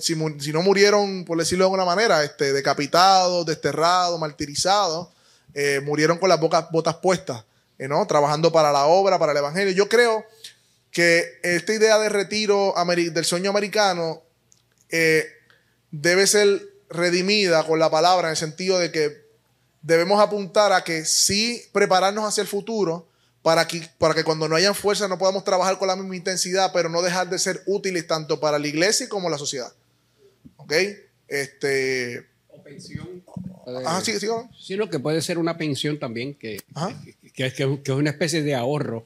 si, 0.02 0.16
no 0.54 0.62
murieron, 0.62 1.26
por 1.26 1.40
decirlo 1.40 1.64
de 1.64 1.68
alguna 1.68 1.86
manera, 1.86 2.24
este, 2.24 2.54
decapitados, 2.54 3.44
desterrados, 3.46 4.20
martirizados, 4.20 5.08
eh, 5.56 5.82
murieron 5.84 6.20
con 6.20 6.30
las 6.30 6.40
botas 6.40 6.96
puestas, 7.02 7.44
eh, 7.80 7.88
¿no? 7.88 8.06
trabajando 8.06 8.52
para 8.52 8.72
la 8.72 8.86
obra, 8.86 9.18
para 9.18 9.32
el 9.32 9.40
Evangelio. 9.40 9.74
Yo 9.74 9.90
creo 9.90 10.24
que 10.92 11.40
esta 11.42 11.74
idea 11.74 11.98
de 11.98 12.10
retiro 12.10 12.76
del 13.12 13.26
sueño 13.26 13.50
americano 13.50 14.22
eh, 14.90 15.26
debe 15.90 16.28
ser 16.28 16.62
redimida 16.90 17.66
con 17.66 17.80
la 17.80 17.90
palabra 17.90 18.28
en 18.28 18.32
el 18.32 18.38
sentido 18.38 18.78
de 18.78 18.92
que 18.92 19.26
debemos 19.82 20.22
apuntar 20.22 20.72
a 20.72 20.84
que 20.84 21.04
sí 21.04 21.64
prepararnos 21.72 22.26
hacia 22.26 22.42
el 22.42 22.48
futuro, 22.48 23.08
para 23.46 23.68
que, 23.68 23.88
para 24.00 24.16
que 24.16 24.24
cuando 24.24 24.50
no 24.50 24.56
hayan 24.56 24.74
fuerza 24.74 25.08
no 25.08 25.20
podamos 25.20 25.44
trabajar 25.44 25.78
con 25.78 25.88
la 25.88 25.96
misma 25.96 26.16
intensidad, 26.16 26.72
pero 26.74 26.90
no 26.90 27.04
dejar 27.04 27.30
de 27.30 27.38
ser 27.38 27.62
útiles 27.68 28.08
tanto 28.08 28.40
para 28.40 28.58
la 28.58 28.68
iglesia 28.68 29.08
como 29.08 29.30
la 29.30 29.38
sociedad. 29.38 29.72
¿Ok? 30.58 30.74
Este... 31.28 32.26
O 32.50 32.64
pensión. 32.64 33.24
Ajá, 33.86 34.02
sí, 34.02 34.20
sí, 34.20 34.26
Sino 34.60 34.90
que 34.90 34.98
puede 34.98 35.22
ser 35.22 35.38
una 35.38 35.60
pensión 35.60 36.00
también, 36.00 36.34
que, 36.34 36.60
que, 37.36 37.54
que, 37.54 37.82
es 37.84 37.90
una 37.92 38.10
especie 38.10 38.42
de 38.42 38.56
ahorro 38.56 39.06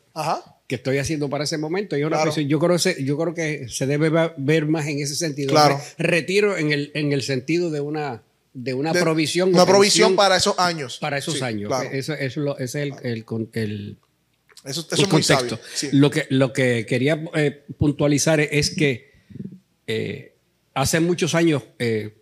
que 0.67 0.75
estoy 0.75 0.99
haciendo 0.99 1.29
para 1.29 1.43
ese 1.43 1.57
momento. 1.57 1.97
Y 1.97 2.05
una 2.05 2.23
pensión. 2.23 2.47
Yo, 2.47 2.59
creo 2.59 2.77
que, 2.77 3.03
yo 3.03 3.17
creo 3.17 3.33
que 3.33 3.67
se 3.67 3.87
debe 3.87 4.31
ver 4.37 4.67
más 4.67 4.87
en 4.87 4.99
ese 4.99 5.15
sentido. 5.15 5.49
Claro. 5.49 5.81
Retiro 5.97 6.55
en 6.55 6.71
el, 6.71 6.91
en 6.93 7.11
el 7.11 7.23
sentido 7.23 7.71
de 7.71 7.81
una 7.81 8.23
de 8.53 8.73
una 8.73 8.93
provisión. 8.93 9.49
Una 9.49 9.65
provisión 9.65 10.15
para 10.15 10.37
esos 10.37 10.57
años. 10.57 10.97
Para 11.01 11.17
esos 11.17 11.41
años. 11.41 11.73
Eso, 11.91 12.13
eso, 12.13 12.57
es 12.57 12.75
el, 12.75 12.93
el, 13.03 13.25
el, 13.53 13.97
eso, 14.65 14.85
es 14.91 15.11
muy 15.11 15.23
sabio. 15.23 15.59
Lo, 15.93 16.11
que, 16.11 16.25
lo 16.29 16.51
que 16.51 16.85
quería 16.85 17.23
eh, 17.35 17.63
puntualizar 17.77 18.39
es 18.39 18.69
que 18.71 19.11
eh, 19.87 20.35
hace 20.73 20.99
muchos 20.99 21.33
años 21.33 21.63
eh, 21.79 22.17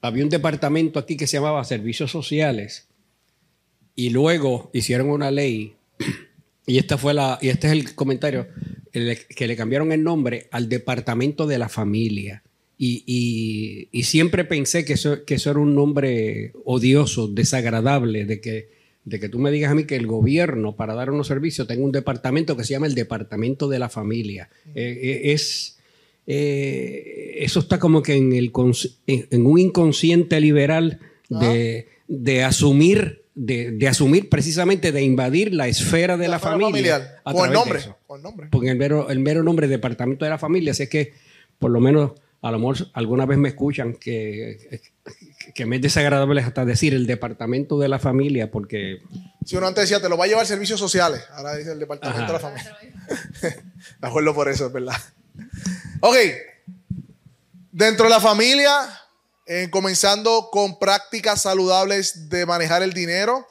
había 0.00 0.24
un 0.24 0.30
departamento 0.30 0.98
aquí 0.98 1.16
que 1.16 1.26
se 1.26 1.36
llamaba 1.36 1.64
Servicios 1.64 2.10
Sociales 2.10 2.88
y 3.94 4.10
luego 4.10 4.70
hicieron 4.72 5.10
una 5.10 5.30
ley 5.30 5.74
y 6.66 6.78
esta 6.78 6.96
fue 6.96 7.14
la 7.14 7.38
y 7.42 7.48
este 7.48 7.66
es 7.66 7.72
el 7.74 7.94
comentario 7.94 8.48
que 8.90 9.46
le 9.46 9.56
cambiaron 9.56 9.92
el 9.92 10.02
nombre 10.02 10.48
al 10.50 10.70
Departamento 10.70 11.46
de 11.46 11.58
la 11.58 11.68
Familia. 11.68 12.42
Y, 12.78 13.88
y, 13.90 14.02
siempre 14.02 14.44
pensé 14.44 14.84
que 14.84 14.94
eso, 14.94 15.24
que 15.24 15.36
eso 15.36 15.50
era 15.50 15.60
un 15.60 15.74
nombre 15.74 16.52
odioso, 16.64 17.26
desagradable, 17.26 18.26
de 18.26 18.40
que 18.40 18.75
de 19.06 19.20
que 19.20 19.28
tú 19.28 19.38
me 19.38 19.52
digas 19.52 19.70
a 19.70 19.74
mí 19.74 19.84
que 19.84 19.94
el 19.94 20.06
gobierno 20.06 20.74
para 20.74 20.94
dar 20.94 21.10
unos 21.10 21.28
servicios 21.28 21.66
tenga 21.68 21.84
un 21.84 21.92
departamento 21.92 22.56
que 22.56 22.64
se 22.64 22.72
llama 22.72 22.88
el 22.88 22.96
Departamento 22.96 23.68
de 23.68 23.78
la 23.78 23.88
Familia. 23.88 24.50
Eh, 24.74 24.98
eh, 25.00 25.32
es, 25.32 25.78
eh, 26.26 27.36
eso 27.38 27.60
está 27.60 27.78
como 27.78 28.02
que 28.02 28.14
en, 28.14 28.32
el, 28.32 28.52
en 29.06 29.46
un 29.46 29.58
inconsciente 29.60 30.40
liberal 30.40 30.98
de, 31.28 31.86
ah. 32.42 32.48
asumir 32.48 33.22
de, 33.36 33.86
asumir 33.88 34.28
precisamente 34.28 34.90
de 34.90 35.02
invadir 35.02 35.54
la 35.54 35.68
esfera 35.68 36.16
de 36.16 36.26
la, 36.26 36.40
familia. 36.40 37.20
Con 37.22 37.46
el 37.46 37.52
nombre. 37.52 37.80
Porque 38.50 38.70
el 38.70 38.76
mero, 38.76 39.08
el 39.08 39.20
mero 39.20 39.44
nombre 39.44 39.68
Departamento 39.68 40.24
de 40.24 40.32
la 40.32 40.38
Familia, 40.38 40.72
así 40.72 40.82
es 40.82 40.88
que 40.88 41.12
por 41.60 41.70
lo 41.70 41.78
menos 41.78 42.12
a 42.42 42.50
lo 42.50 42.58
mejor 42.58 42.88
alguna 42.92 43.24
vez 43.24 43.38
me 43.38 43.50
escuchan 43.50 43.94
que, 43.94 44.80
que 45.54 45.66
me 45.66 45.76
es 45.76 45.82
desagradable 45.82 46.40
hasta 46.40 46.64
decir 46.64 46.94
el 46.94 47.06
departamento 47.06 47.78
de 47.78 47.88
la 47.88 47.98
familia, 47.98 48.50
porque. 48.50 49.02
Si 49.44 49.56
uno 49.56 49.66
antes 49.66 49.82
decía, 49.82 50.00
te 50.00 50.08
lo 50.08 50.16
va 50.16 50.24
a 50.24 50.28
llevar 50.28 50.46
servicios 50.46 50.80
sociales, 50.80 51.22
ahora 51.32 51.54
dice 51.56 51.72
el 51.72 51.78
departamento 51.78 52.26
de 52.26 52.32
la 52.32 52.40
familia. 52.40 52.76
me 54.00 54.08
acuerdo 54.08 54.34
por 54.34 54.48
eso, 54.48 54.66
es 54.66 54.72
verdad. 54.72 54.96
Ok. 56.00 56.16
Dentro 57.72 58.04
de 58.04 58.10
la 58.10 58.20
familia, 58.20 58.72
eh, 59.46 59.68
comenzando 59.70 60.48
con 60.50 60.78
prácticas 60.78 61.42
saludables 61.42 62.28
de 62.28 62.46
manejar 62.46 62.82
el 62.82 62.92
dinero, 62.92 63.46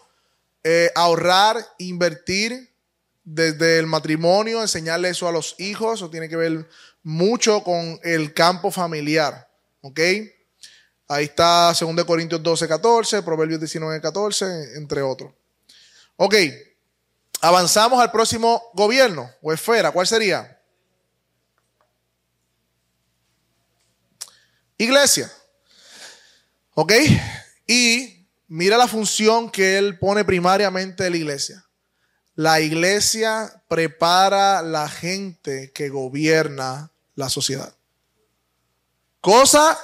eh, 0.63 0.89
ahorrar, 0.95 1.57
invertir 1.77 2.71
desde 3.23 3.79
el 3.79 3.87
matrimonio, 3.87 4.61
enseñarle 4.61 5.09
eso 5.09 5.27
a 5.27 5.31
los 5.31 5.55
hijos, 5.59 5.99
eso 5.99 6.09
tiene 6.09 6.27
que 6.27 6.35
ver 6.35 6.67
mucho 7.03 7.63
con 7.63 7.99
el 8.03 8.33
campo 8.33 8.71
familiar. 8.71 9.47
¿Ok? 9.81 9.99
Ahí 11.07 11.25
está 11.25 11.71
2 11.79 12.03
Corintios 12.05 12.41
12, 12.41 12.67
14, 12.67 13.21
Proverbios 13.21 13.59
19, 13.59 14.01
14, 14.01 14.77
entre 14.77 15.01
otros. 15.01 15.31
Ok, 16.17 16.35
avanzamos 17.41 17.99
al 17.99 18.11
próximo 18.11 18.61
gobierno 18.73 19.29
o 19.41 19.53
esfera. 19.53 19.91
¿Cuál 19.91 20.07
sería? 20.07 20.59
Iglesia. 24.77 25.31
¿Ok? 26.73 26.93
Y 27.67 28.27
mira 28.47 28.77
la 28.77 28.87
función 28.87 29.49
que 29.49 29.77
él 29.77 29.99
pone 29.99 30.25
primariamente 30.25 31.03
de 31.03 31.09
la 31.11 31.17
iglesia. 31.17 31.65
La 32.35 32.59
iglesia 32.59 33.63
prepara 33.69 34.61
la 34.61 34.89
gente 34.89 35.71
que 35.71 35.89
gobierna 35.89 36.91
la 37.15 37.29
sociedad. 37.29 37.73
Cosa 39.21 39.79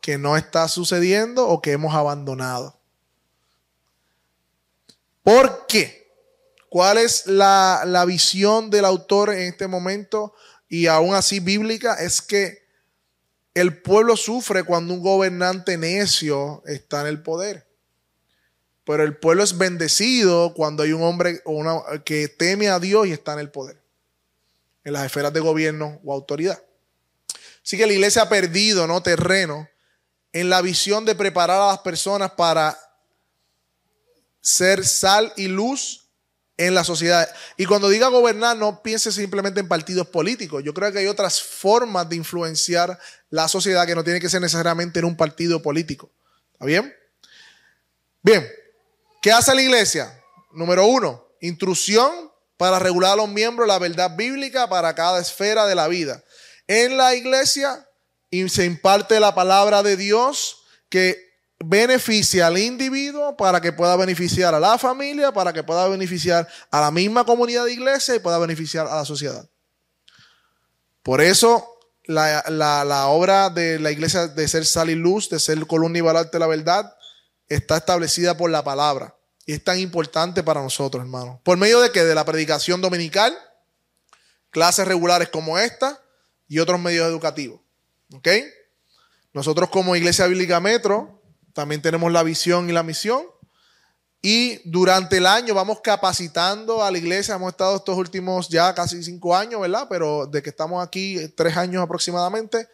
que 0.00 0.18
no 0.18 0.36
está 0.36 0.68
sucediendo 0.68 1.46
o 1.46 1.60
que 1.60 1.72
hemos 1.72 1.94
abandonado. 1.94 2.78
¿Por 5.22 5.66
qué? 5.66 6.10
¿Cuál 6.68 6.98
es 6.98 7.26
la, 7.26 7.82
la 7.86 8.04
visión 8.04 8.70
del 8.70 8.84
autor 8.84 9.32
en 9.34 9.40
este 9.40 9.66
momento 9.66 10.34
y 10.68 10.86
aún 10.86 11.14
así 11.14 11.40
bíblica? 11.40 11.94
Es 11.94 12.22
que 12.22 12.60
el 13.54 13.82
pueblo 13.82 14.16
sufre 14.16 14.62
cuando 14.62 14.94
un 14.94 15.02
gobernante 15.02 15.76
necio 15.76 16.62
está 16.66 17.02
en 17.02 17.08
el 17.08 17.22
poder. 17.22 17.66
Pero 18.84 19.04
el 19.04 19.16
pueblo 19.16 19.42
es 19.42 19.58
bendecido 19.58 20.54
cuando 20.54 20.82
hay 20.82 20.92
un 20.92 21.02
hombre 21.02 21.42
que 22.04 22.28
teme 22.28 22.68
a 22.68 22.78
Dios 22.78 23.06
y 23.06 23.12
está 23.12 23.34
en 23.34 23.40
el 23.40 23.50
poder, 23.50 23.80
en 24.84 24.94
las 24.94 25.04
esferas 25.04 25.32
de 25.32 25.40
gobierno 25.40 26.00
o 26.04 26.12
autoridad. 26.12 26.62
Así 27.62 27.76
que 27.76 27.86
la 27.86 27.92
iglesia 27.92 28.22
ha 28.22 28.28
perdido 28.28 28.86
¿no? 28.86 29.02
terreno 29.02 29.68
en 30.32 30.50
la 30.50 30.62
visión 30.62 31.04
de 31.04 31.14
preparar 31.14 31.60
a 31.60 31.68
las 31.68 31.78
personas 31.80 32.32
para 32.32 32.78
ser 34.40 34.86
sal 34.86 35.32
y 35.36 35.48
luz 35.48 36.08
en 36.56 36.74
la 36.74 36.84
sociedad. 36.84 37.28
Y 37.56 37.64
cuando 37.64 37.88
diga 37.88 38.08
gobernar, 38.08 38.56
no 38.56 38.82
piense 38.82 39.10
simplemente 39.12 39.60
en 39.60 39.68
partidos 39.68 40.06
políticos. 40.08 40.62
Yo 40.62 40.74
creo 40.74 40.92
que 40.92 40.98
hay 40.98 41.06
otras 41.06 41.42
formas 41.42 42.08
de 42.08 42.16
influenciar 42.16 42.98
la 43.30 43.48
sociedad 43.48 43.86
que 43.86 43.94
no 43.94 44.04
tiene 44.04 44.20
que 44.20 44.28
ser 44.28 44.40
necesariamente 44.40 44.98
en 44.98 45.06
un 45.06 45.16
partido 45.16 45.62
político. 45.62 46.10
¿Está 46.52 46.66
bien? 46.66 46.94
Bien, 48.22 48.46
¿qué 49.22 49.32
hace 49.32 49.54
la 49.54 49.62
iglesia? 49.62 50.22
Número 50.52 50.86
uno, 50.86 51.26
instrucción 51.40 52.30
para 52.58 52.78
regular 52.78 53.12
a 53.12 53.16
los 53.16 53.28
miembros 53.28 53.66
la 53.66 53.78
verdad 53.78 54.14
bíblica 54.14 54.68
para 54.68 54.94
cada 54.94 55.18
esfera 55.18 55.66
de 55.66 55.74
la 55.74 55.88
vida. 55.88 56.22
En 56.66 56.98
la 56.98 57.14
iglesia 57.14 57.88
se 58.48 58.64
imparte 58.64 59.20
la 59.20 59.34
palabra 59.34 59.82
de 59.82 59.96
Dios 59.96 60.64
que 60.88 61.30
beneficia 61.62 62.46
al 62.46 62.58
individuo 62.58 63.36
para 63.36 63.60
que 63.60 63.72
pueda 63.72 63.96
beneficiar 63.96 64.54
a 64.54 64.60
la 64.60 64.78
familia, 64.78 65.32
para 65.32 65.52
que 65.52 65.62
pueda 65.62 65.86
beneficiar 65.88 66.48
a 66.70 66.80
la 66.80 66.90
misma 66.90 67.24
comunidad 67.24 67.66
de 67.66 67.72
iglesia 67.72 68.14
y 68.14 68.18
pueda 68.20 68.38
beneficiar 68.38 68.86
a 68.86 68.96
la 68.96 69.04
sociedad. 69.04 69.48
Por 71.02 71.20
eso 71.20 71.78
la, 72.04 73.06
obra 73.08 73.50
de 73.50 73.78
la 73.78 73.90
iglesia 73.90 74.26
de 74.26 74.48
ser 74.48 74.64
sal 74.64 74.90
y 74.90 74.94
luz, 74.94 75.28
de 75.28 75.38
ser 75.38 75.66
columna 75.66 75.98
y 75.98 76.02
baluarte 76.02 76.32
de 76.32 76.38
la 76.38 76.46
verdad, 76.46 76.96
está 77.48 77.76
establecida 77.76 78.36
por 78.36 78.50
la 78.50 78.64
palabra. 78.64 79.14
Y 79.46 79.52
es 79.52 79.64
tan 79.64 79.78
importante 79.78 80.42
para 80.42 80.62
nosotros, 80.62 81.02
hermanos. 81.02 81.40
¿Por 81.42 81.56
medio 81.58 81.80
de 81.80 81.90
qué? 81.90 82.04
De 82.04 82.14
la 82.14 82.24
predicación 82.24 82.80
dominical, 82.80 83.36
clases 84.50 84.86
regulares 84.86 85.28
como 85.28 85.58
esta 85.58 86.00
y 86.48 86.58
otros 86.58 86.80
medios 86.80 87.06
educativos. 87.06 87.60
¿Ok? 88.14 88.28
Nosotros 89.32 89.70
como 89.70 89.96
Iglesia 89.96 90.26
Bíblica 90.26 90.60
Metro 90.60 91.20
también 91.52 91.82
tenemos 91.82 92.10
la 92.12 92.22
visión 92.22 92.68
y 92.68 92.72
la 92.72 92.82
misión. 92.82 93.22
Y 94.22 94.60
durante 94.68 95.16
el 95.16 95.26
año 95.26 95.54
vamos 95.54 95.80
capacitando 95.80 96.84
a 96.84 96.90
la 96.90 96.98
iglesia. 96.98 97.36
Hemos 97.36 97.52
estado 97.52 97.76
estos 97.76 97.96
últimos 97.96 98.48
ya 98.48 98.74
casi 98.74 99.02
cinco 99.02 99.34
años, 99.34 99.60
¿verdad? 99.60 99.86
Pero 99.88 100.26
de 100.26 100.42
que 100.42 100.50
estamos 100.50 100.86
aquí, 100.86 101.16
tres 101.36 101.56
años 101.56 101.82
aproximadamente, 101.82 102.68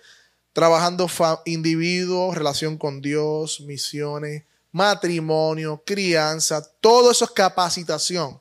trabajando 0.52 1.08
individuos, 1.44 2.34
relación 2.34 2.76
con 2.76 3.00
Dios, 3.00 3.60
misiones, 3.60 4.42
matrimonio, 4.72 5.82
crianza, 5.86 6.66
todo 6.80 7.10
eso 7.10 7.24
es 7.24 7.30
capacitación 7.30 8.40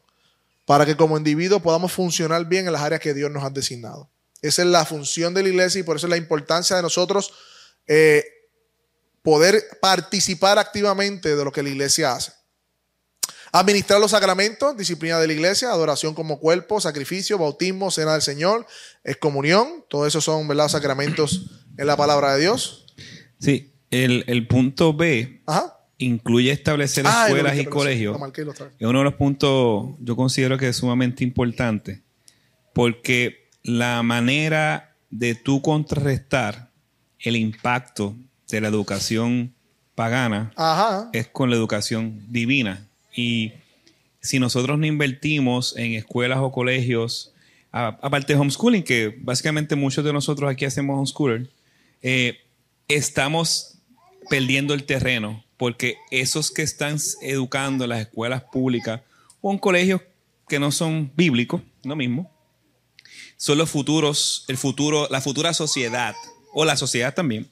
para 0.66 0.86
que 0.86 0.98
como 0.98 1.18
individuos 1.18 1.62
podamos 1.62 1.92
funcionar 1.92 2.44
bien 2.46 2.66
en 2.66 2.74
las 2.74 2.82
áreas 2.82 3.02
que 3.02 3.14
Dios 3.14 3.30
nos 3.30 3.44
ha 3.44 3.50
designado. 3.52 4.10
Esa 4.46 4.62
es 4.62 4.68
la 4.68 4.86
función 4.86 5.34
de 5.34 5.42
la 5.42 5.50
iglesia 5.50 5.80
y 5.80 5.84
por 5.84 5.98
eso 5.98 6.06
es 6.06 6.12
la 6.12 6.18
importancia 6.18 6.76
de 6.76 6.84
nosotros 6.84 7.34
eh, 7.88 8.24
poder 9.24 9.64
participar 9.82 10.60
activamente 10.60 11.36
de 11.36 11.44
lo 11.44 11.52
que 11.52 11.64
la 11.64 11.70
iglesia 11.70 12.14
hace. 12.14 12.32
Administrar 13.52 14.00
los 14.00 14.12
sacramentos, 14.12 14.78
disciplina 14.78 15.20
de 15.20 15.28
la 15.28 15.34
iglesia, 15.34 15.72
adoración 15.72 16.14
como 16.14 16.40
cuerpo, 16.40 16.80
sacrificio, 16.80 17.40
bautismo, 17.40 17.90
cena 17.90 18.14
del 18.14 18.22
Señor, 18.22 18.68
excomunión, 19.04 19.84
todo 19.90 20.06
eso 20.06 20.22
son 20.22 20.48
¿verdad? 20.48 20.68
sacramentos 20.68 21.50
en 21.78 21.88
la 21.88 21.98
palabra 21.98 22.36
de 22.36 22.42
Dios. 22.42 22.86
Sí, 23.40 23.74
el, 23.90 24.48
punto 24.48 24.94
B 24.94 25.42
incluye 25.98 26.52
establecer 26.52 27.06
ah, 27.08 27.26
escuelas 27.28 27.58
y 27.58 27.66
colegios. 27.66 28.16
Es 28.78 28.88
uno 28.88 29.00
de 29.00 29.06
los 29.06 29.16
puntos, 29.16 29.96
yo 30.00 30.16
considero 30.16 30.58
que 30.58 30.70
es 30.70 30.76
sumamente 30.76 31.24
importante, 31.24 32.04
porque 32.74 33.45
la 33.66 34.04
manera 34.04 34.96
de 35.10 35.34
tú 35.34 35.62
contrarrestar 35.62 36.70
el 37.20 37.36
impacto 37.36 38.16
de 38.48 38.62
la 38.62 38.68
educación 38.68 39.56
pagana 39.96 40.54
es 41.14 41.28
con 41.28 41.50
la 41.50 41.56
educación 41.56 42.22
divina. 42.30 42.88
Y 43.16 43.54
si 44.22 44.38
nosotros 44.38 44.78
no 44.78 44.86
invertimos 44.86 45.76
en 45.78 45.94
escuelas 45.94 46.40
o 46.42 46.52
colegios, 46.52 47.34
aparte 47.72 48.34
de 48.34 48.40
homeschooling, 48.40 48.84
que 48.84 49.18
básicamente 49.20 49.76
muchos 49.76 50.06
de 50.06 50.14
nosotros 50.14 50.52
aquí 50.52 50.66
hacemos 50.66 50.96
homeschooling, 50.96 51.50
eh, 52.04 52.38
estamos 52.88 53.80
perdiendo 54.30 54.76
el 54.76 54.84
terreno 54.84 55.44
porque 55.58 55.96
esos 56.12 56.52
que 56.52 56.62
están 56.62 56.98
educando 57.24 57.86
en 57.86 57.90
las 57.90 58.02
escuelas 58.02 58.44
públicas 58.44 59.02
o 59.42 59.52
en 59.52 59.58
colegios 59.58 60.02
que 60.48 60.60
no 60.60 60.72
son 60.72 61.12
bíblicos, 61.16 61.64
lo 61.84 61.96
mismo, 61.96 62.35
son 63.38 63.58
los 63.58 63.70
futuros, 63.70 64.46
el 64.48 64.58
futuro, 64.58 65.08
la 65.10 65.22
futura 65.22 65.54
sociedad 65.54 66.16
o 66.54 66.66
la 66.66 66.78
sociedad 66.78 67.14
también 67.14 67.50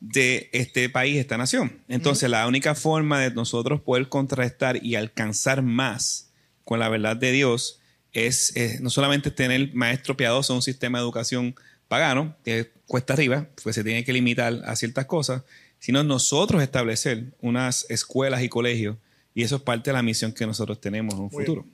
de 0.00 0.48
este 0.52 0.88
país, 0.88 1.18
esta 1.18 1.36
nación. 1.36 1.82
Entonces, 1.88 2.30
la 2.30 2.46
única 2.46 2.74
forma 2.74 3.20
de 3.20 3.30
nosotros 3.32 3.80
poder 3.80 4.08
contrarrestar 4.08 4.84
y 4.84 4.94
alcanzar 4.94 5.62
más 5.62 6.30
con 6.64 6.78
la 6.78 6.88
verdad 6.88 7.16
de 7.16 7.32
Dios 7.32 7.80
es 8.12 8.54
no 8.80 8.90
solamente 8.90 9.30
tener 9.30 9.74
maestro 9.74 10.16
piadoso, 10.16 10.54
un 10.54 10.62
sistema 10.62 10.98
de 10.98 11.04
educación 11.04 11.54
pagano, 11.88 12.36
que 12.44 12.70
cuesta 12.86 13.12
arriba, 13.12 13.48
pues 13.62 13.74
se 13.74 13.84
tiene 13.84 14.04
que 14.04 14.12
limitar 14.12 14.62
a 14.64 14.74
ciertas 14.76 15.06
cosas, 15.06 15.42
sino 15.78 16.02
nosotros 16.02 16.62
establecer 16.62 17.34
unas 17.40 17.86
escuelas 17.88 18.42
y 18.42 18.48
colegios, 18.48 18.96
y 19.34 19.42
eso 19.42 19.56
es 19.56 19.62
parte 19.62 19.90
de 19.90 19.94
la 19.94 20.02
misión 20.02 20.32
que 20.32 20.46
nosotros 20.46 20.80
tenemos 20.80 21.14
en 21.14 21.20
un 21.20 21.30
futuro. 21.30 21.66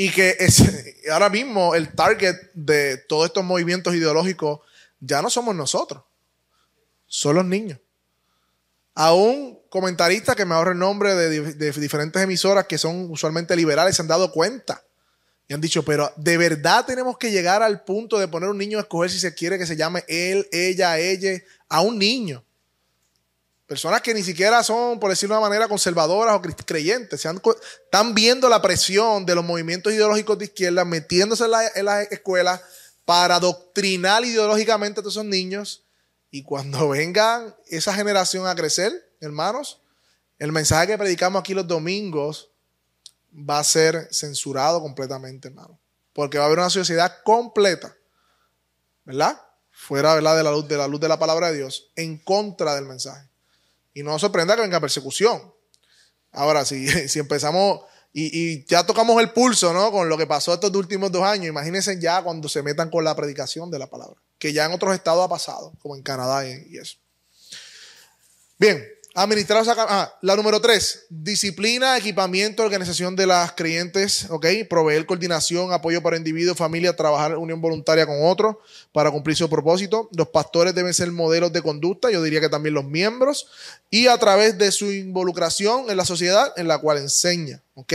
Y 0.00 0.10
que 0.12 0.36
ahora 1.12 1.28
mismo 1.28 1.74
el 1.74 1.92
target 1.92 2.36
de 2.54 2.98
todos 2.98 3.26
estos 3.26 3.44
movimientos 3.44 3.96
ideológicos 3.96 4.60
ya 5.00 5.20
no 5.20 5.28
somos 5.28 5.56
nosotros 5.56 6.04
son 7.08 7.34
los 7.34 7.44
niños. 7.44 7.80
A 8.94 9.12
un 9.12 9.58
comentarista 9.68 10.36
que 10.36 10.44
me 10.44 10.54
ahorra 10.54 10.72
el 10.72 10.78
nombre 10.78 11.14
de, 11.14 11.72
diferentes 11.72 12.22
emisoras 12.22 12.66
que 12.66 12.78
son 12.78 13.10
usualmente 13.10 13.56
liberales 13.56 13.96
se 13.96 14.02
han 14.02 14.08
dado 14.08 14.30
cuenta 14.30 14.84
y 15.48 15.54
han 15.54 15.60
dicho, 15.60 15.82
pero 15.82 16.12
de 16.16 16.36
verdad 16.36 16.84
tenemos 16.86 17.16
que 17.16 17.30
llegar 17.30 17.62
al 17.62 17.82
punto 17.82 18.18
de 18.18 18.28
poner 18.28 18.50
un 18.50 18.58
niño 18.58 18.78
a 18.78 18.82
escoger 18.82 19.10
si 19.10 19.18
se 19.18 19.34
quiere 19.34 19.58
que 19.58 19.66
se 19.66 19.76
llame 19.76 20.04
él, 20.06 20.46
ella, 20.52 20.98
ella, 20.98 21.42
a 21.68 21.80
un 21.80 21.98
niño. 21.98 22.44
Personas 23.68 24.00
que 24.00 24.14
ni 24.14 24.22
siquiera 24.22 24.62
son, 24.62 24.98
por 24.98 25.10
decirlo 25.10 25.34
de 25.34 25.40
una 25.40 25.48
manera, 25.50 25.68
conservadoras 25.68 26.34
o 26.34 26.40
creyentes. 26.40 27.22
Están 27.22 28.14
viendo 28.14 28.48
la 28.48 28.62
presión 28.62 29.26
de 29.26 29.34
los 29.34 29.44
movimientos 29.44 29.92
ideológicos 29.92 30.38
de 30.38 30.46
izquierda 30.46 30.86
metiéndose 30.86 31.44
en 31.44 31.50
las 31.50 31.76
la 31.76 32.02
escuelas 32.04 32.62
para 33.04 33.34
adoctrinar 33.34 34.24
ideológicamente 34.24 35.00
a 35.00 35.02
todos 35.02 35.16
esos 35.16 35.26
niños 35.26 35.84
y 36.30 36.44
cuando 36.44 36.88
venga 36.88 37.58
esa 37.66 37.92
generación 37.92 38.46
a 38.46 38.54
crecer, 38.54 38.90
hermanos, 39.20 39.82
el 40.38 40.50
mensaje 40.50 40.86
que 40.86 40.98
predicamos 40.98 41.40
aquí 41.40 41.52
los 41.52 41.66
domingos 41.66 42.50
va 43.32 43.58
a 43.58 43.64
ser 43.64 44.08
censurado 44.10 44.80
completamente, 44.80 45.48
hermano. 45.48 45.78
Porque 46.14 46.38
va 46.38 46.44
a 46.44 46.46
haber 46.46 46.60
una 46.60 46.70
sociedad 46.70 47.18
completa, 47.22 47.94
¿verdad? 49.04 49.38
Fuera 49.70 50.16
de 50.16 50.22
la 50.22 50.50
luz 50.52 51.00
de 51.00 51.08
la 51.08 51.18
palabra 51.18 51.50
de 51.50 51.58
Dios, 51.58 51.92
en 51.96 52.16
contra 52.16 52.74
del 52.74 52.86
mensaje. 52.86 53.27
Y 53.98 54.02
no 54.04 54.18
sorprenda 54.18 54.54
que 54.54 54.62
venga 54.62 54.80
persecución. 54.80 55.52
Ahora, 56.30 56.64
si, 56.64 56.86
si 57.08 57.18
empezamos 57.18 57.80
y, 58.12 58.64
ya 58.66 58.86
tocamos 58.86 59.20
el 59.20 59.32
pulso, 59.32 59.72
¿no? 59.72 59.90
Con 59.90 60.08
lo 60.08 60.16
que 60.16 60.26
pasó 60.26 60.54
estos 60.54 60.74
últimos 60.74 61.12
dos 61.12 61.22
años, 61.22 61.48
imagínense 61.48 62.00
ya 62.00 62.22
cuando 62.22 62.48
se 62.48 62.62
metan 62.62 62.90
con 62.90 63.04
la 63.04 63.14
predicación 63.14 63.70
de 63.70 63.78
la 63.78 63.88
palabra 63.88 64.20
que 64.38 64.52
ya 64.52 64.64
en 64.64 64.72
otros 64.72 64.94
estados 64.94 65.24
ha 65.24 65.28
pasado, 65.28 65.72
como 65.80 65.96
en 65.96 66.02
Canadá 66.02 66.48
y, 66.48 66.76
eso. 66.76 66.96
Bien, 68.56 68.84
Administrar 69.20 69.64
ah, 69.66 70.16
la 70.22 70.36
número 70.36 70.60
tres, 70.60 71.06
disciplina, 71.10 71.98
equipamiento, 71.98 72.62
organización 72.62 73.16
de 73.16 73.26
las 73.26 73.50
creyentes, 73.50 74.26
ok, 74.30 74.46
proveer 74.70 75.06
coordinación, 75.06 75.72
apoyo 75.72 76.00
para 76.04 76.16
individuos, 76.16 76.56
familia, 76.56 76.94
trabajar 76.94 77.36
unión 77.36 77.60
voluntaria 77.60 78.06
con 78.06 78.14
otros 78.22 78.58
para 78.92 79.10
cumplir 79.10 79.36
su 79.36 79.50
propósito. 79.50 80.08
Los 80.16 80.28
pastores 80.28 80.72
deben 80.72 80.94
ser 80.94 81.10
modelos 81.10 81.52
de 81.52 81.62
conducta, 81.62 82.12
yo 82.12 82.22
diría 82.22 82.40
que 82.40 82.48
también 82.48 82.76
los 82.76 82.84
miembros, 82.84 83.48
y 83.90 84.06
a 84.06 84.16
través 84.18 84.56
de 84.56 84.70
su 84.70 84.92
involucración 84.92 85.90
en 85.90 85.96
la 85.96 86.04
sociedad 86.04 86.52
en 86.56 86.68
la 86.68 86.78
cual 86.78 86.98
enseña, 86.98 87.60
ok. 87.74 87.94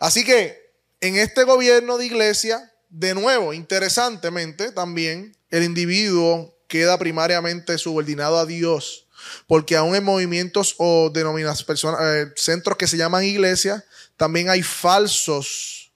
Así 0.00 0.24
que 0.24 0.72
en 1.00 1.14
este 1.14 1.44
gobierno 1.44 1.96
de 1.96 2.06
iglesia, 2.06 2.72
de 2.88 3.14
nuevo, 3.14 3.52
interesantemente 3.52 4.72
también, 4.72 5.36
el 5.48 5.62
individuo 5.62 6.58
queda 6.66 6.98
primariamente 6.98 7.78
subordinado 7.78 8.38
a 8.38 8.46
Dios 8.46 9.06
porque 9.46 9.76
aún 9.76 9.94
en 9.94 10.04
movimientos 10.04 10.74
o 10.78 11.10
denominadas 11.10 11.62
personas, 11.64 12.00
eh, 12.02 12.32
centros 12.36 12.76
que 12.76 12.86
se 12.86 12.96
llaman 12.96 13.24
iglesias, 13.24 13.84
también 14.16 14.50
hay 14.50 14.62
falsos 14.62 15.92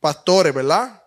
pastores, 0.00 0.54
¿verdad? 0.54 1.02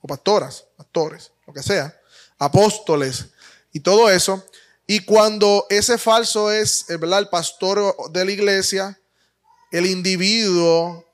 O 0.00 0.08
pastoras, 0.08 0.64
pastores, 0.76 1.32
lo 1.46 1.52
que 1.52 1.62
sea, 1.62 1.98
apóstoles 2.38 3.26
y 3.72 3.80
todo 3.80 4.10
eso. 4.10 4.44
Y 4.86 5.00
cuando 5.00 5.66
ese 5.70 5.98
falso 5.98 6.50
es, 6.50 6.88
eh, 6.90 6.96
¿verdad? 6.96 7.20
El 7.20 7.28
pastor 7.28 7.94
de 8.10 8.24
la 8.24 8.32
iglesia, 8.32 9.00
el 9.70 9.86
individuo 9.86 11.06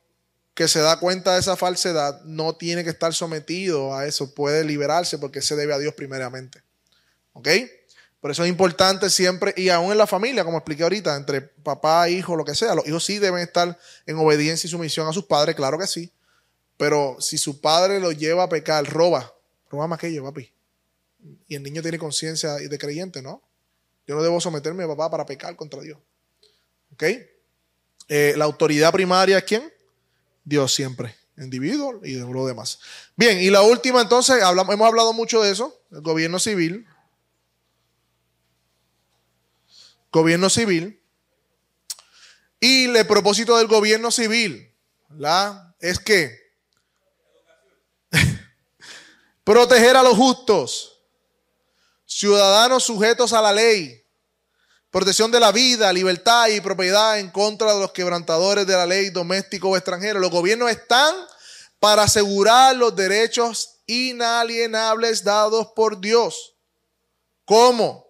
que 0.54 0.68
se 0.68 0.80
da 0.80 0.98
cuenta 0.98 1.34
de 1.34 1.40
esa 1.40 1.56
falsedad 1.56 2.22
no 2.22 2.56
tiene 2.56 2.82
que 2.82 2.88
estar 2.88 3.12
sometido 3.12 3.94
a 3.94 4.06
eso, 4.06 4.34
puede 4.34 4.64
liberarse 4.64 5.18
porque 5.18 5.42
se 5.42 5.54
debe 5.54 5.74
a 5.74 5.78
Dios 5.78 5.92
primeramente. 5.92 6.62
¿Ok? 7.34 7.48
Por 8.26 8.32
eso 8.32 8.42
es 8.42 8.50
importante 8.50 9.08
siempre, 9.08 9.54
y 9.56 9.68
aún 9.68 9.92
en 9.92 9.98
la 9.98 10.06
familia, 10.08 10.44
como 10.44 10.58
expliqué 10.58 10.82
ahorita, 10.82 11.14
entre 11.14 11.42
papá, 11.42 12.08
hijo, 12.08 12.34
lo 12.34 12.44
que 12.44 12.56
sea, 12.56 12.74
los 12.74 12.84
hijos 12.88 13.04
sí 13.04 13.20
deben 13.20 13.38
estar 13.38 13.78
en 14.04 14.16
obediencia 14.16 14.66
y 14.66 14.70
sumisión 14.72 15.06
a 15.06 15.12
sus 15.12 15.26
padres, 15.26 15.54
claro 15.54 15.78
que 15.78 15.86
sí. 15.86 16.10
Pero 16.76 17.18
si 17.20 17.38
su 17.38 17.60
padre 17.60 18.00
lo 18.00 18.10
lleva 18.10 18.42
a 18.42 18.48
pecar, 18.48 18.84
roba, 18.84 19.32
roba 19.70 19.86
más 19.86 20.00
que 20.00 20.12
yo, 20.12 20.24
papi. 20.24 20.52
Y 21.46 21.54
el 21.54 21.62
niño 21.62 21.82
tiene 21.82 22.00
conciencia 22.00 22.54
de 22.54 22.78
creyente, 22.78 23.22
¿no? 23.22 23.40
Yo 24.08 24.16
no 24.16 24.24
debo 24.24 24.40
someterme 24.40 24.82
a 24.82 24.88
papá 24.88 25.08
para 25.08 25.24
pecar 25.24 25.54
contra 25.54 25.80
Dios. 25.80 26.00
¿Ok? 26.94 27.04
Eh, 28.08 28.34
la 28.36 28.44
autoridad 28.44 28.90
primaria 28.90 29.38
es 29.38 29.44
quién? 29.44 29.72
Dios 30.44 30.74
siempre, 30.74 31.14
individuo 31.36 32.00
y 32.02 32.14
de 32.14 32.26
lo 32.26 32.44
demás. 32.44 32.80
Bien, 33.14 33.40
y 33.40 33.50
la 33.50 33.62
última 33.62 34.00
entonces, 34.00 34.42
hablamos, 34.42 34.74
hemos 34.74 34.88
hablado 34.88 35.12
mucho 35.12 35.44
de 35.44 35.52
eso, 35.52 35.80
el 35.92 36.00
gobierno 36.00 36.40
civil. 36.40 36.88
Gobierno 40.16 40.48
civil. 40.48 41.02
Y 42.58 42.86
el 42.86 43.06
propósito 43.06 43.58
del 43.58 43.66
gobierno 43.66 44.10
civil 44.10 44.74
¿la? 45.10 45.74
es 45.78 45.98
que 45.98 46.34
proteger 49.44 49.94
a 49.94 50.02
los 50.02 50.16
justos, 50.16 51.02
ciudadanos 52.06 52.82
sujetos 52.84 53.34
a 53.34 53.42
la 53.42 53.52
ley, 53.52 54.02
protección 54.90 55.30
de 55.30 55.38
la 55.38 55.52
vida, 55.52 55.92
libertad 55.92 56.48
y 56.48 56.62
propiedad 56.62 57.18
en 57.18 57.30
contra 57.30 57.74
de 57.74 57.80
los 57.80 57.92
quebrantadores 57.92 58.66
de 58.66 58.72
la 58.72 58.86
ley 58.86 59.10
doméstico 59.10 59.68
o 59.68 59.76
extranjero. 59.76 60.18
Los 60.18 60.30
gobiernos 60.30 60.70
están 60.70 61.14
para 61.78 62.04
asegurar 62.04 62.74
los 62.74 62.96
derechos 62.96 63.80
inalienables 63.84 65.22
dados 65.22 65.68
por 65.76 66.00
Dios. 66.00 66.54
¿Cómo? 67.44 68.06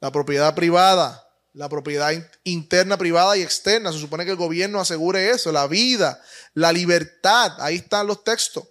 La 0.00 0.10
propiedad 0.10 0.54
privada, 0.54 1.25
la 1.56 1.70
propiedad 1.70 2.12
interna, 2.44 2.98
privada 2.98 3.34
y 3.34 3.42
externa. 3.42 3.90
Se 3.90 3.98
supone 3.98 4.26
que 4.26 4.32
el 4.32 4.36
gobierno 4.36 4.78
asegure 4.78 5.30
eso, 5.30 5.50
la 5.50 5.66
vida, 5.66 6.22
la 6.52 6.70
libertad. 6.70 7.52
Ahí 7.60 7.76
están 7.76 8.06
los 8.06 8.22
textos. 8.22 8.68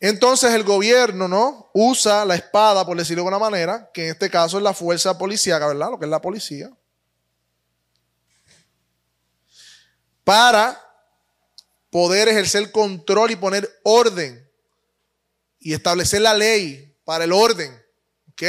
Entonces 0.00 0.52
el 0.54 0.64
gobierno, 0.64 1.28
¿no? 1.28 1.70
Usa 1.72 2.24
la 2.24 2.34
espada, 2.34 2.84
por 2.84 2.96
decirlo 2.96 3.22
de 3.22 3.28
alguna 3.28 3.38
manera, 3.38 3.88
que 3.94 4.06
en 4.06 4.10
este 4.10 4.28
caso 4.28 4.56
es 4.56 4.64
la 4.64 4.74
fuerza 4.74 5.16
policíaca, 5.16 5.68
¿verdad? 5.68 5.90
Lo 5.92 5.98
que 6.00 6.06
es 6.06 6.10
la 6.10 6.20
policía. 6.20 6.70
Para 10.24 10.84
poder 11.90 12.26
ejercer 12.26 12.72
control 12.72 13.30
y 13.30 13.36
poner 13.36 13.80
orden 13.84 14.50
y 15.60 15.74
establecer 15.74 16.22
la 16.22 16.34
ley 16.34 16.92
para 17.04 17.22
el 17.22 17.32
orden. 17.32 17.72
¿Ok? 18.32 18.42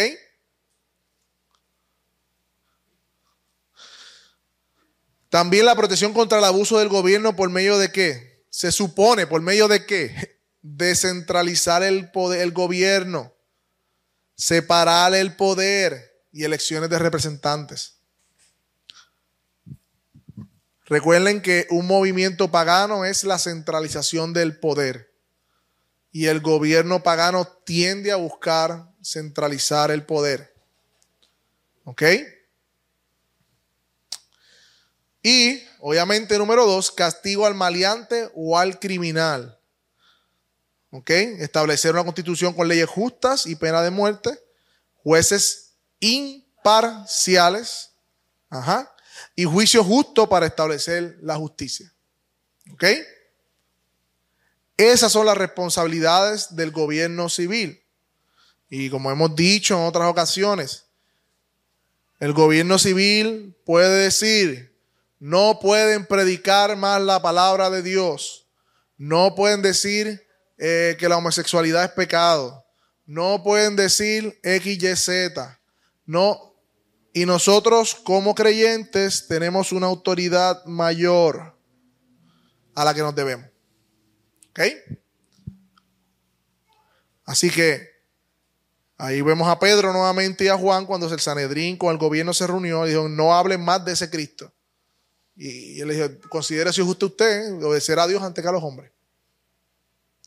También 5.30 5.66
la 5.66 5.76
protección 5.76 6.14
contra 6.14 6.40
el 6.40 6.44
abuso 6.44 6.80
del 6.80 6.90
gobierno 6.90 7.36
por 7.36 7.50
medio 7.50 7.78
de 7.78 7.92
qué? 7.92 8.44
Se 8.50 8.72
supone, 8.72 9.28
por 9.28 9.42
medio 9.42 9.68
de 9.68 9.86
qué? 9.86 10.40
Descentralizar 10.62 11.84
el 11.84 12.12
poder, 12.12 12.42
el 12.42 12.52
gobierno, 12.52 13.34
separar 14.36 15.14
el 15.14 15.36
poder 15.36 16.26
y 16.32 16.44
elecciones 16.44 16.90
de 16.90 17.00
representantes. 17.00 18.00
Recuerden 20.86 21.42
que 21.44 21.68
un 21.70 21.86
movimiento 21.86 22.50
pagano 22.50 23.06
es 23.06 23.24
la 23.24 23.38
centralización 23.38 24.34
del 24.34 24.60
poder. 24.60 25.14
Y 26.12 26.26
el 26.26 26.42
gobierno 26.42 27.04
pagano 27.04 27.48
tiende 27.64 28.12
a 28.12 28.16
buscar 28.16 28.92
centralizar 29.04 29.92
el 29.92 30.04
poder. 30.04 30.56
¿Ok? 31.84 32.02
Y, 35.22 35.62
obviamente, 35.80 36.38
número 36.38 36.66
dos, 36.66 36.92
castigo 36.92 37.46
al 37.46 37.56
maleante 37.56 38.30
o 38.34 38.58
al 38.58 38.80
criminal. 38.80 39.60
¿Ok? 40.92 41.10
Establecer 41.10 41.94
una 41.94 42.04
constitución 42.04 42.54
con 42.54 42.68
leyes 42.68 42.90
justas 42.90 43.46
y 43.46 43.56
pena 43.56 43.82
de 43.82 43.92
muerte. 43.92 44.40
Jueces 45.04 45.74
imparciales. 46.00 47.92
Ajá. 48.50 48.92
Y 49.36 49.46
juicio 49.46 49.84
justo 49.84 50.28
para 50.28 50.46
establecer 50.46 51.18
la 51.22 51.36
justicia. 51.36 51.94
¿Ok? 52.74 52.86
Esas 54.78 55.12
son 55.12 55.26
las 55.26 55.38
responsabilidades 55.38 56.56
del 56.56 56.72
gobierno 56.72 57.28
civil. 57.28 57.84
Y 58.70 58.90
como 58.90 59.12
hemos 59.12 59.36
dicho 59.36 59.76
en 59.76 59.86
otras 59.86 60.08
ocasiones, 60.08 60.86
el 62.20 62.34
gobierno 62.34 62.80
civil 62.80 63.56
puede 63.66 64.04
decir, 64.04 64.69
no 65.20 65.60
pueden 65.60 66.06
predicar 66.06 66.78
más 66.78 67.02
la 67.02 67.22
palabra 67.22 67.70
de 67.70 67.84
Dios. 67.84 68.48
No 68.98 69.36
pueden 69.36 69.62
decir 69.62 70.26
eh, 70.58 70.96
que 70.98 71.10
la 71.10 71.18
homosexualidad 71.18 71.84
es 71.84 71.92
pecado. 71.92 72.66
No 73.06 73.44
pueden 73.44 73.76
decir 73.76 74.40
X, 74.44 74.82
Y, 74.82 74.96
Z. 74.96 75.60
No. 76.06 76.56
Y 77.12 77.26
nosotros 77.26 77.96
como 77.96 78.34
creyentes 78.34 79.28
tenemos 79.28 79.72
una 79.74 79.88
autoridad 79.88 80.64
mayor 80.66 81.58
a 82.76 82.86
la 82.86 82.94
que 82.94 83.02
nos 83.02 83.14
debemos. 83.14 83.48
¿Ok? 84.52 84.60
Así 87.26 87.50
que 87.50 87.88
ahí 88.98 89.22
vemos 89.22 89.48
a 89.48 89.60
Pedro 89.60 89.92
nuevamente 89.92 90.46
y 90.46 90.48
a 90.48 90.58
Juan 90.58 90.86
cuando 90.86 91.12
el 91.12 91.20
Sanedrín 91.20 91.78
con 91.78 91.92
el 91.92 91.98
gobierno 91.98 92.34
se 92.34 92.48
reunió 92.48 92.86
y 92.86 92.92
dijo, 92.92 93.10
no 93.10 93.36
hablen 93.36 93.64
más 93.64 93.84
de 93.84 93.94
ese 93.94 94.10
Cristo. 94.10 94.54
Y 95.42 95.80
él 95.80 95.88
le 95.88 95.94
dijo, 95.94 96.30
considere 96.30 96.74
si 96.74 96.82
es 96.82 96.86
justo 96.86 97.06
usted 97.06 97.64
obedecer 97.64 97.98
a 97.98 98.06
Dios 98.06 98.22
antes 98.22 98.42
que 98.42 98.50
a 98.50 98.52
los 98.52 98.62
hombres. 98.62 98.92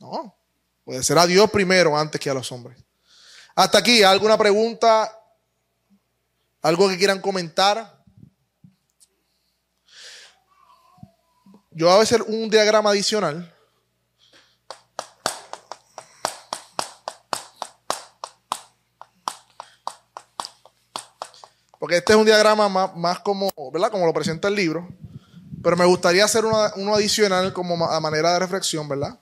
No, 0.00 0.34
obedecer 0.86 1.18
a 1.18 1.26
Dios 1.26 1.50
primero 1.50 1.94
antes 1.98 2.18
que 2.18 2.30
a 2.30 2.34
los 2.34 2.50
hombres. 2.50 2.78
Hasta 3.54 3.76
aquí, 3.76 4.02
¿alguna 4.02 4.38
pregunta? 4.38 5.14
¿Algo 6.62 6.88
que 6.88 6.96
quieran 6.96 7.20
comentar? 7.20 8.02
Yo 11.72 11.88
voy 11.88 11.98
a 11.98 12.00
hacer 12.00 12.22
un 12.22 12.48
diagrama 12.48 12.88
adicional. 12.88 13.51
Porque 21.82 21.96
este 21.96 22.12
es 22.12 22.16
un 22.16 22.24
diagrama 22.24 22.68
más, 22.68 23.18
como, 23.18 23.50
¿verdad? 23.72 23.90
Como 23.90 24.06
lo 24.06 24.12
presenta 24.12 24.46
el 24.46 24.54
libro. 24.54 24.88
Pero 25.64 25.76
me 25.76 25.84
gustaría 25.84 26.24
hacer 26.24 26.44
uno 26.44 26.94
adicional 26.94 27.52
como 27.52 27.84
a 27.84 27.98
manera 27.98 28.34
de 28.34 28.38
reflexión, 28.38 28.88
¿verdad? 28.88 29.18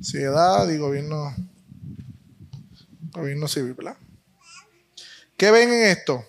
Sociedad 0.00 0.68
y 0.68 0.78
gobierno, 0.78 1.32
gobierno 3.14 3.48
civil, 3.48 3.74
¿verdad? 3.74 3.96
¿Qué 5.36 5.50
ven 5.50 5.72
en 5.72 5.86
esto? 5.86 6.24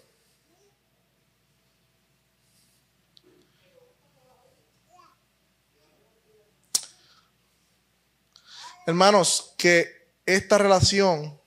Hermanos, 8.88 9.56
que 9.58 10.12
esta 10.26 10.60
relación 10.60 11.40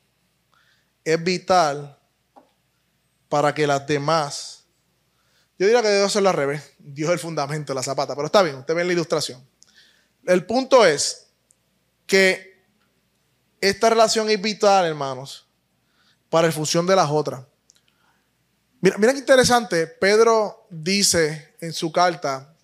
es 1.05 1.23
vital 1.23 1.97
para 3.29 3.55
que 3.55 3.67
las 3.67 3.87
demás, 3.87 4.67
yo 5.57 5.67
diría 5.67 5.83
que 5.83 5.89
debe 5.89 6.11
ser 6.11 6.27
al 6.27 6.35
revés, 6.35 6.75
Dios 6.79 7.09
es 7.11 7.15
el 7.15 7.21
fundamento 7.21 7.73
de 7.73 7.77
la 7.77 7.83
zapata, 7.83 8.17
pero 8.17 8.27
está 8.27 8.43
bien, 8.43 8.57
usted 8.57 8.75
ve 8.75 8.85
la 8.85 8.93
ilustración. 8.93 9.49
El 10.27 10.45
punto 10.47 10.85
es 10.85 11.29
que 12.07 12.58
esta 13.61 13.91
relación 13.91 14.31
es 14.31 14.41
vital, 14.41 14.87
hermanos, 14.87 15.47
para 16.31 16.49
la 16.49 16.53
función 16.53 16.87
de 16.87 16.97
las 16.97 17.11
otras. 17.11 17.45
Mira, 18.81 18.97
mira 18.99 19.13
qué 19.13 19.19
interesante, 19.19 19.87
Pedro 19.87 20.67
dice 20.71 21.55
en 21.61 21.73
su 21.73 21.91
carta 21.91 22.55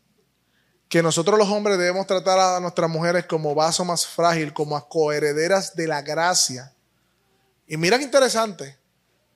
que 0.89 1.03
nosotros 1.03 1.37
los 1.39 1.49
hombres 1.49 1.77
debemos 1.77 2.07
tratar 2.07 2.39
a 2.39 2.61
nuestras 2.61 2.89
mujeres 2.89 3.27
como 3.27 3.55
vaso 3.55 3.85
más 3.85 4.07
frágil, 4.07 4.53
como 4.53 4.77
a 4.77 4.89
coherederas 4.89 5.75
de 5.75 5.89
la 5.89 6.03
gracia. 6.03 6.73
Y 7.67 7.77
mira 7.77 7.99
qué 7.99 8.05
interesante, 8.05 8.79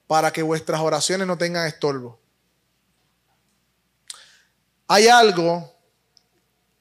para 0.07 0.33
que 0.33 0.43
vuestras 0.43 0.81
oraciones 0.81 1.27
no 1.27 1.37
tengan 1.37 1.67
estorbo. 1.67 2.21
Hay 4.87 5.09
algo 5.09 5.75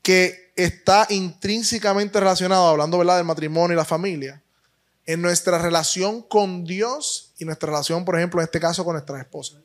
que 0.01 0.53
está 0.55 1.07
intrínsecamente 1.09 2.19
relacionado, 2.19 2.67
hablando 2.67 2.97
¿verdad? 2.97 3.17
del 3.17 3.25
matrimonio 3.25 3.73
y 3.73 3.77
la 3.77 3.83
familia, 3.83 4.41
en 5.07 5.21
nuestra 5.21 5.57
relación 5.57 6.21
con 6.21 6.65
Dios 6.65 7.33
y 7.39 7.45
nuestra 7.45 7.67
relación, 7.67 8.03
por 8.03 8.17
ejemplo, 8.17 8.41
en 8.41 8.45
este 8.45 8.59
caso 8.59 8.83
con 8.83 8.93
nuestras 8.93 9.21
esposas. 9.21 9.61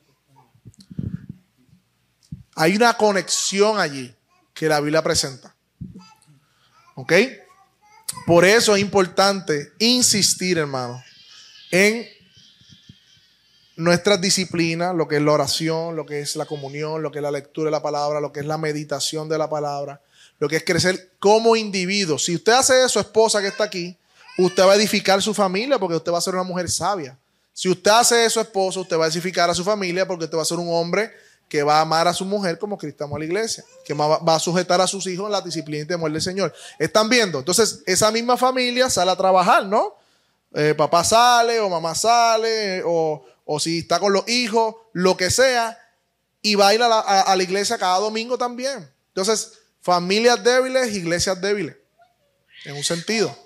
Hay 2.55 2.75
una 2.75 2.95
conexión 2.95 3.77
allí 3.77 4.15
que 4.53 4.69
la 4.69 4.79
Biblia 4.79 5.03
presenta. 5.03 5.53
¿Ok? 6.95 7.13
Por 8.25 8.45
eso 8.45 8.75
es 8.75 8.81
importante 8.81 9.73
insistir, 9.79 10.57
hermano, 10.57 11.03
en 11.71 12.07
nuestras 13.75 14.21
disciplinas, 14.21 14.95
lo 14.95 15.07
que 15.07 15.17
es 15.17 15.21
la 15.21 15.31
oración, 15.33 15.95
lo 15.95 16.05
que 16.05 16.21
es 16.21 16.37
la 16.37 16.45
comunión, 16.45 17.01
lo 17.01 17.11
que 17.11 17.19
es 17.19 17.23
la 17.23 17.31
lectura 17.31 17.65
de 17.65 17.71
la 17.71 17.81
palabra, 17.81 18.21
lo 18.21 18.31
que 18.31 18.39
es 18.39 18.45
la 18.45 18.57
meditación 18.57 19.27
de 19.27 19.37
la 19.37 19.49
palabra, 19.49 19.99
lo 20.39 20.47
que 20.47 20.57
es 20.57 20.63
crecer 20.63 21.15
como 21.19 21.57
individuo. 21.57 22.17
Si 22.17 22.35
usted 22.35 22.53
hace 22.53 22.85
eso, 22.85 23.01
esposa 23.01 23.41
que 23.41 23.47
está 23.47 23.65
aquí, 23.65 23.97
usted 24.37 24.63
va 24.63 24.73
a 24.73 24.75
edificar 24.75 25.21
su 25.21 25.33
familia 25.33 25.77
porque 25.79 25.95
usted 25.95 26.11
va 26.11 26.17
a 26.17 26.21
ser 26.21 26.33
una 26.33 26.43
mujer 26.43 26.69
sabia. 26.69 27.17
Si 27.53 27.69
usted 27.69 27.91
hace 27.91 28.25
eso, 28.25 28.41
esposo, 28.41 28.81
usted 28.81 28.97
va 28.97 29.05
a 29.05 29.07
edificar 29.07 29.49
a 29.49 29.53
su 29.53 29.63
familia 29.63 30.07
porque 30.07 30.25
usted 30.25 30.37
va 30.37 30.41
a 30.41 30.45
ser 30.45 30.57
un 30.57 30.69
hombre 30.73 31.11
que 31.47 31.61
va 31.61 31.77
a 31.77 31.81
amar 31.81 32.07
a 32.07 32.13
su 32.13 32.25
mujer 32.25 32.57
como 32.57 32.79
Cristo 32.79 33.03
amó 33.03 33.17
a 33.17 33.19
la 33.19 33.25
iglesia, 33.25 33.63
que 33.85 33.93
va 33.93 34.35
a 34.35 34.39
sujetar 34.39 34.81
a 34.81 34.87
sus 34.87 35.05
hijos 35.05 35.27
en 35.27 35.33
la 35.33 35.41
disciplina 35.41 35.83
y 35.83 35.85
temor 35.85 36.11
del 36.11 36.21
Señor. 36.21 36.51
¿Están 36.79 37.09
viendo? 37.09 37.37
Entonces, 37.37 37.83
esa 37.85 38.09
misma 38.09 38.37
familia 38.37 38.89
sale 38.89 39.11
a 39.11 39.15
trabajar, 39.15 39.67
¿no? 39.67 39.95
Eh, 40.55 40.73
papá 40.75 41.03
sale 41.03 41.59
o 41.59 41.69
mamá 41.69 41.93
sale 41.93 42.81
o, 42.85 43.23
si 43.59 43.79
está 43.79 43.99
con 43.99 44.13
los 44.13 44.27
hijos, 44.27 44.75
lo 44.93 45.15
que 45.15 45.29
sea, 45.29 45.77
y 46.41 46.55
va 46.55 46.69
a 46.69 46.73
ir 46.73 46.79
la, 46.79 46.99
a 46.99 47.35
la 47.35 47.43
iglesia 47.43 47.77
cada 47.77 47.99
domingo 47.99 48.35
también. 48.35 48.89
Entonces, 49.09 49.53
familias 49.81 50.43
débiles, 50.43 50.95
iglesias 50.95 51.39
débiles, 51.39 51.75
en 52.65 52.75
un 52.75 52.83
sentido. 52.83 53.42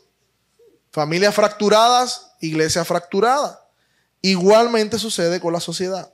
Familias 0.97 1.35
fracturadas, 1.35 2.31
iglesias 2.41 2.87
fracturadas. 2.87 3.59
Igualmente 4.19 4.97
sucede 4.97 5.39
con 5.39 5.53
la 5.53 5.59
sociedad. 5.59 6.11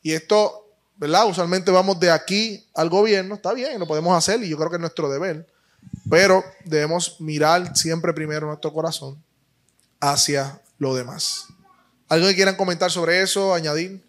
Y 0.00 0.12
esto, 0.12 0.72
¿verdad? 0.96 1.28
Usualmente 1.28 1.70
vamos 1.70 2.00
de 2.00 2.10
aquí 2.10 2.66
al 2.72 2.88
gobierno, 2.88 3.34
está 3.34 3.52
bien, 3.52 3.78
lo 3.78 3.86
podemos 3.86 4.16
hacer 4.16 4.42
y 4.42 4.48
yo 4.48 4.56
creo 4.56 4.70
que 4.70 4.76
es 4.76 4.80
nuestro 4.80 5.10
deber, 5.10 5.46
pero 6.08 6.42
debemos 6.64 7.20
mirar 7.20 7.76
siempre 7.76 8.14
primero 8.14 8.46
nuestro 8.46 8.72
corazón 8.72 9.22
hacia 10.00 10.58
lo 10.78 10.94
demás. 10.94 11.48
¿Algo 12.08 12.26
que 12.26 12.34
quieran 12.34 12.56
comentar 12.56 12.90
sobre 12.90 13.20
eso, 13.20 13.52
añadir? 13.52 14.02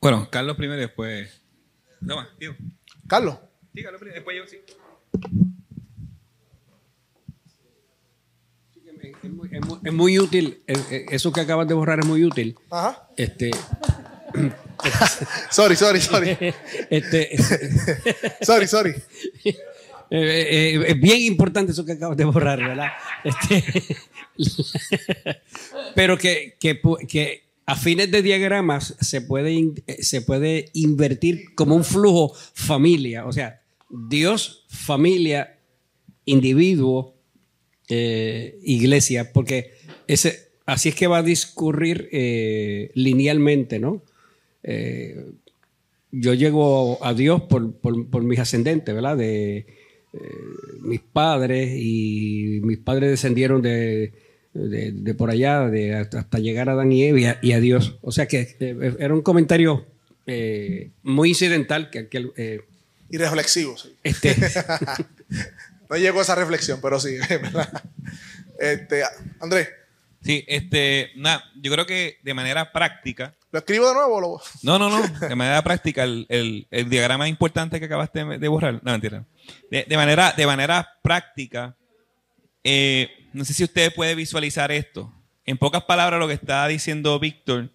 Bueno, 0.00 0.28
Carlos 0.28 0.56
primero 0.56 0.80
y 0.80 0.86
después... 0.86 1.40
No 2.00 2.16
más, 2.16 2.26
tío. 2.36 2.56
Carlos. 3.06 3.38
Sí, 3.72 3.84
Carlos 3.84 4.00
primero, 4.00 4.16
después 4.16 4.36
yo 4.36 4.44
sí. 4.48 4.58
Es 9.82 9.92
muy, 9.92 10.18
útil, 10.18 10.62
eh, 10.66 10.74
eh, 10.90 11.06
eso 11.10 11.32
que 11.32 11.40
acabas 11.40 11.66
de 11.66 11.74
borrar 11.74 12.00
es 12.00 12.06
muy 12.06 12.24
útil. 12.24 12.56
Ajá. 12.70 13.08
Este, 13.16 13.50
sorry, 15.50 15.76
sorry, 15.76 16.00
sorry. 16.00 16.36
Este, 16.90 17.36
sorry, 18.42 18.66
sorry. 18.66 18.94
Eh, 20.08 20.84
es 20.86 21.00
bien 21.00 21.20
importante 21.22 21.72
eso 21.72 21.84
que 21.84 21.94
acabas 21.94 22.16
de 22.16 22.24
borrar, 22.24 22.60
¿verdad? 22.60 22.92
Este, 23.24 23.64
pero 25.96 26.16
que, 26.16 26.54
que, 26.60 26.80
que, 27.08 27.48
a 27.66 27.74
fines 27.74 28.12
de 28.12 28.22
diagramas 28.22 28.94
se 29.00 29.20
puede, 29.20 29.72
se 29.98 30.22
puede 30.22 30.70
invertir 30.74 31.56
como 31.56 31.74
un 31.74 31.82
flujo 31.82 32.32
familia, 32.54 33.26
o 33.26 33.32
sea, 33.32 33.62
Dios, 33.90 34.64
familia, 34.68 35.58
individuo, 36.24 37.15
eh, 37.88 38.58
iglesia, 38.62 39.32
porque 39.32 39.74
ese, 40.06 40.50
así 40.66 40.88
es 40.90 40.94
que 40.94 41.06
va 41.06 41.18
a 41.18 41.22
discurrir 41.22 42.08
eh, 42.12 42.90
linealmente, 42.94 43.78
¿no? 43.78 44.02
Eh, 44.62 45.32
yo 46.10 46.34
llego 46.34 47.04
a 47.04 47.14
Dios 47.14 47.42
por, 47.42 48.22
mis 48.22 48.38
ascendentes, 48.38 48.94
¿verdad? 48.94 49.16
De 49.16 49.66
mis 50.80 51.00
padres 51.00 51.74
y 51.76 52.60
mis 52.62 52.78
padres 52.78 53.10
descendieron 53.10 53.60
de, 53.60 54.12
por 55.18 55.30
allá 55.30 55.68
de, 55.68 55.94
hasta 55.94 56.38
llegar 56.38 56.70
a 56.70 56.72
Adán 56.72 56.90
y 56.90 57.02
Eva 57.02 57.38
y 57.42 57.52
a, 57.52 57.60
Dios. 57.60 57.98
O 58.00 58.12
sea 58.12 58.26
que 58.26 58.56
era 58.98 59.12
un 59.12 59.20
comentario 59.20 59.84
muy 61.02 61.28
incidental 61.28 61.90
que, 61.90 62.08
que 62.08 62.64
y 63.08 63.18
reflexivo, 63.18 63.76
sí. 63.76 63.94
Este, 64.02 64.34
No 65.88 65.96
llegó 65.96 66.18
a 66.18 66.22
esa 66.22 66.34
reflexión, 66.34 66.80
pero 66.80 67.00
sí, 67.00 67.16
Este, 68.58 69.02
Andrés. 69.40 69.68
Sí, 70.22 70.44
este, 70.48 71.10
nada, 71.14 71.44
yo 71.60 71.70
creo 71.70 71.86
que 71.86 72.18
de 72.22 72.34
manera 72.34 72.72
práctica. 72.72 73.34
¿Lo 73.52 73.60
escribo 73.60 73.88
de 73.88 73.94
nuevo? 73.94 74.20
Lo... 74.20 74.40
No, 74.62 74.78
no, 74.78 74.90
no. 74.90 75.06
De 75.28 75.34
manera 75.36 75.62
práctica, 75.62 76.02
el, 76.02 76.66
diagrama 76.88 77.28
importante 77.28 77.78
que 77.78 77.86
acabaste 77.86 78.24
de 78.24 78.48
borrar. 78.48 78.80
No, 78.82 78.92
mentira. 78.92 79.24
De, 79.70 79.96
manera, 79.96 80.32
de 80.36 80.46
manera 80.46 80.98
práctica, 81.02 81.76
eh, 82.64 83.08
no 83.32 83.44
sé 83.44 83.54
si 83.54 83.62
usted 83.62 83.94
puede 83.94 84.14
visualizar 84.16 84.72
esto. 84.72 85.12
En 85.44 85.58
pocas 85.58 85.84
palabras, 85.84 86.18
lo 86.18 86.26
que 86.26 86.34
está 86.34 86.66
diciendo 86.66 87.20
Víctor 87.20 87.70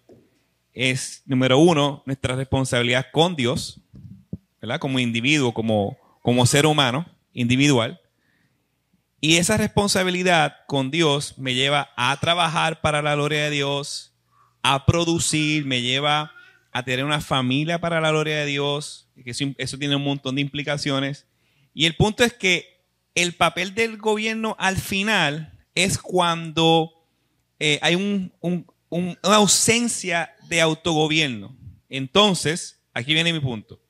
es, 0.74 1.22
número 1.24 1.58
uno, 1.58 2.02
nuestra 2.04 2.36
responsabilidad 2.36 3.06
con 3.12 3.34
Dios, 3.34 3.80
¿verdad? 4.60 4.78
Como 4.78 4.98
individuo, 4.98 5.54
como, 5.54 5.96
como 6.20 6.44
ser 6.44 6.66
humano 6.66 7.06
individual. 7.32 8.01
Y 9.24 9.36
esa 9.36 9.56
responsabilidad 9.56 10.56
con 10.66 10.90
Dios 10.90 11.38
me 11.38 11.54
lleva 11.54 11.92
a 11.96 12.18
trabajar 12.18 12.80
para 12.80 13.02
la 13.02 13.14
gloria 13.14 13.44
de 13.44 13.50
Dios, 13.50 14.12
a 14.64 14.84
producir, 14.84 15.64
me 15.64 15.80
lleva 15.80 16.32
a 16.72 16.82
tener 16.82 17.04
una 17.04 17.20
familia 17.20 17.80
para 17.80 18.00
la 18.00 18.10
gloria 18.10 18.38
de 18.38 18.46
Dios, 18.46 19.08
eso, 19.24 19.78
tiene 19.78 19.94
un 19.94 20.02
montón 20.02 20.34
de 20.34 20.40
implicaciones. 20.40 21.28
Y 21.72 21.86
el 21.86 21.94
punto 21.94 22.24
es 22.24 22.32
que 22.32 22.84
el 23.14 23.34
papel 23.34 23.76
del 23.76 23.96
gobierno 23.96 24.56
al 24.58 24.76
final 24.76 25.56
es 25.76 25.98
cuando 25.98 26.92
eh, 27.60 27.78
hay 27.80 27.94
una 27.94 29.14
ausencia 29.22 30.34
de 30.48 30.60
autogobierno. 30.60 31.56
Entonces, 31.88 32.82
aquí 32.92 33.14
viene 33.14 33.32
mi 33.32 33.38
punto. 33.38 33.80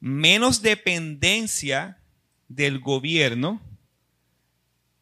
Menos 0.00 0.62
dependencia 0.62 2.02
del 2.48 2.80
gobierno 2.80 3.67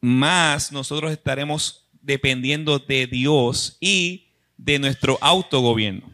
más 0.06 0.70
nosotros 0.70 1.10
estaremos 1.10 1.88
dependiendo 2.00 2.78
de 2.78 3.08
Dios 3.08 3.76
y 3.80 4.28
de 4.56 4.78
nuestro 4.78 5.18
autogobierno. 5.20 6.08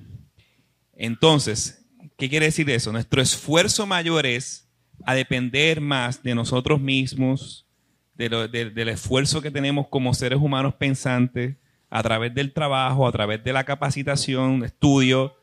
Entonces, 0.94 1.84
¿qué 2.16 2.30
quiere 2.30 2.46
decir 2.46 2.70
eso? 2.70 2.90
Nuestro 2.90 3.20
esfuerzo 3.20 3.86
mayor 3.86 4.24
es 4.24 4.66
a 5.04 5.14
depender 5.14 5.82
más 5.82 6.22
de 6.22 6.34
nosotros 6.34 6.80
mismos, 6.80 7.66
del 8.14 8.88
esfuerzo 8.88 9.42
que 9.42 9.50
tenemos 9.50 9.88
como 9.88 10.14
seres 10.14 10.38
humanos 10.38 10.74
pensantes, 10.74 11.56
a 11.90 12.02
través 12.02 12.34
del 12.34 12.54
trabajo, 12.54 13.06
a 13.06 13.12
través 13.12 13.44
de 13.44 13.52
la 13.52 13.64
capacitación, 13.64 14.64
estudio, 14.64 15.36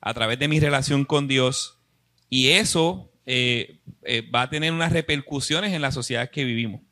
a 0.00 0.14
través 0.14 0.38
de 0.38 0.46
mi 0.46 0.60
relación 0.60 1.04
con 1.04 1.26
Dios. 1.26 1.80
Y 2.30 2.50
eso 2.50 3.10
eh, 3.24 3.80
eh, 4.04 4.22
va 4.30 4.42
a 4.42 4.50
tener 4.50 4.72
unas 4.72 4.92
repercusiones 4.92 5.72
en 5.72 5.82
la 5.82 5.90
sociedad 5.90 6.30
que 6.30 6.44
vivimos. 6.44 6.82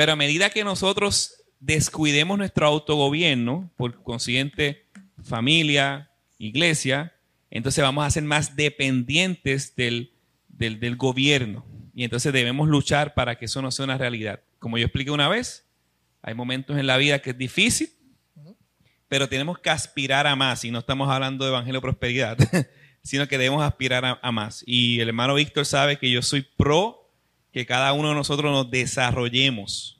Pero 0.00 0.12
a 0.12 0.16
medida 0.16 0.48
que 0.48 0.64
nosotros 0.64 1.42
descuidemos 1.58 2.38
nuestro 2.38 2.66
autogobierno, 2.66 3.70
por 3.76 4.02
consiguiente 4.02 4.86
familia, 5.22 6.10
iglesia, 6.38 7.12
entonces 7.50 7.84
vamos 7.84 8.06
a 8.06 8.10
ser 8.10 8.22
más 8.22 8.56
dependientes 8.56 9.76
del, 9.76 10.14
del, 10.48 10.96
gobierno. 10.96 11.66
Y 11.94 12.04
entonces 12.04 12.32
debemos 12.32 12.66
luchar 12.66 13.12
para 13.12 13.36
que 13.36 13.44
eso 13.44 13.60
no 13.60 13.70
sea 13.70 13.84
una 13.84 13.98
realidad. 13.98 14.40
Como 14.58 14.78
yo 14.78 14.86
expliqué 14.86 15.10
una 15.10 15.28
vez, 15.28 15.66
hay 16.22 16.32
momentos 16.32 16.78
en 16.78 16.86
la 16.86 16.96
vida 16.96 17.18
que 17.18 17.32
es 17.32 17.36
difícil, 17.36 17.90
pero 19.06 19.28
tenemos 19.28 19.58
que 19.58 19.68
aspirar 19.68 20.26
a 20.26 20.34
más. 20.34 20.64
Y 20.64 20.70
no 20.70 20.78
estamos 20.78 21.10
hablando 21.10 21.44
de 21.44 21.50
evangelio 21.50 21.82
prosperidad, 21.82 22.38
sino 23.02 23.28
que 23.28 23.36
debemos 23.36 23.62
aspirar 23.62 24.18
a, 24.22 24.32
más. 24.32 24.64
Y 24.66 25.00
el 25.00 25.08
hermano 25.08 25.34
Víctor 25.34 25.66
sabe 25.66 25.98
que 25.98 26.10
yo 26.10 26.22
soy 26.22 26.40
pro 26.56 26.99
que 27.52 27.66
cada 27.66 27.92
uno 27.92 28.10
de 28.10 28.14
nosotros 28.14 28.50
nos 28.52 28.70
desarrollemos. 28.70 29.98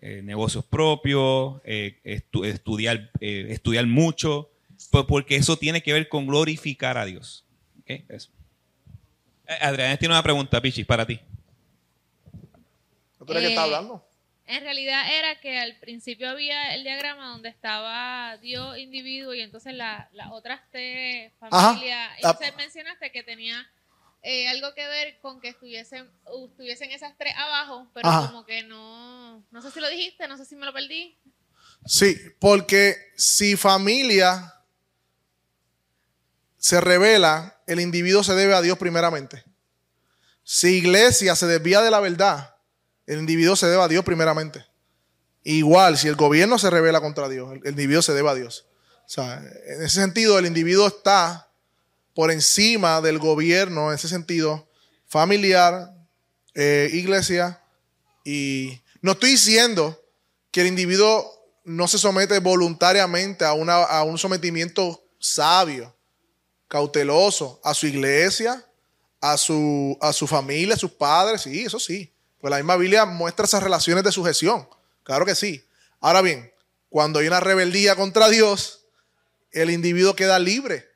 Eh, 0.00 0.20
negocios 0.22 0.64
propios, 0.66 1.62
eh, 1.64 1.98
estudiar, 2.04 3.10
eh, 3.20 3.46
estudiar 3.48 3.86
mucho, 3.86 4.50
pues 4.90 5.04
porque 5.06 5.36
eso 5.36 5.56
tiene 5.56 5.82
que 5.82 5.94
ver 5.94 6.08
con 6.10 6.26
glorificar 6.26 6.98
a 6.98 7.06
Dios. 7.06 7.46
¿Okay? 7.80 8.04
Eso. 8.08 8.30
Adrián 9.60 9.96
tiene 9.96 10.14
una 10.14 10.22
pregunta, 10.22 10.60
Pichi, 10.60 10.84
para 10.84 11.06
ti. 11.06 11.20
¿Tú 13.18 13.32
eres 13.32 13.44
que 13.44 13.48
está 13.48 13.62
hablando? 13.62 14.06
En 14.46 14.62
realidad 14.62 15.10
era 15.18 15.40
que 15.40 15.58
al 15.58 15.76
principio 15.76 16.28
había 16.28 16.74
el 16.74 16.82
diagrama 16.82 17.30
donde 17.30 17.48
estaba 17.48 18.36
Dios, 18.42 18.76
individuo 18.76 19.32
y 19.32 19.40
entonces 19.40 19.72
las 19.72 20.06
otras 20.32 20.60
tres 20.70 21.32
familias. 21.38 22.10
Entonces 22.16 22.54
mencionaste 22.56 23.10
que 23.10 23.22
tenía 23.22 23.66
eh, 24.26 24.48
algo 24.48 24.72
que 24.74 24.88
ver 24.88 25.18
con 25.20 25.38
que 25.38 25.48
estuviesen, 25.48 26.10
estuviesen 26.48 26.90
esas 26.90 27.12
tres 27.18 27.34
abajo, 27.36 27.86
pero 27.92 28.08
como 28.26 28.46
que 28.46 28.62
no, 28.62 29.44
no 29.50 29.62
sé 29.62 29.70
si 29.70 29.80
lo 29.80 29.88
dijiste, 29.90 30.26
no 30.26 30.38
sé 30.38 30.46
si 30.46 30.56
me 30.56 30.64
lo 30.64 30.72
perdí. 30.72 31.14
Sí, 31.84 32.16
porque 32.40 32.96
si 33.16 33.54
familia 33.54 34.54
se 36.56 36.80
revela, 36.80 37.60
el 37.66 37.80
individuo 37.80 38.24
se 38.24 38.34
debe 38.34 38.54
a 38.54 38.62
Dios 38.62 38.78
primeramente. 38.78 39.44
Si 40.42 40.68
iglesia 40.68 41.36
se 41.36 41.46
desvía 41.46 41.82
de 41.82 41.90
la 41.90 42.00
verdad, 42.00 42.56
el 43.06 43.18
individuo 43.18 43.56
se 43.56 43.66
debe 43.66 43.82
a 43.82 43.88
Dios 43.88 44.06
primeramente. 44.06 44.64
Igual, 45.42 45.98
si 45.98 46.08
el 46.08 46.16
gobierno 46.16 46.58
se 46.58 46.70
revela 46.70 47.02
contra 47.02 47.28
Dios, 47.28 47.52
el 47.62 47.68
individuo 47.68 48.00
se 48.00 48.14
debe 48.14 48.30
a 48.30 48.34
Dios. 48.34 48.64
O 49.04 49.08
sea, 49.08 49.36
en 49.36 49.82
ese 49.82 50.00
sentido, 50.00 50.38
el 50.38 50.46
individuo 50.46 50.86
está 50.86 51.43
por 52.14 52.30
encima 52.30 53.00
del 53.00 53.18
gobierno, 53.18 53.88
en 53.88 53.96
ese 53.96 54.08
sentido, 54.08 54.68
familiar, 55.06 55.92
eh, 56.54 56.88
iglesia. 56.92 57.60
Y 58.24 58.80
no 59.02 59.12
estoy 59.12 59.30
diciendo 59.30 60.00
que 60.50 60.60
el 60.62 60.68
individuo 60.68 61.30
no 61.64 61.88
se 61.88 61.98
somete 61.98 62.38
voluntariamente 62.38 63.44
a, 63.44 63.52
una, 63.52 63.82
a 63.82 64.04
un 64.04 64.16
sometimiento 64.16 65.04
sabio, 65.18 65.94
cauteloso, 66.68 67.60
a 67.64 67.74
su 67.74 67.86
iglesia, 67.86 68.64
a 69.20 69.36
su, 69.36 69.98
a 70.00 70.12
su 70.12 70.26
familia, 70.26 70.74
a 70.74 70.78
sus 70.78 70.92
padres, 70.92 71.42
sí, 71.42 71.64
eso 71.64 71.80
sí. 71.80 72.12
Pues 72.40 72.50
la 72.50 72.58
misma 72.58 72.76
Biblia 72.76 73.06
muestra 73.06 73.46
esas 73.46 73.62
relaciones 73.62 74.04
de 74.04 74.12
sujeción. 74.12 74.68
Claro 75.02 75.24
que 75.24 75.34
sí. 75.34 75.66
Ahora 76.00 76.20
bien, 76.20 76.52
cuando 76.90 77.18
hay 77.18 77.26
una 77.26 77.40
rebeldía 77.40 77.96
contra 77.96 78.28
Dios, 78.28 78.84
el 79.50 79.70
individuo 79.70 80.14
queda 80.14 80.38
libre 80.38 80.93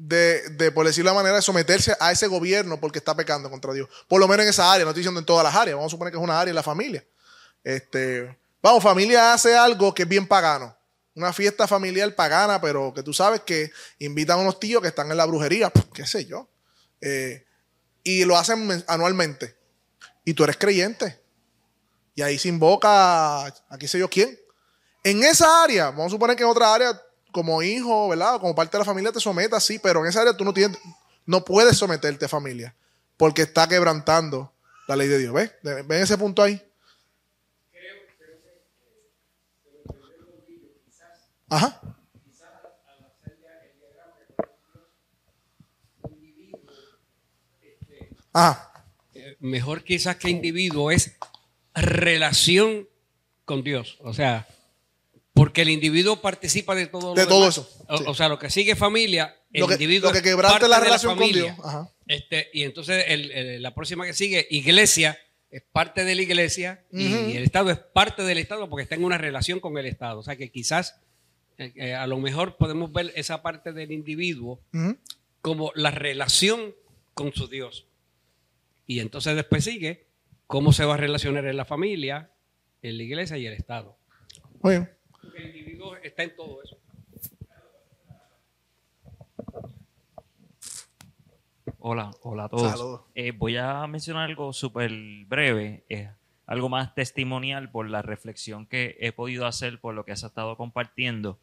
de, 0.00 0.48
de, 0.50 0.70
por 0.70 0.86
decir 0.86 1.04
la 1.04 1.12
manera, 1.12 1.34
de 1.34 1.42
someterse 1.42 1.96
a 1.98 2.12
ese 2.12 2.28
gobierno 2.28 2.78
porque 2.78 2.98
está 2.98 3.16
pecando 3.16 3.50
contra 3.50 3.72
Dios. 3.72 3.88
Por 4.06 4.20
lo 4.20 4.28
menos 4.28 4.44
en 4.44 4.50
esa 4.50 4.72
área, 4.72 4.84
no 4.84 4.90
estoy 4.90 5.00
diciendo 5.00 5.18
en 5.18 5.26
todas 5.26 5.42
las 5.42 5.54
áreas. 5.56 5.74
Vamos 5.74 5.90
a 5.90 5.94
suponer 5.94 6.12
que 6.12 6.18
es 6.18 6.22
una 6.22 6.38
área 6.38 6.50
en 6.50 6.54
la 6.54 6.62
familia. 6.62 7.04
Este, 7.64 8.38
vamos, 8.62 8.80
familia 8.82 9.32
hace 9.32 9.56
algo 9.56 9.92
que 9.92 10.04
es 10.04 10.08
bien 10.08 10.28
pagano. 10.28 10.76
Una 11.16 11.32
fiesta 11.32 11.66
familiar 11.66 12.14
pagana, 12.14 12.60
pero 12.60 12.94
que 12.94 13.02
tú 13.02 13.12
sabes 13.12 13.40
que 13.40 13.72
invitan 13.98 14.38
a 14.38 14.42
unos 14.42 14.60
tíos 14.60 14.80
que 14.80 14.88
están 14.88 15.10
en 15.10 15.16
la 15.16 15.26
brujería, 15.26 15.72
qué 15.92 16.06
sé 16.06 16.26
yo. 16.26 16.48
Eh, 17.00 17.44
y 18.04 18.24
lo 18.24 18.38
hacen 18.38 18.84
anualmente 18.86 19.56
y 20.24 20.32
tú 20.32 20.44
eres 20.44 20.56
creyente. 20.56 21.20
Y 22.14 22.22
ahí 22.22 22.38
se 22.38 22.48
invoca 22.48 23.46
a 23.46 23.78
qué 23.80 23.88
sé 23.88 23.98
yo 23.98 24.08
quién. 24.08 24.38
En 25.02 25.24
esa 25.24 25.64
área, 25.64 25.86
vamos 25.90 26.06
a 26.06 26.10
suponer 26.10 26.36
que 26.36 26.44
en 26.44 26.48
otra 26.48 26.72
área, 26.72 27.02
como 27.38 27.62
hijo, 27.62 28.08
¿verdad? 28.08 28.40
Como 28.40 28.54
parte 28.54 28.76
de 28.76 28.80
la 28.80 28.84
familia 28.84 29.12
te 29.12 29.20
sometas, 29.20 29.64
sí, 29.64 29.78
pero 29.78 30.00
en 30.00 30.06
esa 30.06 30.20
área 30.20 30.36
tú 30.36 30.44
no 30.44 30.52
tienes, 30.52 30.78
no 31.24 31.44
puedes 31.44 31.76
someterte 31.76 32.28
familia, 32.28 32.74
porque 33.16 33.42
está 33.42 33.68
quebrantando 33.68 34.52
la 34.86 34.96
ley 34.96 35.08
de 35.08 35.18
Dios. 35.18 35.32
¿Ves? 35.32 35.52
¿Ven 35.62 36.02
ese 36.02 36.18
punto 36.18 36.42
ahí? 36.42 36.62
Ajá. 41.48 41.80
Ajá 48.32 48.68
mejor 49.40 49.84
quizás 49.84 50.16
que 50.16 50.30
individuo, 50.30 50.90
es 50.90 51.16
relación 51.74 52.88
con 53.44 53.62
Dios. 53.62 53.98
O 54.00 54.12
sea, 54.12 54.46
porque 55.38 55.62
el 55.62 55.68
individuo 55.68 56.20
participa 56.20 56.74
de 56.74 56.88
todo, 56.88 57.14
de 57.14 57.24
todo 57.24 57.48
eso. 57.48 57.70
O, 57.86 58.14
sea, 58.14 58.28
lo 58.28 58.40
que 58.40 58.50
sigue 58.50 58.74
familia, 58.74 59.36
el 59.52 59.60
lo 59.60 59.68
que, 59.68 59.74
individuo. 59.74 60.10
Lo 60.10 60.12
que 60.12 60.20
quebrante 60.20 60.66
la 60.66 60.80
relación 60.80 61.16
con 61.16 61.30
Dios. 61.30 61.52
Este, 62.08 62.50
y 62.52 62.64
entonces 62.64 63.04
la 63.60 63.72
próxima 63.72 64.04
que 64.04 64.14
sigue, 64.14 64.48
iglesia, 64.50 65.16
es 65.48 65.62
parte 65.62 66.04
de 66.04 66.16
la 66.16 66.22
iglesia 66.22 66.84
y 66.90 67.36
el 67.36 67.44
Estado 67.44 67.70
es 67.70 67.78
parte 67.78 68.22
del 68.22 68.38
Estado 68.38 68.68
porque 68.68 68.82
está 68.82 68.96
en 68.96 69.04
una 69.04 69.16
relación 69.16 69.60
con 69.60 69.78
el 69.78 69.86
Estado. 69.86 70.18
O 70.18 70.22
sea 70.24 70.34
que 70.34 70.50
quizás 70.50 70.96
eh, 71.56 71.72
eh, 71.76 71.94
a 71.94 72.08
lo 72.08 72.18
mejor 72.18 72.56
podemos 72.56 72.92
ver 72.92 73.12
esa 73.14 73.40
parte 73.40 73.72
del 73.72 73.92
individuo 73.92 74.60
como 75.40 75.70
la 75.76 75.92
relación 75.92 76.74
con 77.14 77.32
su 77.32 77.46
Dios. 77.46 77.86
Y 78.88 78.98
entonces 78.98 79.36
después 79.36 79.62
sigue 79.62 80.08
cómo 80.48 80.72
se 80.72 80.84
va 80.84 80.94
a 80.94 80.96
relacionar 80.98 81.46
en 81.46 81.56
la 81.56 81.64
familia, 81.64 82.32
en 82.82 82.96
la 82.96 83.04
iglesia 83.04 83.38
y 83.38 83.46
el 83.46 83.54
Estado. 83.54 83.96
Bueno. 84.60 84.88
El 85.36 85.46
individuo 85.46 85.96
está 85.96 86.22
en 86.22 86.36
todo 86.36 86.62
eso. 86.62 86.78
Hola, 91.80 92.10
hola 92.22 92.44
a 92.44 92.48
todos. 92.48 93.02
Eh, 93.14 93.32
voy 93.32 93.56
a 93.56 93.86
mencionar 93.86 94.28
algo 94.28 94.52
súper 94.52 94.92
breve, 95.26 95.84
algo 96.46 96.68
más 96.68 96.94
testimonial 96.94 97.70
por 97.70 97.88
la 97.88 98.02
reflexión 98.02 98.66
que 98.66 98.96
he 99.00 99.12
podido 99.12 99.46
hacer 99.46 99.80
por 99.80 99.94
lo 99.94 100.04
que 100.04 100.12
has 100.12 100.22
estado 100.22 100.56
compartiendo. 100.56 101.38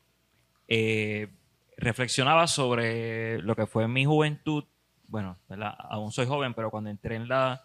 Eh, 0.67 1.29
reflexionaba 1.77 2.47
sobre 2.47 3.41
lo 3.41 3.55
que 3.55 3.65
fue 3.65 3.87
mi 3.87 4.05
juventud 4.05 4.65
bueno, 5.07 5.37
aún 5.89 6.11
soy 6.11 6.25
joven, 6.25 6.53
pero 6.53 6.71
cuando 6.71 6.89
entré 6.89 7.15
en 7.15 7.27
la 7.27 7.63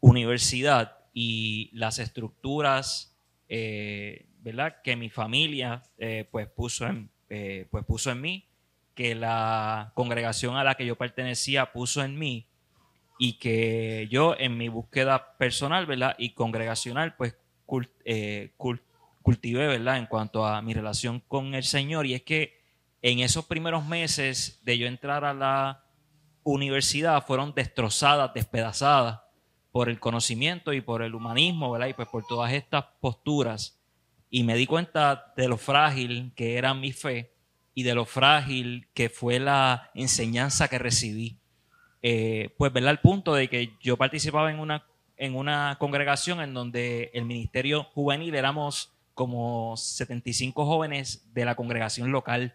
universidad 0.00 0.98
y 1.12 1.70
las 1.72 1.98
estructuras, 1.98 3.11
eh, 3.54 4.24
¿verdad? 4.40 4.76
Que 4.82 4.96
mi 4.96 5.10
familia 5.10 5.82
eh, 5.98 6.26
pues, 6.30 6.48
puso 6.48 6.86
en, 6.86 7.10
eh, 7.28 7.68
pues 7.70 7.84
puso 7.84 8.10
en 8.10 8.22
mí, 8.22 8.48
que 8.94 9.14
la 9.14 9.92
congregación 9.94 10.56
a 10.56 10.64
la 10.64 10.74
que 10.74 10.86
yo 10.86 10.96
pertenecía 10.96 11.70
puso 11.70 12.02
en 12.02 12.18
mí 12.18 12.48
y 13.18 13.34
que 13.34 14.08
yo 14.10 14.34
en 14.38 14.56
mi 14.56 14.70
búsqueda 14.70 15.36
personal, 15.36 15.84
¿verdad? 15.84 16.14
Y 16.16 16.30
congregacional, 16.30 17.14
pues 17.14 17.36
cultivé, 17.66 19.66
¿verdad? 19.66 19.98
En 19.98 20.06
cuanto 20.06 20.46
a 20.46 20.62
mi 20.62 20.72
relación 20.72 21.20
con 21.20 21.54
el 21.54 21.64
Señor. 21.64 22.06
Y 22.06 22.14
es 22.14 22.22
que 22.22 22.58
en 23.02 23.20
esos 23.20 23.44
primeros 23.44 23.84
meses 23.84 24.62
de 24.64 24.78
yo 24.78 24.86
entrar 24.86 25.26
a 25.26 25.34
la 25.34 25.84
universidad 26.42 27.22
fueron 27.26 27.52
destrozadas, 27.52 28.32
despedazadas 28.32 29.21
por 29.72 29.88
el 29.88 29.98
conocimiento 29.98 30.72
y 30.74 30.82
por 30.82 31.02
el 31.02 31.14
humanismo, 31.14 31.70
¿verdad? 31.72 31.88
Y 31.88 31.94
pues 31.94 32.08
por 32.08 32.26
todas 32.26 32.52
estas 32.52 32.84
posturas. 33.00 33.80
Y 34.30 34.44
me 34.44 34.54
di 34.54 34.66
cuenta 34.66 35.32
de 35.36 35.48
lo 35.48 35.56
frágil 35.56 36.32
que 36.36 36.56
era 36.56 36.74
mi 36.74 36.92
fe 36.92 37.32
y 37.74 37.82
de 37.82 37.94
lo 37.94 38.04
frágil 38.04 38.88
que 38.94 39.08
fue 39.08 39.40
la 39.40 39.90
enseñanza 39.94 40.68
que 40.68 40.78
recibí. 40.78 41.38
Eh, 42.02 42.54
pues, 42.58 42.72
¿verdad? 42.72 42.90
Al 42.90 43.00
punto 43.00 43.34
de 43.34 43.48
que 43.48 43.72
yo 43.80 43.96
participaba 43.96 44.50
en 44.50 44.58
una, 44.58 44.86
en 45.16 45.34
una 45.34 45.76
congregación 45.78 46.40
en 46.40 46.52
donde 46.52 47.10
el 47.14 47.24
ministerio 47.24 47.84
juvenil 47.94 48.34
éramos 48.34 48.92
como 49.14 49.76
75 49.76 50.66
jóvenes 50.66 51.32
de 51.32 51.44
la 51.44 51.54
congregación 51.54 52.12
local 52.12 52.54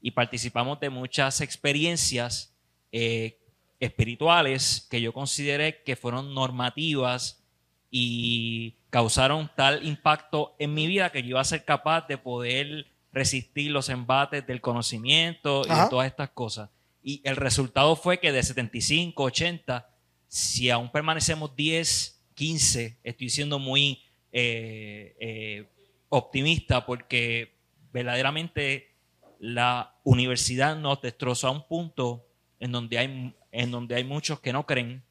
y 0.00 0.12
participamos 0.12 0.80
de 0.80 0.90
muchas 0.90 1.40
experiencias 1.40 2.54
eh, 2.92 3.38
espirituales 3.84 4.86
que 4.90 5.00
yo 5.00 5.12
consideré 5.12 5.82
que 5.82 5.96
fueron 5.96 6.34
normativas 6.34 7.42
y 7.90 8.74
causaron 8.90 9.50
tal 9.54 9.86
impacto 9.86 10.54
en 10.58 10.74
mi 10.74 10.86
vida 10.86 11.10
que 11.12 11.22
yo 11.22 11.30
iba 11.30 11.40
a 11.40 11.44
ser 11.44 11.64
capaz 11.64 12.06
de 12.08 12.18
poder 12.18 12.86
resistir 13.12 13.70
los 13.70 13.88
embates 13.88 14.46
del 14.46 14.60
conocimiento 14.60 15.62
y 15.64 15.68
de 15.68 15.88
todas 15.88 16.08
estas 16.08 16.30
cosas. 16.30 16.70
Y 17.02 17.20
el 17.24 17.36
resultado 17.36 17.94
fue 17.96 18.18
que 18.18 18.32
de 18.32 18.42
75, 18.42 19.22
80, 19.22 19.88
si 20.26 20.70
aún 20.70 20.90
permanecemos 20.90 21.54
10, 21.54 22.24
15, 22.34 22.98
estoy 23.04 23.30
siendo 23.30 23.58
muy 23.58 24.02
eh, 24.32 25.14
eh, 25.20 25.68
optimista 26.08 26.84
porque 26.84 27.54
verdaderamente 27.92 28.94
la 29.38 29.94
universidad 30.02 30.76
nos 30.76 31.00
destrozó 31.00 31.48
a 31.48 31.50
un 31.52 31.66
punto 31.68 32.26
en 32.58 32.72
donde 32.72 32.98
hay, 32.98 33.34
en 33.54 33.70
donde 33.70 33.94
hay 33.94 34.04
muchos 34.04 34.40
que 34.40 34.52
no 34.52 34.66
creen 34.66 35.04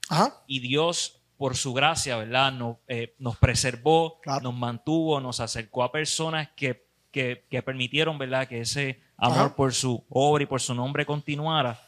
y 0.47 0.59
Dios 0.59 1.21
por 1.37 1.55
su 1.55 1.73
gracia, 1.73 2.17
¿verdad? 2.17 2.51
Nos, 2.51 2.77
eh, 2.87 3.15
nos 3.19 3.37
preservó, 3.37 4.19
nos 4.41 4.53
mantuvo, 4.53 5.19
nos 5.19 5.39
acercó 5.39 5.83
a 5.83 5.91
personas 5.91 6.49
que, 6.55 6.85
que, 7.11 7.63
permitieron, 7.65 8.17
¿verdad? 8.17 8.47
Que 8.47 8.61
ese 8.61 9.01
amor 9.17 9.55
por 9.55 9.73
su 9.73 10.03
obra 10.09 10.43
y 10.43 10.47
por 10.47 10.61
su 10.61 10.75
nombre 10.75 11.05
continuara. 11.05 11.79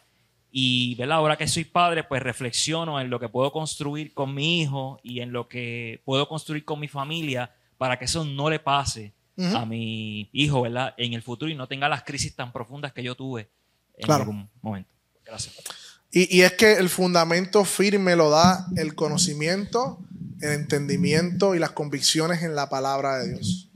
Y 0.52 0.96
¿verdad? 0.96 1.18
ahora 1.18 1.38
que 1.38 1.48
soy 1.48 1.66
padre, 1.66 2.04
pues 2.04 2.24
reflexiono 2.24 3.00
en 3.00 3.10
lo 3.10 3.20
que 3.20 3.28
puedo 3.28 3.52
construir 3.52 4.14
con 4.14 4.34
mi 4.34 4.62
hijo 4.62 5.00
y 5.04 5.20
en 5.20 5.34
lo 5.34 5.48
que 5.50 6.02
puedo 6.06 6.28
construir 6.28 6.64
con 6.64 6.80
mi 6.80 6.88
familia 6.88 7.54
para 7.78 8.00
que 8.00 8.06
eso 8.06 8.24
no 8.24 8.50
le 8.50 8.60
pase 8.60 9.14
a 9.38 9.66
mi 9.66 10.30
hijo, 10.32 10.62
¿verdad? 10.62 10.94
En 10.98 11.14
el 11.14 11.22
futuro 11.22 11.52
y 11.52 11.56
no 11.56 11.68
tenga 11.68 11.90
las 11.90 12.04
crisis 12.04 12.34
tan 12.34 12.54
profundas 12.54 12.94
que 12.94 13.04
yo 13.04 13.16
tuve 13.16 13.50
en 13.98 14.10
algún 14.10 14.50
momento. 14.62 14.94
Gracias. 15.26 15.85
Y, 16.18 16.44
es 16.44 16.54
que 16.54 16.74
el 16.74 16.88
fundamento 16.88 17.66
firme 17.66 18.16
lo 18.16 18.30
da 18.30 18.68
el 18.78 18.96
conocimiento, 18.96 20.00
el 20.40 20.54
entendimiento 20.54 21.56
y 21.56 21.60
las 21.60 21.72
convicciones 21.72 22.42
en 22.42 22.56
la 22.56 22.70
palabra 22.70 23.18
de 23.18 23.34
Dios. 23.34 23.68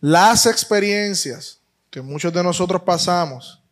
Las 0.00 0.46
experiencias 0.46 1.60
que 1.88 2.02
muchos 2.02 2.32
de 2.32 2.42
nosotros 2.42 2.82
pasamos 2.82 3.62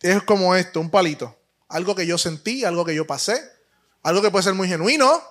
es 0.00 0.22
como 0.22 0.54
esto, 0.54 0.80
un 0.80 0.88
palito 0.88 1.36
algo 1.72 1.94
que 1.94 2.06
yo 2.06 2.18
sentí, 2.18 2.64
algo 2.64 2.84
que 2.84 2.94
yo 2.94 3.06
pasé, 3.06 3.42
algo 4.02 4.20
que 4.22 4.30
puede 4.30 4.44
ser 4.44 4.54
muy 4.54 4.68
genuino, 4.68 5.22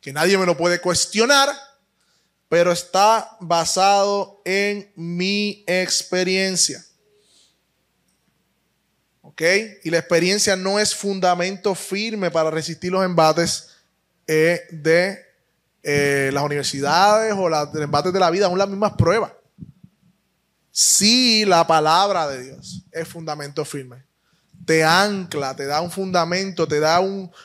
que 0.00 0.12
nadie 0.12 0.36
me 0.36 0.44
lo 0.44 0.56
puede 0.56 0.80
cuestionar, 0.80 1.48
pero 2.48 2.72
está 2.72 3.36
basado 3.40 4.42
en 4.44 4.92
mi 4.96 5.64
experiencia. 5.66 6.84
Y 9.38 9.90
la 9.90 9.98
experiencia 9.98 10.56
no 10.56 10.78
es 10.78 10.94
fundamento 10.94 11.74
firme 11.74 12.30
para 12.30 12.50
resistir 12.50 12.92
los 12.92 13.04
embates 13.04 13.70
eh, 14.26 14.62
de 14.70 15.18
eh, 15.82 16.30
las 16.32 16.42
universidades 16.42 17.34
o 17.36 17.48
los 17.48 17.74
embates 17.74 18.12
de 18.12 18.20
la 18.20 18.30
vida, 18.30 18.46
aún 18.46 18.58
las 18.58 18.68
mismas 18.68 18.92
pruebas. 18.92 19.32
Sí, 20.70 21.44
la 21.44 21.66
palabra 21.66 22.28
de 22.28 22.42
Dios 22.42 22.84
es 22.90 23.06
fundamento 23.06 23.64
firme 23.64 24.04
te 24.64 24.84
ancla, 24.84 25.54
te 25.54 25.66
da 25.66 25.80
un 25.80 25.90
fundamento, 25.90 26.66
te 26.66 26.80
da 26.80 27.00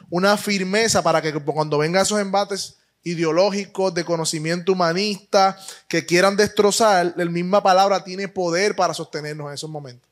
una 0.10 0.38
firmeza 0.38 1.02
para 1.02 1.22
que 1.22 1.34
cuando 1.34 1.78
vengan 1.78 2.04
esos 2.04 2.20
embates 2.20 2.78
ideológicos 3.04 3.94
de 3.94 4.04
conocimiento 4.06 4.74
humanista 4.74 5.58
que 5.88 6.06
quieran 6.06 6.36
destrozar, 6.36 7.14
la 7.16 7.26
misma 7.26 7.62
palabra 7.64 8.04
tiene 8.04 8.28
poder 8.28 8.76
para 8.76 8.94
sostenernos 8.94 9.48
en 9.48 9.54
esos 9.54 9.70
momentos. 9.70 10.09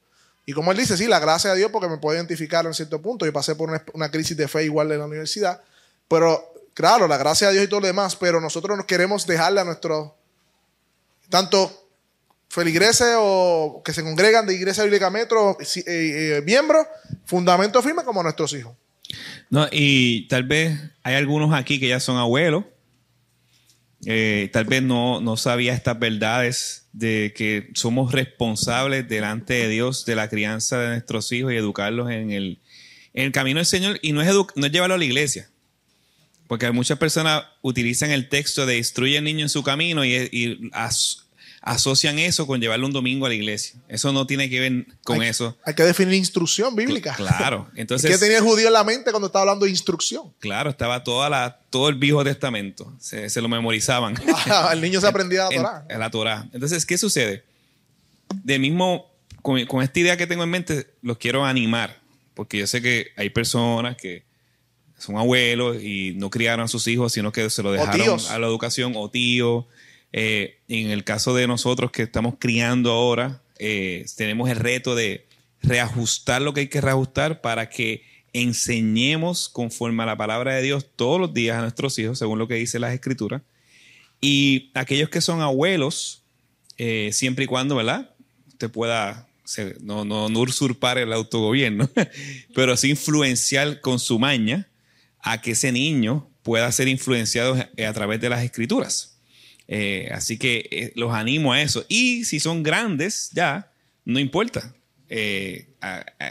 Y 0.50 0.54
como 0.54 0.72
él 0.72 0.78
dice, 0.78 0.96
sí, 0.96 1.08
la 1.08 1.20
gracia 1.20 1.52
de 1.52 1.58
Dios, 1.58 1.72
porque 1.72 1.90
me 1.90 1.98
puedo 1.98 2.16
identificar 2.16 2.66
en 2.66 2.74
cierto 2.74 3.02
punto. 3.02 3.26
Yo 3.26 3.34
pasé 3.34 3.54
por 3.54 3.70
una, 3.94 4.10
crisis 4.10 4.38
de 4.38 4.48
fe 4.48 4.64
igual 4.64 4.90
en 4.94 5.00
la 5.00 5.06
universidad. 5.06 5.62
Pero, 6.08 6.54
claro, 6.74 7.06
la 7.06 7.18
gracia 7.18 7.48
de 7.48 7.56
Dios 7.56 7.66
y 7.66 7.68
todo 7.68 7.82
lo 7.82 7.88
demás, 7.88 8.16
pero 8.16 8.40
nosotros 8.40 8.78
nos 8.78 8.86
queremos 8.86 9.28
dejarle 9.28 9.60
a 9.60 9.66
nuestros, 9.66 10.14
tanto 11.28 11.90
feligreses 12.48 13.16
o 13.20 13.82
que 13.84 13.92
se 13.92 14.04
congregan 14.04 14.48
de 14.48 14.56
Iglesia 14.56 14.84
Bíblica 14.86 15.10
Metro, 15.10 15.58
eh, 15.60 15.84
eh, 15.86 16.42
miembros, 16.46 16.88
fundamento 17.26 17.84
firme 17.84 18.06
como 18.06 18.24
nuestros 18.24 18.54
hijos. 18.54 18.74
No, 19.50 19.68
y 19.70 20.30
tal 20.30 20.44
vez 20.44 20.80
hay 21.04 21.16
algunos 21.16 21.54
aquí 21.54 21.78
que 21.78 21.90
ya 21.90 22.00
son 22.00 22.16
abuelos, 22.16 22.64
eh, 24.06 24.50
tal 24.54 24.66
vez 24.66 24.84
no, 24.84 25.22
no 25.22 25.38
sabía 25.38 25.74
estas 25.74 25.98
verdades 25.98 26.88
de 26.94 27.34
que 27.36 27.70
somos 27.74 28.12
responsables 28.12 29.08
delante 29.08 29.54
de 29.56 29.70
Dios 29.70 30.06
de 30.06 30.16
la 30.16 30.30
crianza 30.30 30.80
de 30.80 30.90
nuestros 30.90 31.32
hijos 31.32 31.54
y 31.54 31.56
educarlos 31.56 32.12
en 32.12 32.32
el, 32.32 32.60
en 33.14 33.26
el 33.26 33.32
camino 33.32 33.58
del 33.58 33.66
Señor 33.66 34.00
y 34.02 34.12
no 34.12 34.22
es, 34.22 34.30
no 34.56 34.66
es 34.66 34.72
llevarlo 34.72 34.96
a 34.96 35.00
la 35.00 35.06
iglesia. 35.06 35.50
Porque 36.48 36.72
muchas 36.72 36.98
personas 36.98 37.44
utilizan 37.62 38.12
el 38.12 38.30
texto 38.30 38.66
de 38.66 38.78
instruye 38.78 39.18
al 39.18 39.24
niño 39.24 39.42
en 39.42 39.50
su 39.50 39.64
camino 39.64 40.06
y, 40.06 40.14
y 40.32 40.70
asocian 41.62 42.20
eso 42.20 42.48
con 42.48 42.62
llevarlo 42.62 42.86
un 42.86 42.94
domingo 42.94 43.26
a 43.26 43.30
la 43.30 43.36
iglesia. 43.36 43.80
Eso 43.88 44.12
no 44.12 44.28
tiene 44.28 44.50
que 44.50 44.60
ver 44.60 44.86
con 45.04 45.22
eso. 45.24 45.58
Hay 45.64 45.74
que 45.74 45.84
definir 45.84 46.14
instrucción 46.16 46.76
bíblica. 46.76 47.16
Claro. 47.16 47.70
Entonces, 47.76 48.12
¿Qué 48.12 48.18
tenía 48.18 48.38
el 48.38 48.44
judío 48.44 48.68
en 48.68 48.74
la 48.74 48.84
mente 48.84 49.12
cuando 49.12 49.28
estaba 49.28 49.44
hablando 49.44 49.66
de 49.66 49.72
instrucción? 49.72 50.34
Claro, 50.40 50.70
estaba 50.70 51.04
toda 51.04 51.30
la, 51.30 51.60
todo 51.70 51.90
el 51.90 51.96
Viejo 51.96 52.24
Testamento. 52.24 52.94
Se, 53.00 53.42
lo 53.42 53.50
memorizaban. 53.50 54.16
Ah, 54.50 54.70
el 54.72 54.82
niño 54.82 55.02
se 55.02 55.08
aprendía 55.08 55.44
la 55.44 55.50
Torah. 55.50 55.86
En, 55.90 56.00
la 56.00 56.12
Torah. 56.12 56.50
Entonces, 56.54 56.86
¿qué 56.86 56.98
sucede? 56.98 57.44
De 58.44 58.60
mismo, 58.60 59.12
con, 59.42 59.58
esta 59.58 60.00
idea 60.00 60.16
que 60.16 60.26
tengo 60.26 60.44
en 60.44 60.50
mente, 60.50 60.88
los 61.02 61.18
quiero 61.18 61.44
animar. 61.44 62.00
Porque 62.34 62.60
yo 62.60 62.68
sé 62.68 62.82
que 62.82 63.08
hay 63.18 63.30
personas 63.30 63.98
que 63.98 64.24
son 64.98 65.18
abuelos 65.18 65.82
y 65.82 66.14
no 66.16 66.30
criaron 66.30 66.64
a 66.64 66.68
sus 66.68 66.88
hijos, 66.88 67.14
sino 67.14 67.32
que 67.32 67.50
se 67.50 67.62
lo 67.62 67.72
dejaron 67.72 68.20
a 68.30 68.40
la 68.40 68.48
educación 68.48 68.94
o 68.96 69.10
tíos 69.10 69.66
eh, 70.14 70.60
en 70.68 70.90
el 70.90 71.04
caso 71.04 71.36
de 71.36 71.48
nosotros 71.48 71.92
que 71.92 72.04
estamos 72.04 72.36
criando 72.40 72.92
ahora, 72.92 73.42
eh, 73.60 74.06
tenemos 74.16 74.50
el 74.50 74.58
reto 74.58 74.96
de 74.96 75.26
reajustar 75.62 76.42
lo 76.42 76.54
que 76.54 76.62
hay 76.62 76.68
que 76.68 76.82
reajustar 76.82 77.42
para 77.42 77.70
que 77.70 78.04
enseñemos 78.34 79.50
conforme 79.50 80.04
a 80.04 80.06
la 80.06 80.18
palabra 80.18 80.56
de 80.56 80.62
Dios 80.62 80.86
todos 80.96 81.20
los 81.20 81.34
días 81.34 81.58
a 81.58 81.62
nuestros 81.62 81.98
hijos, 82.00 82.20
según 82.20 82.40
lo 82.40 82.48
que 82.48 82.56
dice 82.56 82.80
las 82.80 82.94
escrituras. 82.94 83.42
Y 84.22 84.72
aquellos 84.74 85.10
que 85.10 85.22
son 85.22 85.42
abuelos, 85.42 86.24
eh, 86.78 87.10
siempre 87.14 87.46
y 87.46 87.48
cuando, 87.48 87.76
¿verdad? 87.76 88.12
Usted 88.48 88.70
pueda 88.70 89.28
no, 89.82 90.04
no, 90.04 90.30
no, 90.30 90.40
usurpar 90.40 90.98
el 90.98 91.14
autogobierno, 91.14 91.90
pero 92.54 92.76
sí 92.76 92.90
influenciar 92.90 93.82
con 93.82 94.00
su 94.00 94.20
maña 94.20 94.68
a 95.20 95.42
que 95.42 95.52
ese 95.52 95.72
niño 95.72 96.30
pueda 96.44 96.72
ser 96.72 96.88
influenciado 96.88 97.56
a 97.56 97.94
través 97.94 98.20
de 98.22 98.30
las 98.30 98.44
escrituras. 98.44 99.17
Eh, 99.68 100.10
así 100.14 100.38
que 100.38 100.68
eh, 100.72 100.92
los 100.96 101.14
animo 101.14 101.54
a 101.54 101.62
eso. 101.62 101.86
Y 101.90 102.26
si 102.26 102.40
son 102.40 102.64
grandes, 102.64 103.32
ya, 103.34 103.72
no 104.06 104.20
importa. 104.20 104.74
Eh, 105.10 105.68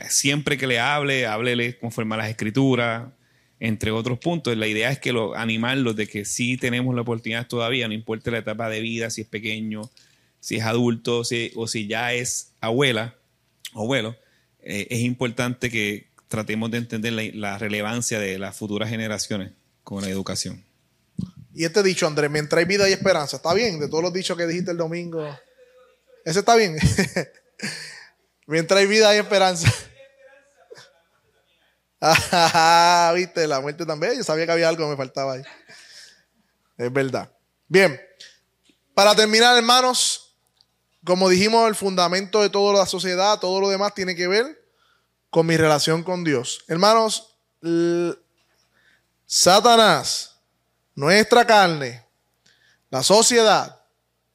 siempre 0.09 0.57
que 0.57 0.67
le 0.67 0.79
hable, 0.79 1.27
háblele 1.27 1.79
conforme 1.79 2.15
a 2.15 2.19
las 2.19 2.31
escrituras, 2.31 3.09
entre 3.61 3.91
otros 3.91 4.19
puntos. 4.19 4.57
La 4.57 4.67
idea 4.67 4.91
es 4.91 4.99
que 4.99 5.13
lo, 5.13 5.35
animarlos 5.35 5.97
de 5.97 6.07
que 6.07 6.25
sí 6.25 6.57
tenemos 6.57 6.95
la 6.95 7.03
oportunidad 7.03 7.47
todavía, 7.47 7.89
no 7.89 7.95
importa 7.95 8.31
la 8.31 8.39
etapa 8.39 8.69
de 8.69 8.81
vida, 8.81 9.11
si 9.11 9.23
es 9.23 9.27
pequeño, 9.27 9.91
si 10.41 10.57
es 10.57 10.65
adulto 10.65 11.23
o 11.55 11.67
si 11.67 11.87
ya 11.87 12.13
es 12.13 12.53
abuela 12.61 13.17
o 13.73 13.83
abuelo, 13.83 14.17
es 14.63 15.01
importante 15.01 15.71
que 15.71 16.09
tratemos 16.29 16.71
de 16.73 16.79
entender 16.79 17.13
la 17.35 17.57
relevancia 17.57 18.19
de 18.19 18.39
las 18.39 18.57
futuras 18.57 18.91
generaciones 18.91 19.53
con 19.85 20.03
la 20.03 20.11
educación. 20.11 20.65
Y 21.57 21.65
este 21.65 21.83
dicho, 21.83 22.07
Andrés, 22.07 22.31
mientras 22.31 22.59
hay 22.59 22.67
vida 22.67 22.85
hay 22.85 22.93
esperanza. 22.93 23.39
¿Está 23.39 23.55
bien? 23.55 23.81
De 23.81 23.89
todos 23.89 24.03
los 24.03 24.13
dichos 24.13 24.37
que 24.37 24.47
dijiste 24.47 24.73
el 24.73 24.77
domingo. 24.77 25.27
Ese 26.23 26.41
está 26.41 26.55
bien. 26.55 26.77
mientras 28.47 28.79
hay 28.79 28.87
vida 28.87 29.09
hay 29.09 29.19
esperanza. 29.19 29.73
Ah, 31.99 33.11
viste, 33.17 33.47
la 33.47 33.59
muerte 33.59 33.87
también. 33.87 34.17
Yo 34.17 34.23
sabía 34.23 34.45
que 34.45 34.53
había 34.53 34.69
algo 34.69 34.85
que 34.85 34.91
me 34.91 34.97
faltaba 34.97 35.33
ahí. 35.33 35.43
Es 36.77 36.93
verdad. 36.93 37.33
Bien. 37.67 37.99
Para 38.95 39.17
terminar, 39.17 39.57
hermanos, 39.57 40.37
como 41.05 41.29
dijimos, 41.29 41.67
el 41.67 41.75
fundamento 41.75 42.43
de 42.43 42.51
toda 42.51 42.79
la 42.79 42.87
sociedad, 42.87 43.41
todo 43.41 43.61
lo 43.63 43.71
demás 43.71 43.95
tiene 43.95 44.15
que 44.15 44.29
ver 44.29 44.63
con 45.31 45.47
mi 45.47 45.57
relación 45.57 46.05
con 46.05 46.23
Dios. 46.23 46.65
Hermanos, 46.69 47.35
Satanás 49.25 50.36
nuestra 50.97 51.47
carne, 51.47 52.05
la 52.91 53.03
sociedad 53.03 53.85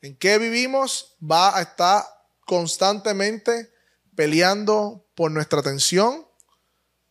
en 0.01 0.15
que 0.15 0.37
vivimos 0.37 1.17
va 1.21 1.57
a 1.57 1.61
estar 1.63 2.05
constantemente 2.45 3.71
peleando 4.15 5.05
por 5.15 5.31
nuestra 5.31 5.59
atención, 5.59 6.25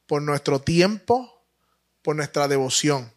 por 0.06 0.22
nuestro 0.22 0.60
tiempo, 0.60 1.44
por 2.02 2.16
nuestra 2.16 2.48
devoción. 2.48 3.12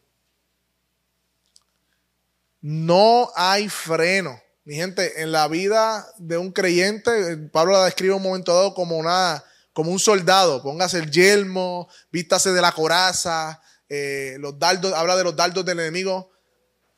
No 2.62 3.32
hay 3.36 3.70
freno. 3.70 4.40
Mi 4.64 4.76
gente, 4.76 5.22
en 5.22 5.32
la 5.32 5.48
vida 5.48 6.08
de 6.18 6.38
un 6.38 6.52
creyente, 6.52 7.38
Pablo 7.52 7.74
la 7.74 7.86
describe 7.86 8.14
un 8.14 8.24
momento 8.24 8.54
dado 8.54 8.74
como, 8.74 8.98
una, 8.98 9.44
como 9.74 9.92
un 9.92 10.00
soldado. 10.00 10.64
Póngase 10.64 11.00
el 11.00 11.12
yelmo, 11.12 11.90
vístase 12.12 12.54
de 12.54 12.62
la 12.62 12.72
coraza, 12.72 13.62
eh, 13.96 14.38
los 14.40 14.58
dardos, 14.58 14.92
habla 14.94 15.16
de 15.16 15.24
los 15.24 15.36
dardos 15.36 15.64
del 15.64 15.80
enemigo. 15.80 16.32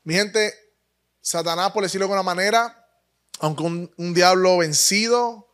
Mi 0.06 0.14
gente, 0.14 0.54
Satanás, 1.20 1.74
por 1.74 1.84
decirlo 1.84 2.08
de 2.08 2.14
alguna 2.14 2.24
manera, 2.24 2.88
aunque 3.40 3.64
un, 3.64 4.14
diablo 4.14 4.60
vencido, 4.60 5.46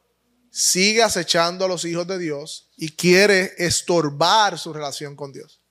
sigue 0.52 1.02
acechando 1.02 1.66
a 1.66 1.68
los 1.68 1.84
hijos 1.84 2.06
de 2.06 2.20
Dios 2.20 2.70
y 2.78 2.96
quiere 2.96 3.56
estorbar 3.58 4.60
su 4.60 4.72
relación 4.72 5.16
con 5.16 5.34
Dios. 5.34 5.62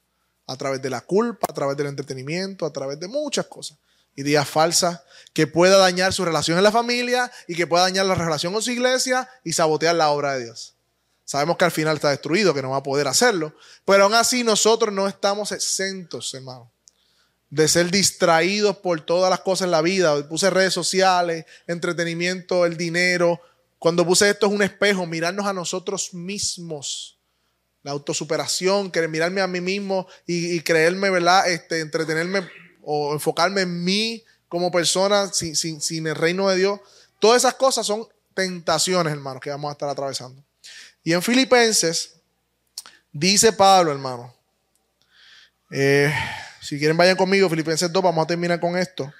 A 0.48 0.56
través 0.56 0.82
de 0.82 0.90
la 0.90 1.02
culpa, 1.02 1.46
a 1.48 1.54
través 1.54 1.76
del 1.76 1.86
entretenimiento, 1.86 2.66
a 2.66 2.72
través 2.72 2.98
de 2.98 3.06
muchas 3.06 3.46
cosas. 3.46 3.78
ideas 4.16 4.48
falsas, 4.48 5.02
que 5.32 5.46
pueda 5.46 5.78
dañar 5.78 6.12
su 6.12 6.24
relación 6.24 6.58
en 6.58 6.64
la 6.64 6.72
familia 6.72 7.30
y 7.46 7.54
que 7.54 7.68
pueda 7.68 7.84
dañar 7.84 8.06
la 8.06 8.16
relación 8.16 8.52
con 8.52 8.60
su 8.60 8.72
iglesia 8.72 9.30
y 9.44 9.52
sabotear 9.52 9.94
la 9.94 10.10
obra 10.10 10.32
de 10.32 10.46
Dios. 10.46 10.74
Sabemos 11.30 11.56
que 11.56 11.64
al 11.64 11.70
final 11.70 11.94
está 11.94 12.10
destruido, 12.10 12.52
que 12.52 12.60
no 12.60 12.70
va 12.70 12.78
a 12.78 12.82
poder 12.82 13.06
hacerlo, 13.06 13.54
pero 13.84 14.02
aún 14.02 14.14
así 14.14 14.42
nosotros 14.42 14.92
no 14.92 15.06
estamos 15.06 15.52
exentos, 15.52 16.34
hermano, 16.34 16.72
de 17.50 17.68
ser 17.68 17.88
distraídos 17.88 18.78
por 18.78 19.00
todas 19.02 19.30
las 19.30 19.38
cosas 19.38 19.66
en 19.66 19.70
la 19.70 19.80
vida. 19.80 20.28
Puse 20.28 20.50
redes 20.50 20.74
sociales, 20.74 21.44
entretenimiento, 21.68 22.66
el 22.66 22.76
dinero. 22.76 23.40
Cuando 23.78 24.04
puse 24.04 24.28
esto 24.28 24.48
es 24.48 24.52
un 24.52 24.62
espejo, 24.62 25.06
mirarnos 25.06 25.46
a 25.46 25.52
nosotros 25.52 26.14
mismos. 26.14 27.20
La 27.84 27.92
autosuperación, 27.92 28.90
querer 28.90 29.08
mirarme 29.08 29.40
a 29.40 29.46
mí 29.46 29.60
mismo 29.60 30.08
y, 30.26 30.58
creerme, 30.62 31.10
¿verdad? 31.10 31.48
Este, 31.48 31.78
entretenerme 31.78 32.50
o 32.82 33.12
enfocarme 33.12 33.60
en 33.60 33.84
mí 33.84 34.24
como 34.48 34.72
persona 34.72 35.32
sin, 35.32 35.54
sin, 35.54 36.08
el 36.08 36.16
reino 36.16 36.48
de 36.48 36.56
Dios. 36.56 36.80
Todas 37.20 37.44
esas 37.44 37.54
cosas 37.54 37.86
son 37.86 38.08
tentaciones, 38.34 39.12
hermanos, 39.12 39.40
que 39.40 39.50
vamos 39.50 39.68
a 39.68 39.72
estar 39.74 39.88
atravesando. 39.88 40.42
Y 41.02 41.12
en 41.12 41.22
Filipenses 41.22 42.20
dice 43.12 43.52
Pablo, 43.52 43.92
hermano. 43.92 44.34
Eh, 45.70 46.12
si 46.60 46.78
quieren, 46.78 46.96
vayan 46.96 47.16
conmigo. 47.16 47.48
Filipenses 47.48 47.90
2, 47.92 48.02
vamos 48.02 48.24
a 48.24 48.26
terminar 48.26 48.60
con 48.60 48.76
esto. 48.76 49.12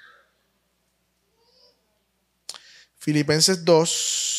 Filipenses 2.99 3.65
2. 3.65 4.31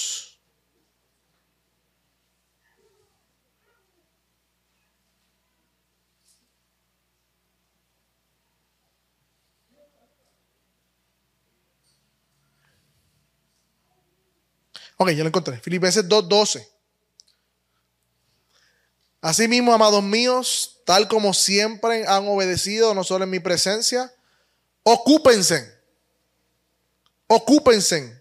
Ok, 15.03 15.11
ya 15.11 15.25
lo 15.25 15.29
encontré. 15.29 15.59
Filipenses 15.59 16.09
2.12. 16.09 16.72
Asimismo, 19.23 19.73
amados 19.73 20.03
míos, 20.03 20.81
tal 20.85 21.07
como 21.07 21.33
siempre 21.33 22.05
han 22.09 22.27
obedecido, 22.27 22.93
no 22.93 23.05
solo 23.05 23.23
en 23.23 23.31
mi 23.31 23.39
presencia, 23.39 24.13
ocúpense. 24.83 25.73
Ocúpense. 27.29 28.21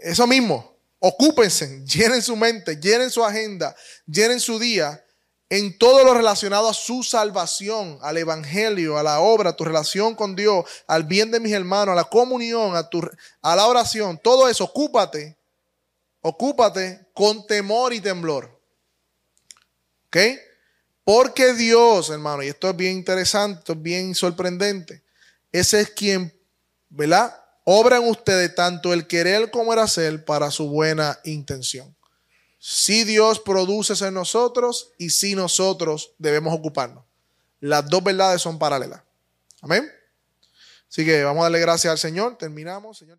Eso 0.00 0.26
mismo, 0.26 0.76
ocúpense, 1.00 1.82
llenen 1.86 2.22
su 2.22 2.36
mente, 2.36 2.76
llenen 2.76 3.10
su 3.10 3.24
agenda, 3.24 3.74
llenen 4.06 4.38
su 4.38 4.58
día 4.58 5.02
en 5.48 5.78
todo 5.78 6.04
lo 6.04 6.12
relacionado 6.12 6.68
a 6.68 6.74
su 6.74 7.02
salvación, 7.02 7.98
al 8.02 8.18
evangelio, 8.18 8.98
a 8.98 9.02
la 9.02 9.20
obra, 9.20 9.50
a 9.50 9.56
tu 9.56 9.64
relación 9.64 10.14
con 10.14 10.36
Dios, 10.36 10.66
al 10.86 11.04
bien 11.04 11.30
de 11.30 11.40
mis 11.40 11.54
hermanos, 11.54 11.94
a 11.94 11.96
la 11.96 12.04
comunión, 12.04 12.76
a, 12.76 12.88
tu, 12.88 13.00
a 13.40 13.56
la 13.56 13.66
oración, 13.66 14.20
todo 14.22 14.46
eso, 14.46 14.64
ocúpate, 14.64 15.38
ocúpate 16.20 17.08
con 17.14 17.46
temor 17.46 17.94
y 17.94 18.00
temblor. 18.00 18.57
¿Ok? 20.08 20.16
Porque 21.04 21.54
Dios, 21.54 22.10
hermano, 22.10 22.42
y 22.42 22.48
esto 22.48 22.68
es 22.68 22.76
bien 22.76 22.98
interesante, 22.98 23.60
esto 23.60 23.72
es 23.72 23.82
bien 23.82 24.14
sorprendente, 24.14 25.02
ese 25.52 25.80
es 25.80 25.90
quien, 25.90 26.34
¿verdad? 26.90 27.34
Obra 27.64 27.96
en 27.98 28.08
ustedes 28.08 28.54
tanto 28.54 28.92
el 28.92 29.06
querer 29.06 29.50
como 29.50 29.72
el 29.72 29.78
hacer 29.78 30.24
para 30.24 30.50
su 30.50 30.68
buena 30.68 31.18
intención. 31.24 31.94
Si 32.58 33.04
Dios 33.04 33.40
produce 33.40 33.92
en 34.04 34.14
nosotros 34.14 34.92
y 34.98 35.10
si 35.10 35.34
nosotros 35.34 36.12
debemos 36.18 36.54
ocuparnos. 36.54 37.04
Las 37.60 37.88
dos 37.88 38.02
verdades 38.02 38.42
son 38.42 38.58
paralelas. 38.58 39.02
Amén. 39.60 39.90
Así 40.88 41.04
que 41.04 41.22
vamos 41.24 41.40
a 41.42 41.44
darle 41.44 41.60
gracias 41.60 41.90
al 41.90 41.98
Señor. 41.98 42.36
Terminamos. 42.38 42.98
Señor, 42.98 43.18